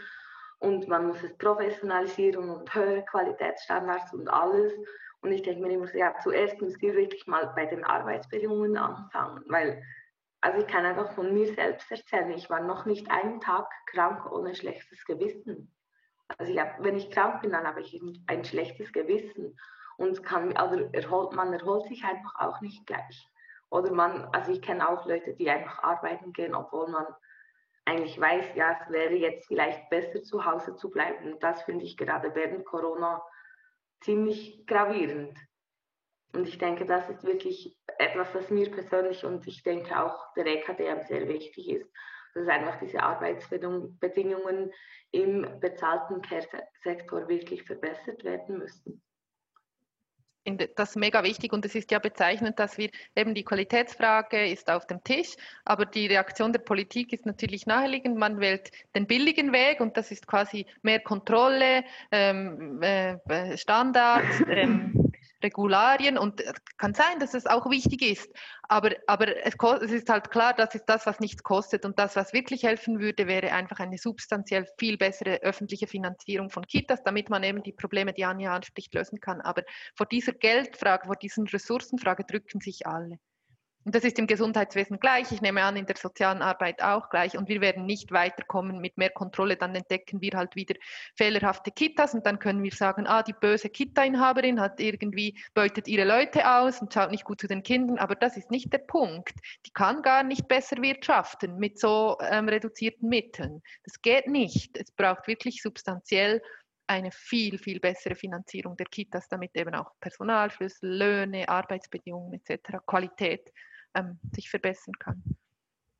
und 0.59 0.87
man 0.87 1.07
muss 1.07 1.23
es 1.23 1.35
professionalisieren 1.37 2.49
und 2.49 2.73
höhere 2.73 3.03
Qualitätsstandards 3.05 4.13
und 4.13 4.27
alles. 4.27 4.73
Und 5.21 5.31
ich 5.31 5.43
denke 5.43 5.61
mir 5.61 5.73
immer, 5.73 5.95
ja, 5.95 6.15
zuerst 6.23 6.59
müssen 6.61 6.81
wir 6.81 6.95
wirklich 6.95 7.27
mal 7.27 7.53
bei 7.55 7.65
den 7.65 7.83
Arbeitsbedingungen 7.83 8.75
anfangen, 8.77 9.43
weil, 9.47 9.83
also 10.41 10.59
ich 10.59 10.67
kann 10.67 10.85
einfach 10.85 11.13
von 11.13 11.33
mir 11.33 11.53
selbst 11.53 11.91
erzählen, 11.91 12.31
ich 12.31 12.49
war 12.49 12.61
noch 12.61 12.85
nicht 12.85 13.09
einen 13.11 13.39
Tag 13.39 13.69
krank 13.85 14.31
ohne 14.31 14.55
schlechtes 14.55 15.05
Gewissen. 15.05 15.71
Also 16.37 16.51
ich 16.51 16.59
hab, 16.59 16.83
wenn 16.83 16.95
ich 16.97 17.11
krank 17.11 17.41
bin, 17.41 17.51
dann 17.51 17.67
habe 17.67 17.81
ich 17.81 18.01
ein 18.27 18.45
schlechtes 18.45 18.91
Gewissen. 18.91 19.57
und 19.97 20.23
kann, 20.23 20.55
also 20.57 20.89
erholt, 20.93 21.33
man 21.33 21.53
erholt 21.53 21.85
sich 21.85 22.03
einfach 22.03 22.33
auch 22.39 22.61
nicht 22.61 22.87
gleich. 22.87 23.27
Oder 23.69 23.91
man, 23.91 24.25
also 24.33 24.51
ich 24.51 24.61
kenne 24.61 24.87
auch 24.89 25.05
Leute, 25.05 25.33
die 25.33 25.49
einfach 25.49 25.83
arbeiten 25.83 26.33
gehen, 26.33 26.55
obwohl 26.55 26.89
man 26.89 27.05
eigentlich 27.85 28.19
weiß, 28.19 28.55
ja, 28.55 28.77
es 28.81 28.91
wäre 28.91 29.13
jetzt 29.13 29.47
vielleicht 29.47 29.89
besser 29.89 30.23
zu 30.23 30.43
Hause 30.45 30.75
zu 30.75 30.89
bleiben. 30.89 31.33
Und 31.33 31.43
das 31.43 31.61
finde 31.63 31.85
ich 31.85 31.97
gerade 31.97 32.33
während 32.33 32.65
Corona 32.65 33.21
ziemlich 34.01 34.65
gravierend. 34.65 35.37
Und 36.33 36.47
ich 36.47 36.57
denke, 36.57 36.85
das 36.85 37.09
ist 37.09 37.23
wirklich 37.23 37.77
etwas, 37.97 38.31
das 38.33 38.49
mir 38.49 38.71
persönlich 38.71 39.25
und 39.25 39.45
ich 39.47 39.63
denke 39.63 40.01
auch 40.01 40.33
der 40.35 40.45
EKDM 40.45 41.03
sehr 41.07 41.27
wichtig 41.27 41.69
ist, 41.69 41.91
dass 42.33 42.47
einfach 42.47 42.79
diese 42.79 43.03
Arbeitsbedingungen 43.03 44.71
im 45.11 45.59
bezahlten 45.59 46.21
Care-Sektor 46.21 47.27
wirklich 47.27 47.63
verbessert 47.63 48.23
werden 48.23 48.57
müssen 48.57 49.03
das 50.75 50.95
mega 50.95 51.23
wichtig 51.23 51.53
und 51.53 51.65
es 51.65 51.75
ist 51.75 51.91
ja 51.91 51.99
bezeichnend, 51.99 52.59
dass 52.59 52.77
wir 52.77 52.89
eben 53.15 53.33
die 53.33 53.43
Qualitätsfrage 53.43 54.47
ist 54.47 54.69
auf 54.69 54.87
dem 54.87 55.03
Tisch, 55.03 55.35
aber 55.65 55.85
die 55.85 56.07
Reaktion 56.07 56.51
der 56.51 56.59
Politik 56.59 57.13
ist 57.13 57.25
natürlich 57.25 57.65
naheliegend. 57.65 58.17
Man 58.17 58.39
wählt 58.39 58.71
den 58.95 59.07
billigen 59.07 59.51
Weg 59.53 59.79
und 59.79 59.97
das 59.97 60.11
ist 60.11 60.27
quasi 60.27 60.65
mehr 60.81 60.99
Kontrolle, 60.99 61.83
ähm, 62.11 62.81
äh, 62.81 63.57
Standards, 63.57 64.43
ähm, 64.49 65.00
Regularien 65.43 66.17
und 66.17 66.41
äh, 66.41 66.53
kann 66.77 66.93
sein, 66.93 67.19
dass 67.19 67.33
es 67.33 67.45
auch 67.45 67.69
wichtig 67.69 68.01
ist, 68.01 68.29
aber, 68.63 68.91
aber 69.07 69.45
es, 69.45 69.55
es, 69.81 69.91
ist 69.91 70.09
halt 70.09 70.31
klar, 70.31 70.53
das 70.53 70.75
ist 70.75 70.85
das, 70.85 71.05
was 71.05 71.19
nichts 71.19 71.43
kostet 71.43 71.85
und 71.85 71.99
das, 71.99 72.15
was 72.15 72.33
wirklich 72.33 72.63
helfen 72.63 72.99
würde, 72.99 73.27
wäre 73.27 73.51
einfach 73.51 73.79
eine 73.79 73.97
substanziell 73.97 74.67
viel 74.77 74.97
bessere 74.97 75.41
öffentliche 75.41 75.87
Finanzierung 75.87 76.49
von 76.49 76.65
Kitas, 76.65 77.03
damit 77.03 77.29
man 77.29 77.43
eben 77.43 77.63
die 77.63 77.73
Probleme, 77.73 78.13
die 78.13 78.25
Anja 78.25 78.55
anspricht, 78.55 78.93
lösen 78.93 79.19
kann. 79.19 79.41
Aber 79.41 79.63
vor 79.95 80.05
dieser 80.05 80.33
Geldfrage, 80.33 81.07
vor 81.07 81.15
dieser 81.15 81.43
Ressourcenfrage 81.51 82.23
drücken 82.23 82.61
sich 82.61 82.87
alle. 82.87 83.19
Und 83.83 83.95
das 83.95 84.03
ist 84.03 84.19
im 84.19 84.27
Gesundheitswesen 84.27 84.99
gleich, 84.99 85.31
ich 85.31 85.41
nehme 85.41 85.63
an, 85.63 85.75
in 85.75 85.87
der 85.87 85.97
sozialen 85.97 86.43
Arbeit 86.43 86.83
auch 86.83 87.09
gleich. 87.09 87.35
Und 87.35 87.49
wir 87.49 87.61
werden 87.61 87.85
nicht 87.85 88.11
weiterkommen 88.11 88.79
mit 88.79 88.97
mehr 88.97 89.09
Kontrolle. 89.09 89.57
Dann 89.57 89.73
entdecken 89.73 90.21
wir 90.21 90.31
halt 90.35 90.55
wieder 90.55 90.75
fehlerhafte 91.15 91.71
Kitas 91.71 92.13
und 92.13 92.25
dann 92.25 92.37
können 92.37 92.61
wir 92.61 92.71
sagen, 92.71 93.07
ah, 93.07 93.23
die 93.23 93.33
böse 93.33 93.69
Kita-Inhaberin 93.69 94.61
hat 94.61 94.79
irgendwie, 94.79 95.39
beutet 95.55 95.87
ihre 95.87 96.05
Leute 96.05 96.47
aus 96.47 96.79
und 96.79 96.93
schaut 96.93 97.09
nicht 97.09 97.23
gut 97.23 97.41
zu 97.41 97.47
den 97.47 97.63
Kindern. 97.63 97.97
Aber 97.97 98.13
das 98.13 98.37
ist 98.37 98.51
nicht 98.51 98.71
der 98.71 98.79
Punkt. 98.79 99.33
Die 99.65 99.71
kann 99.71 100.03
gar 100.03 100.21
nicht 100.23 100.47
besser 100.47 100.77
wirtschaften 100.79 101.57
mit 101.57 101.79
so 101.79 102.17
ähm, 102.21 102.49
reduzierten 102.49 103.09
Mitteln. 103.09 103.63
Das 103.83 103.99
geht 104.01 104.27
nicht. 104.27 104.77
Es 104.77 104.91
braucht 104.91 105.27
wirklich 105.27 105.61
substanziell 105.63 106.41
eine 106.85 107.11
viel, 107.11 107.57
viel 107.57 107.79
bessere 107.79 108.15
Finanzierung 108.15 108.75
der 108.75 108.85
Kitas, 108.85 109.27
damit 109.29 109.55
eben 109.55 109.73
auch 109.73 109.91
Personalschlüssel, 110.01 110.89
Löhne, 110.89 111.47
Arbeitsbedingungen 111.47 112.33
etc., 112.33 112.77
Qualität 112.85 113.49
ähm, 113.95 114.19
sich 114.33 114.49
verbessern 114.49 114.93
kann. 114.99 115.23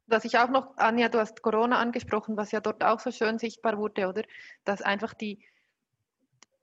Was 0.08 0.26
ich 0.26 0.38
auch 0.38 0.50
noch, 0.50 0.76
Anja, 0.78 1.08
du 1.10 1.20
hast 1.20 1.42
Corona 1.42 1.80
angesprochen, 1.80 2.36
was 2.36 2.52
ja 2.52 2.60
dort 2.60 2.84
auch 2.84 3.00
so 3.00 3.12
schön 3.12 3.40
sichtbar 3.40 3.78
wurde, 3.78 4.08
oder? 4.08 4.24
Dass 4.66 4.82
einfach 4.82 5.14
die, 5.14 5.40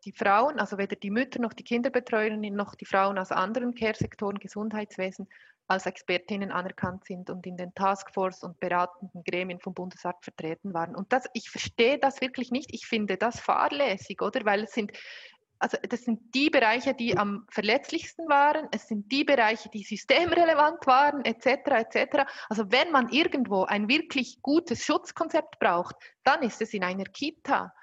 die 0.05 0.13
Frauen, 0.13 0.59
also 0.59 0.77
weder 0.77 0.97
die 0.97 1.11
Mütter 1.11 1.41
noch 1.41 1.55
die 1.55 1.65
Kinderbetreuerinnen 1.65 2.55
noch 2.55 2.75
die 2.75 2.85
Frauen 2.85 3.19
aus 3.19 3.33
anderen 3.33 3.75
Care-Sektoren, 3.75 4.39
Gesundheitswesen, 4.39 5.29
als 5.69 5.85
Expertinnen 5.85 6.51
anerkannt 6.51 7.05
sind 7.05 7.29
und 7.29 7.47
in 7.47 7.59
den 7.59 7.75
Taskforce 7.75 8.43
und 8.43 8.59
beratenden 8.59 9.23
Gremien 9.23 9.61
vom 9.61 9.75
Bundesrat 9.75 10.17
vertreten 10.23 10.73
waren. 10.73 10.97
Und 10.97 11.13
das, 11.13 11.27
ich 11.35 11.51
verstehe 11.51 11.99
das 11.99 12.23
wirklich 12.23 12.51
nicht. 12.51 12.73
Ich 12.73 12.87
finde 12.87 13.19
das 13.19 13.39
fahrlässig, 13.39 14.23
oder? 14.23 14.45
Weil 14.47 14.65
es 14.65 14.73
sind 14.73 14.93
also 15.59 15.77
das 15.89 16.05
sind 16.05 16.35
die 16.35 16.51
Bereiche, 16.51 16.95
die 16.95 17.17
am 17.17 17.47
verletzlichsten 17.51 18.29
waren, 18.29 18.69
es 18.71 18.87
sind 18.87 19.11
die 19.11 19.25
Bereiche, 19.25 19.69
die 19.69 19.83
systemrelevant 19.83 20.87
waren, 20.87 21.25
etc., 21.25 21.47
etc. 21.71 22.31
Also 22.49 22.71
wenn 22.71 22.93
man 22.93 23.09
irgendwo 23.09 23.65
ein 23.65 23.89
wirklich 23.89 24.41
gutes 24.43 24.85
Schutzkonzept 24.85 25.59
braucht, 25.59 25.97
dann 26.25 26.43
ist 26.43 26.63
es 26.63 26.75
in 26.75 26.85
einer 26.85 27.05
Kita. 27.05 27.75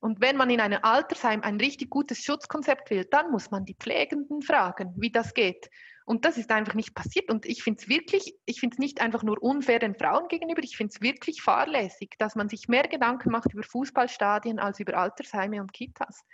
Und 0.00 0.20
wenn 0.20 0.36
man 0.36 0.50
in 0.50 0.60
einem 0.60 0.80
Altersheim 0.82 1.42
ein 1.42 1.58
richtig 1.58 1.88
gutes 1.90 2.24
Schutzkonzept 2.24 2.90
will, 2.90 3.04
dann 3.04 3.30
muss 3.30 3.50
man 3.50 3.64
die 3.64 3.76
Pflegenden 3.76 4.42
fragen, 4.42 4.94
wie 4.96 5.12
das 5.12 5.32
geht. 5.32 5.70
Und 6.04 6.24
das 6.24 6.36
ist 6.38 6.50
einfach 6.50 6.74
nicht 6.74 6.94
passiert. 6.94 7.30
Und 7.30 7.46
ich 7.46 7.62
finde 7.62 7.80
es 7.80 7.88
wirklich, 7.88 8.34
ich 8.44 8.58
finde 8.58 8.74
es 8.74 8.78
nicht 8.78 9.00
einfach 9.00 9.22
nur 9.22 9.40
unfair 9.40 9.78
den 9.78 9.94
Frauen 9.94 10.26
gegenüber, 10.26 10.62
ich 10.64 10.76
finde 10.76 10.92
es 10.94 11.00
wirklich 11.00 11.42
fahrlässig, 11.42 12.16
dass 12.18 12.34
man 12.34 12.48
sich 12.48 12.66
mehr 12.66 12.88
Gedanken 12.88 13.30
macht 13.30 13.52
über 13.52 13.62
Fußballstadien 13.62 14.58
als 14.58 14.80
über 14.80 14.94
Altersheime 14.94 15.60
und 15.60 15.72
Kitas. 15.72 16.24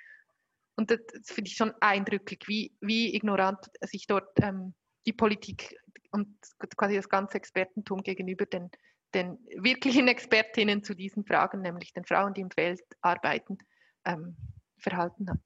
Und 0.78 0.92
das, 0.92 1.00
das 1.12 1.32
finde 1.32 1.48
ich 1.50 1.56
schon 1.56 1.74
eindrücklich, 1.80 2.38
wie, 2.46 2.72
wie 2.80 3.14
ignorant 3.14 3.58
sich 3.82 4.06
dort 4.06 4.30
ähm, 4.40 4.74
die 5.06 5.12
Politik 5.12 5.76
und 6.12 6.28
quasi 6.76 6.94
das 6.94 7.08
ganze 7.08 7.36
Expertentum 7.36 8.00
gegenüber 8.02 8.46
den, 8.46 8.70
den 9.12 9.38
wirklichen 9.56 10.06
Expertinnen 10.06 10.84
zu 10.84 10.94
diesen 10.94 11.24
Fragen, 11.24 11.62
nämlich 11.62 11.92
den 11.94 12.04
Frauen, 12.04 12.32
die 12.32 12.42
im 12.42 12.50
Feld 12.52 12.80
arbeiten, 13.00 13.58
ähm, 14.04 14.36
verhalten 14.78 15.28
hat. 15.28 15.40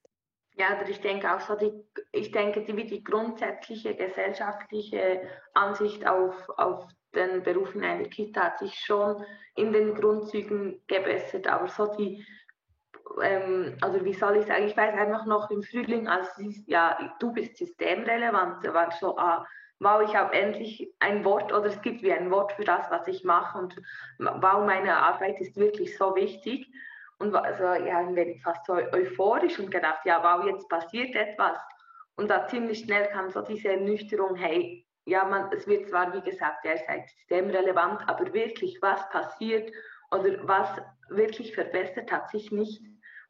Ja, 0.57 0.79
ich 0.87 1.01
denke 1.01 1.35
auch 1.35 1.41
so, 1.41 1.57
die, 1.57 1.73
ich 2.13 2.31
denke, 2.31 2.63
die, 2.63 2.87
die 2.87 3.03
grundsätzliche 3.03 3.97
gesellschaftliche 3.97 5.23
Ansicht 5.55 6.07
auf, 6.07 6.47
auf 6.59 6.87
den 7.15 7.43
Beruf 7.43 7.75
in 7.75 7.85
einer 7.85 8.09
Kita 8.09 8.43
hat 8.45 8.59
sich 8.59 8.75
schon 8.75 9.25
in 9.57 9.73
den 9.73 9.95
Grundzügen 9.95 10.83
gebessert, 10.87 11.47
aber 11.47 11.69
so 11.69 11.95
die 11.97 12.23
ähm, 13.23 13.77
also 13.81 14.05
wie 14.05 14.15
soll 14.15 14.37
ich 14.37 14.47
sagen, 14.47 14.67
ich 14.67 14.77
weiß 14.77 14.95
einfach 14.95 15.27
noch 15.27 15.51
im 15.51 15.63
Frühling, 15.63 16.09
als 16.09 16.39
es 16.39 16.67
ja, 16.67 17.15
du 17.19 17.33
bist 17.33 17.57
systemrelevant, 17.57 18.65
war 18.73 18.91
so, 18.93 19.17
ah, 19.19 19.47
wow, 19.81 20.03
ich 20.07 20.15
habe 20.15 20.35
endlich 20.35 20.93
ein 21.01 21.25
Wort 21.25 21.53
oder 21.53 21.67
es 21.67 21.83
gibt 21.83 22.03
wie 22.03 22.13
ein 22.13 22.31
Wort 22.31 22.53
für 22.53 22.65
das, 22.65 22.91
was 22.91 23.07
ich 23.09 23.25
mache 23.25 23.59
und 23.59 23.77
wow, 24.19 24.65
meine 24.65 24.97
Arbeit 24.97 25.41
ist 25.41 25.57
wirklich 25.57 25.97
so 25.97 26.15
wichtig. 26.15 26.67
Und 27.19 27.35
also, 27.37 27.63
ja, 27.63 27.99
ein 27.99 28.17
wenig 28.17 28.43
fast 28.43 28.67
so 28.67 28.75
euphorisch 28.75 29.59
und 29.59 29.71
gedacht, 29.71 30.05
ja, 30.05 30.23
wow, 30.23 30.45
jetzt 30.45 30.69
passiert 30.69 31.15
etwas. 31.15 31.57
Und 32.17 32.29
da 32.29 32.49
ziemlich 32.49 32.81
schnell 32.81 33.07
kam 33.09 33.31
so 33.31 33.43
diese 33.43 33.69
Ernüchterung, 33.69 34.35
hey, 34.35 34.85
ja, 35.05 35.25
man, 35.25 35.53
es 35.53 35.67
wird 35.67 35.89
zwar, 35.89 36.13
wie 36.13 36.21
gesagt, 36.21 36.65
ja, 36.65 36.73
ihr 36.73 36.79
seid 36.79 37.09
systemrelevant, 37.09 38.09
aber 38.09 38.33
wirklich, 38.33 38.79
was 38.83 39.09
passiert 39.11 39.71
oder 40.13 40.47
was 40.47 40.69
wirklich 41.09 41.55
verbessert 41.55 42.11
hat 42.13 42.31
sich 42.31 42.53
nicht. 42.53 42.83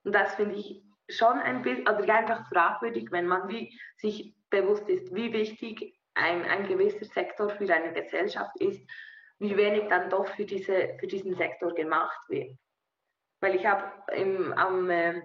Und 0.04 0.14
das 0.14 0.34
finde 0.34 0.56
ich 0.56 0.82
schon 1.08 1.38
ein 1.38 1.62
bisschen, 1.62 1.86
also 1.86 2.02
einfach 2.10 2.48
fragwürdig, 2.48 3.10
wenn 3.10 3.26
man 3.26 3.48
wie, 3.48 3.78
sich 3.96 4.34
bewusst 4.50 4.88
ist, 4.88 5.14
wie 5.14 5.32
wichtig 5.32 5.94
ein, 6.14 6.44
ein 6.44 6.66
gewisser 6.66 7.04
Sektor 7.04 7.50
für 7.50 7.72
eine 7.72 7.92
Gesellschaft 7.92 8.54
ist, 8.60 8.82
wie 9.38 9.56
wenig 9.56 9.88
dann 9.88 10.10
doch 10.10 10.26
für, 10.28 10.44
diese, 10.44 10.96
für 11.00 11.06
diesen 11.06 11.34
Sektor 11.34 11.74
gemacht 11.74 12.20
wird. 12.28 12.56
Weil 13.40 13.56
ich 13.56 13.66
habe 13.66 13.84
am 14.56 14.90
äh, 14.90 15.20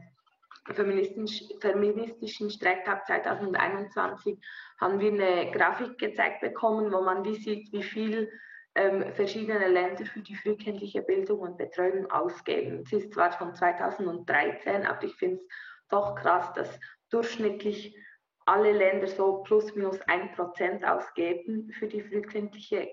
feministischen, 0.73 1.59
feministischen 1.61 2.49
Streiktag 2.49 3.05
2021 3.05 4.37
haben 4.81 4.99
wir 4.99 5.11
eine 5.11 5.51
Grafik 5.51 5.97
gezeigt 5.97 6.41
bekommen, 6.41 6.91
wo 6.91 7.01
man 7.01 7.23
wie 7.25 7.35
sieht, 7.35 7.71
wie 7.71 7.83
viel 7.83 8.31
ähm, 8.77 9.11
verschiedene 9.13 9.67
Länder 9.67 10.05
für 10.05 10.21
die 10.21 10.35
frühkindliche 10.35 11.01
Bildung 11.01 11.39
und 11.39 11.57
Betreuung 11.57 12.09
ausgeben. 12.11 12.83
Es 12.85 12.93
ist 12.93 13.11
zwar 13.11 13.31
von 13.31 13.55
2013, 13.55 14.85
aber 14.85 15.03
ich 15.03 15.15
finde 15.15 15.37
es 15.37 15.47
doch 15.89 16.15
krass, 16.15 16.53
dass 16.53 16.79
durchschnittlich 17.09 17.97
alle 18.45 18.71
Länder 18.71 19.07
so 19.07 19.41
plus 19.43 19.73
minus 19.75 19.99
ein 20.01 20.31
Prozent 20.33 20.85
ausgeben 20.85 21.71
für 21.71 21.87
die 21.87 22.01
frühkindliche 22.01 22.87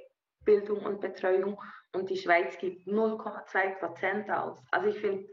Bildung 0.44 0.84
und 0.84 1.00
Betreuung 1.00 1.60
und 1.92 2.08
die 2.08 2.16
Schweiz 2.16 2.56
gibt 2.58 2.88
0,2 2.88 3.78
Prozent 3.78 4.30
aus. 4.30 4.58
Also 4.70 4.88
ich 4.88 4.98
finde, 4.98 5.28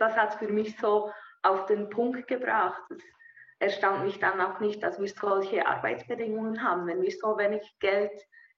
das 0.00 0.16
hat 0.16 0.30
es 0.30 0.34
für 0.36 0.48
mich 0.48 0.76
so 0.78 1.10
auf 1.42 1.66
den 1.66 1.88
Punkt 1.88 2.26
gebracht. 2.26 2.82
Es 2.90 3.74
erstaunt 3.74 4.04
mich 4.04 4.18
dann 4.18 4.40
auch 4.40 4.58
nicht, 4.58 4.82
dass 4.82 5.00
wir 5.00 5.08
solche 5.08 5.66
Arbeitsbedingungen 5.66 6.62
haben, 6.62 6.86
wenn 6.86 7.00
wir 7.00 7.12
so 7.12 7.38
wenig 7.38 7.62
Geld 7.78 8.12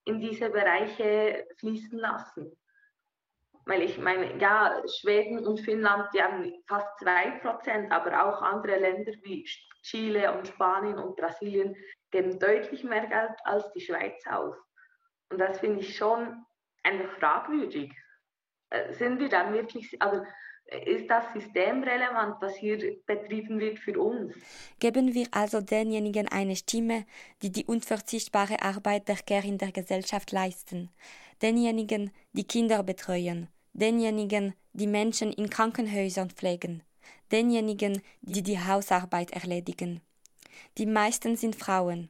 in 0.07 0.19
diese 0.19 0.49
Bereiche 0.49 1.47
fließen 1.59 1.99
lassen. 1.99 2.51
Weil 3.65 3.81
ich 3.81 3.97
meine, 3.97 4.37
ja, 4.39 4.81
Schweden 4.99 5.45
und 5.45 5.59
Finnland, 5.59 6.09
die 6.13 6.21
haben 6.21 6.53
fast 6.67 6.87
2%, 7.01 7.91
aber 7.91 8.23
auch 8.25 8.41
andere 8.41 8.77
Länder 8.77 9.11
wie 9.23 9.45
Chile 9.83 10.33
und 10.33 10.47
Spanien 10.47 10.97
und 10.97 11.17
Brasilien 11.17 11.75
geben 12.11 12.39
deutlich 12.39 12.83
mehr 12.85 13.05
Geld 13.07 13.37
als 13.43 13.69
die 13.73 13.81
Schweiz 13.81 14.25
aus. 14.27 14.55
Und 15.29 15.39
das 15.39 15.59
finde 15.59 15.81
ich 15.81 15.97
schon 15.97 16.45
einfach 16.83 17.11
fragwürdig. 17.19 17.93
Äh, 18.69 18.93
sind 18.93 19.19
wir 19.19 19.27
dann 19.27 19.53
wirklich, 19.53 20.01
also 20.01 20.23
ist 20.85 21.09
das 21.09 21.23
systemrelevant, 21.33 22.35
was 22.41 22.55
hier 22.57 22.97
betrieben 23.05 23.59
wird 23.59 23.79
für 23.79 23.99
uns. 23.99 24.35
Geben 24.79 25.13
wir 25.13 25.27
also 25.31 25.61
denjenigen 25.61 26.27
eine 26.27 26.55
Stimme, 26.55 27.05
die 27.41 27.51
die 27.51 27.65
unverzichtbare 27.65 28.61
Arbeit 28.61 29.07
der 29.07 29.17
Care 29.17 29.47
in 29.47 29.57
der 29.57 29.71
Gesellschaft 29.71 30.31
leisten, 30.31 30.89
denjenigen, 31.41 32.11
die 32.33 32.43
Kinder 32.43 32.83
betreuen, 32.83 33.47
denjenigen, 33.73 34.53
die 34.73 34.87
Menschen 34.87 35.31
in 35.31 35.49
Krankenhäusern 35.49 36.29
pflegen, 36.29 36.83
denjenigen, 37.31 38.01
die 38.21 38.43
die 38.43 38.59
Hausarbeit 38.59 39.31
erledigen. 39.31 40.01
Die 40.77 40.85
meisten 40.85 41.35
sind 41.35 41.55
Frauen. 41.55 42.09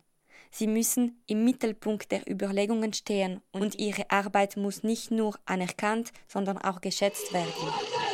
Sie 0.50 0.68
müssen 0.68 1.22
im 1.28 1.44
Mittelpunkt 1.44 2.12
der 2.12 2.28
Überlegungen 2.28 2.94
stehen 2.94 3.42
und 3.52 3.76
ihre 3.76 4.10
Arbeit 4.10 4.58
muss 4.58 4.82
nicht 4.82 5.12
nur 5.12 5.38
anerkannt, 5.46 6.12
sondern 6.28 6.58
auch 6.58 6.82
geschätzt 6.82 7.34
werden. 7.34 8.07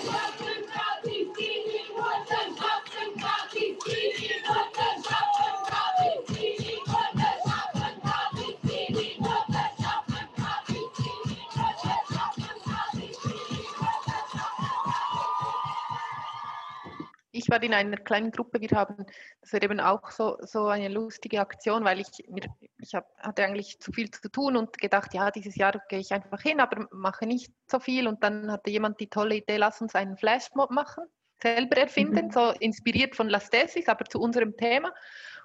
Ich 17.44 17.50
war 17.50 17.62
in 17.62 17.74
einer 17.74 17.98
kleinen 17.98 18.32
Gruppe. 18.32 18.62
Wir 18.62 18.70
haben, 18.72 19.06
das 19.42 19.54
war 19.54 19.62
eben 19.62 19.80
auch 19.80 20.12
so, 20.12 20.38
so 20.42 20.68
eine 20.68 20.88
lustige 20.88 21.42
Aktion, 21.42 21.84
weil 21.84 22.00
ich, 22.00 22.08
mir, 22.30 22.44
ich 22.80 22.96
hab, 22.96 23.06
hatte 23.20 23.44
eigentlich 23.44 23.80
zu 23.80 23.92
viel 23.92 24.10
zu 24.10 24.30
tun 24.30 24.56
und 24.56 24.78
gedacht, 24.78 25.14
ja, 25.14 25.30
dieses 25.30 25.56
Jahr 25.56 25.82
gehe 25.90 26.00
ich 26.00 26.12
einfach 26.14 26.42
hin, 26.42 26.60
aber 26.60 26.88
mache 26.92 27.26
nicht 27.26 27.52
so 27.68 27.80
viel. 27.80 28.08
Und 28.08 28.24
dann 28.24 28.52
hatte 28.52 28.72
jemand 28.72 29.00
die 29.00 29.10
tolle 29.10 29.36
Idee, 29.36 29.58
lass 29.58 29.82
uns 29.82 29.96
einen 29.96 30.18
Flashmob 30.18 30.72
machen, 30.72 31.04
selber 31.42 31.78
erfinden, 31.78 32.28
mhm. 32.28 32.32
so 32.32 32.52
inspiriert 32.60 33.16
von 33.16 33.30
Lastesis, 33.30 33.88
aber 33.88 34.06
zu 34.06 34.20
unserem 34.20 34.56
Thema. 34.56 34.92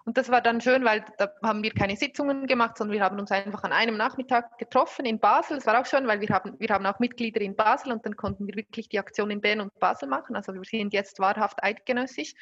Und 0.05 0.17
das 0.17 0.31
war 0.31 0.41
dann 0.41 0.61
schön, 0.61 0.85
weil 0.85 1.05
da 1.19 1.31
haben 1.43 1.63
wir 1.63 1.71
keine 1.73 1.97
Sitzungen 1.97 2.47
gemacht, 2.47 2.79
sondern 2.79 2.97
wir 2.97 3.05
haben 3.05 3.19
uns 3.19 3.31
einfach 3.31 3.63
an 3.65 3.73
einem 3.73 3.97
Nachmittag 3.97 4.59
getroffen 4.59 5.05
in 5.05 5.19
Basel. 5.19 5.59
Es 5.59 5.67
war 5.67 5.81
auch 5.81 5.87
schön, 5.87 6.07
weil 6.07 6.21
wir 6.21 6.29
haben, 6.31 6.59
wir 6.59 6.69
haben 6.71 6.87
auch 6.87 6.99
Mitglieder 6.99 7.41
in 7.41 7.55
Basel 7.55 7.93
und 7.93 8.07
dann 8.07 8.17
konnten 8.17 8.47
wir 8.47 8.55
wirklich 8.55 8.89
die 8.89 8.99
Aktion 8.99 9.31
in 9.31 9.41
Bern 9.41 9.61
und 9.61 9.79
Basel 9.79 10.09
machen. 10.09 10.37
Also 10.37 10.55
wir 10.55 10.65
sind 10.65 10.93
jetzt 10.93 11.19
wahrhaft 11.19 11.63
eidgenössisch. 11.63 12.35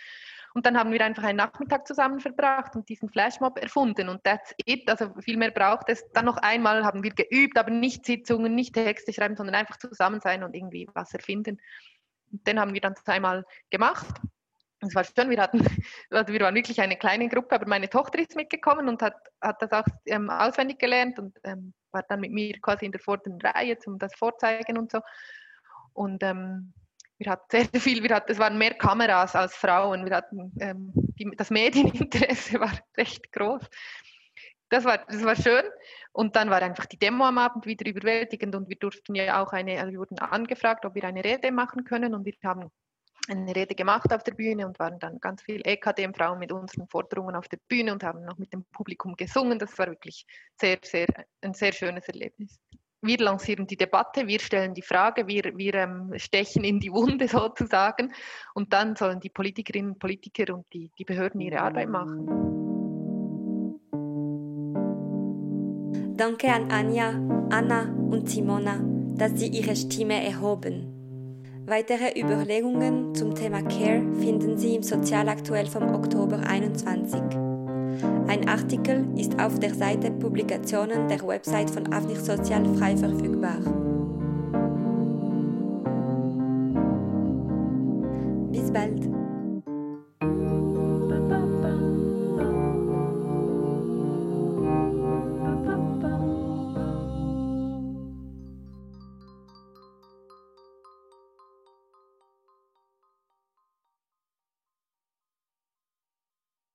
Und 0.55 0.65
dann 0.65 0.79
haben 0.79 0.91
wir 0.91 1.05
einfach 1.05 1.25
einen 1.25 1.37
Nachmittag 1.37 1.87
zusammen 1.87 2.19
verbracht 2.19 2.77
und 2.77 2.89
diesen 2.89 3.11
Flashmob 3.11 3.59
erfunden. 3.59 4.09
Und 4.09 4.25
that's 4.25 4.55
it. 4.65 4.89
Also 4.89 5.13
viel 5.21 5.37
mehr 5.37 5.51
braucht 5.51 5.89
es. 5.89 6.03
Dann 6.13 6.25
noch 6.25 6.39
einmal 6.39 6.85
haben 6.85 7.03
wir 7.03 7.11
geübt, 7.11 7.59
aber 7.59 7.71
nicht 7.71 8.07
Sitzungen, 8.07 8.55
nicht 8.55 8.75
Texte 8.75 9.13
schreiben, 9.13 9.37
sondern 9.37 9.55
einfach 9.55 9.77
zusammen 9.77 10.21
sein 10.21 10.45
und 10.45 10.55
irgendwie 10.55 10.89
was 10.95 11.13
erfinden. 11.13 11.61
Und 12.33 12.47
den 12.47 12.59
haben 12.59 12.73
wir 12.73 12.81
dann 12.81 12.97
zweimal 12.97 13.45
gemacht 13.71 14.07
es 14.87 14.95
war 14.95 15.05
schön, 15.05 15.31
wir 15.31 15.41
hatten, 15.41 15.59
also 16.11 16.33
wir 16.33 16.41
waren 16.41 16.55
wirklich 16.55 16.81
eine 16.81 16.97
kleine 16.97 17.29
Gruppe, 17.29 17.55
aber 17.55 17.67
meine 17.67 17.89
Tochter 17.89 18.19
ist 18.19 18.37
mitgekommen 18.37 18.89
und 18.89 19.03
hat, 19.03 19.17
hat 19.41 19.61
das 19.63 19.73
auch 19.73 19.87
ähm, 20.07 20.31
auswendig 20.31 20.79
gelernt 20.79 21.19
und 21.19 21.37
ähm, 21.45 21.75
war 21.93 22.03
dann 22.09 22.21
mit 22.21 22.33
mir 22.33 22.59
quasi 22.61 22.87
in 22.87 22.93
der 22.93 23.01
vorderen 23.01 23.41
Reihe 23.41 23.79
zum 23.79 23.99
das 23.99 24.15
Vorzeigen 24.15 24.79
und 24.79 24.93
so. 24.93 25.01
Und 25.93 26.23
ähm, 26.23 26.73
wir 27.19 27.33
hatten 27.33 27.47
sehr 27.51 27.65
viel, 27.81 28.03
wir 28.03 28.15
hatten, 28.15 28.31
es 28.31 28.39
waren 28.39 28.59
mehr 28.59 28.75
Kameras 28.75 29.35
als 29.35 29.55
Frauen, 29.55 30.05
wir 30.05 30.17
hatten, 30.17 30.53
ähm, 30.61 30.93
die, 30.95 31.31
das 31.37 31.51
Medieninteresse 31.51 32.61
war 32.61 32.73
recht 32.97 33.33
groß. 33.33 33.63
Das 34.69 34.85
war, 34.85 34.99
das 34.99 35.23
war 35.23 35.37
schön. 35.37 35.63
Und 36.13 36.35
dann 36.35 36.51
war 36.51 36.61
einfach 36.61 36.87
die 36.87 36.99
Demo 36.99 37.25
am 37.25 37.39
Abend 37.39 37.67
wieder 37.67 37.89
überwältigend 37.89 38.55
und 38.55 38.69
wir 38.69 38.77
durften 38.77 39.15
ja 39.15 39.43
auch 39.43 39.53
eine, 39.53 39.79
also 39.79 39.93
wir 39.93 40.01
wurden 40.01 40.19
angefragt, 40.19 40.85
ob 40.85 40.95
wir 40.95 41.05
eine 41.05 41.23
Rede 41.23 41.53
machen 41.53 41.85
können 41.85 42.15
und 42.15 42.25
wir 42.25 42.35
haben 42.43 42.71
eine 43.29 43.55
Rede 43.55 43.75
gemacht 43.75 44.13
auf 44.13 44.23
der 44.23 44.33
Bühne 44.33 44.67
und 44.67 44.79
waren 44.79 44.99
dann 44.99 45.19
ganz 45.21 45.43
viele 45.43 45.65
EKDM-Frauen 45.65 46.39
mit 46.39 46.53
unseren 46.53 46.87
Forderungen 46.89 47.37
auf 47.37 47.49
der 47.49 47.59
Bühne 47.69 47.93
und 47.93 48.03
haben 48.03 48.25
noch 48.25 48.39
mit 48.39 48.53
dem 48.53 48.65
Publikum 48.73 49.17
gesungen. 49.17 49.59
Das 49.59 49.77
war 49.79 49.87
wirklich 49.89 50.27
sehr, 50.61 50.79
sehr, 50.83 51.07
ein 51.41 51.55
sehr 51.55 51.73
schönes 51.73 52.09
Erlebnis. 52.09 52.59
Wir 53.03 53.19
lancieren 53.19 53.67
die 53.67 53.77
Debatte, 53.77 54.27
wir 54.27 54.41
stellen 54.41 54.75
die 54.75 54.83
Frage, 54.83 55.29
wir, 55.29 55.57
wir 55.57 55.75
ähm, 55.75 56.13
stechen 56.17 56.65
in 56.65 56.81
die 56.81 56.91
Wunde 56.91 57.29
sozusagen 57.29 58.13
und 58.55 58.73
dann 58.73 58.97
sollen 58.97 59.21
die 59.21 59.31
Politikerinnen 59.31 59.93
und 59.93 59.99
Politiker 59.99 60.55
und 60.55 60.67
die, 60.73 60.91
die 60.99 61.05
Behörden 61.05 61.41
ihre 61.41 61.61
Arbeit 61.61 61.89
machen. 61.89 62.27
Danke 66.17 66.51
an 66.51 66.71
Anja, 66.71 67.11
Anna 67.51 67.95
und 68.11 68.29
Simona, 68.31 68.81
dass 69.17 69.39
sie 69.39 69.49
ihre 69.49 69.77
Stimme 69.77 70.25
erhoben. 70.25 70.96
Weitere 71.69 72.13
Überlegungen 72.17 73.13
zum 73.17 73.35
Thema 73.35 73.61
Care 73.61 74.01
finden 74.21 74.57
Sie 74.57 74.77
im 74.77 74.85
Sozialaktuell 74.85 75.67
vom 75.67 75.93
Oktober 75.93 76.39
21. 76.47 77.21
Ein 78.29 78.49
Artikel 78.49 79.05
ist 79.17 79.37
auf 79.41 79.59
der 79.59 79.75
Seite 79.75 80.13
Publikationen 80.13 81.09
der 81.09 81.27
Website 81.27 81.69
von 81.69 81.93
Avnich 81.93 82.21
Sozial 82.21 82.65
frei 82.77 82.97
verfügbar. 82.97 83.59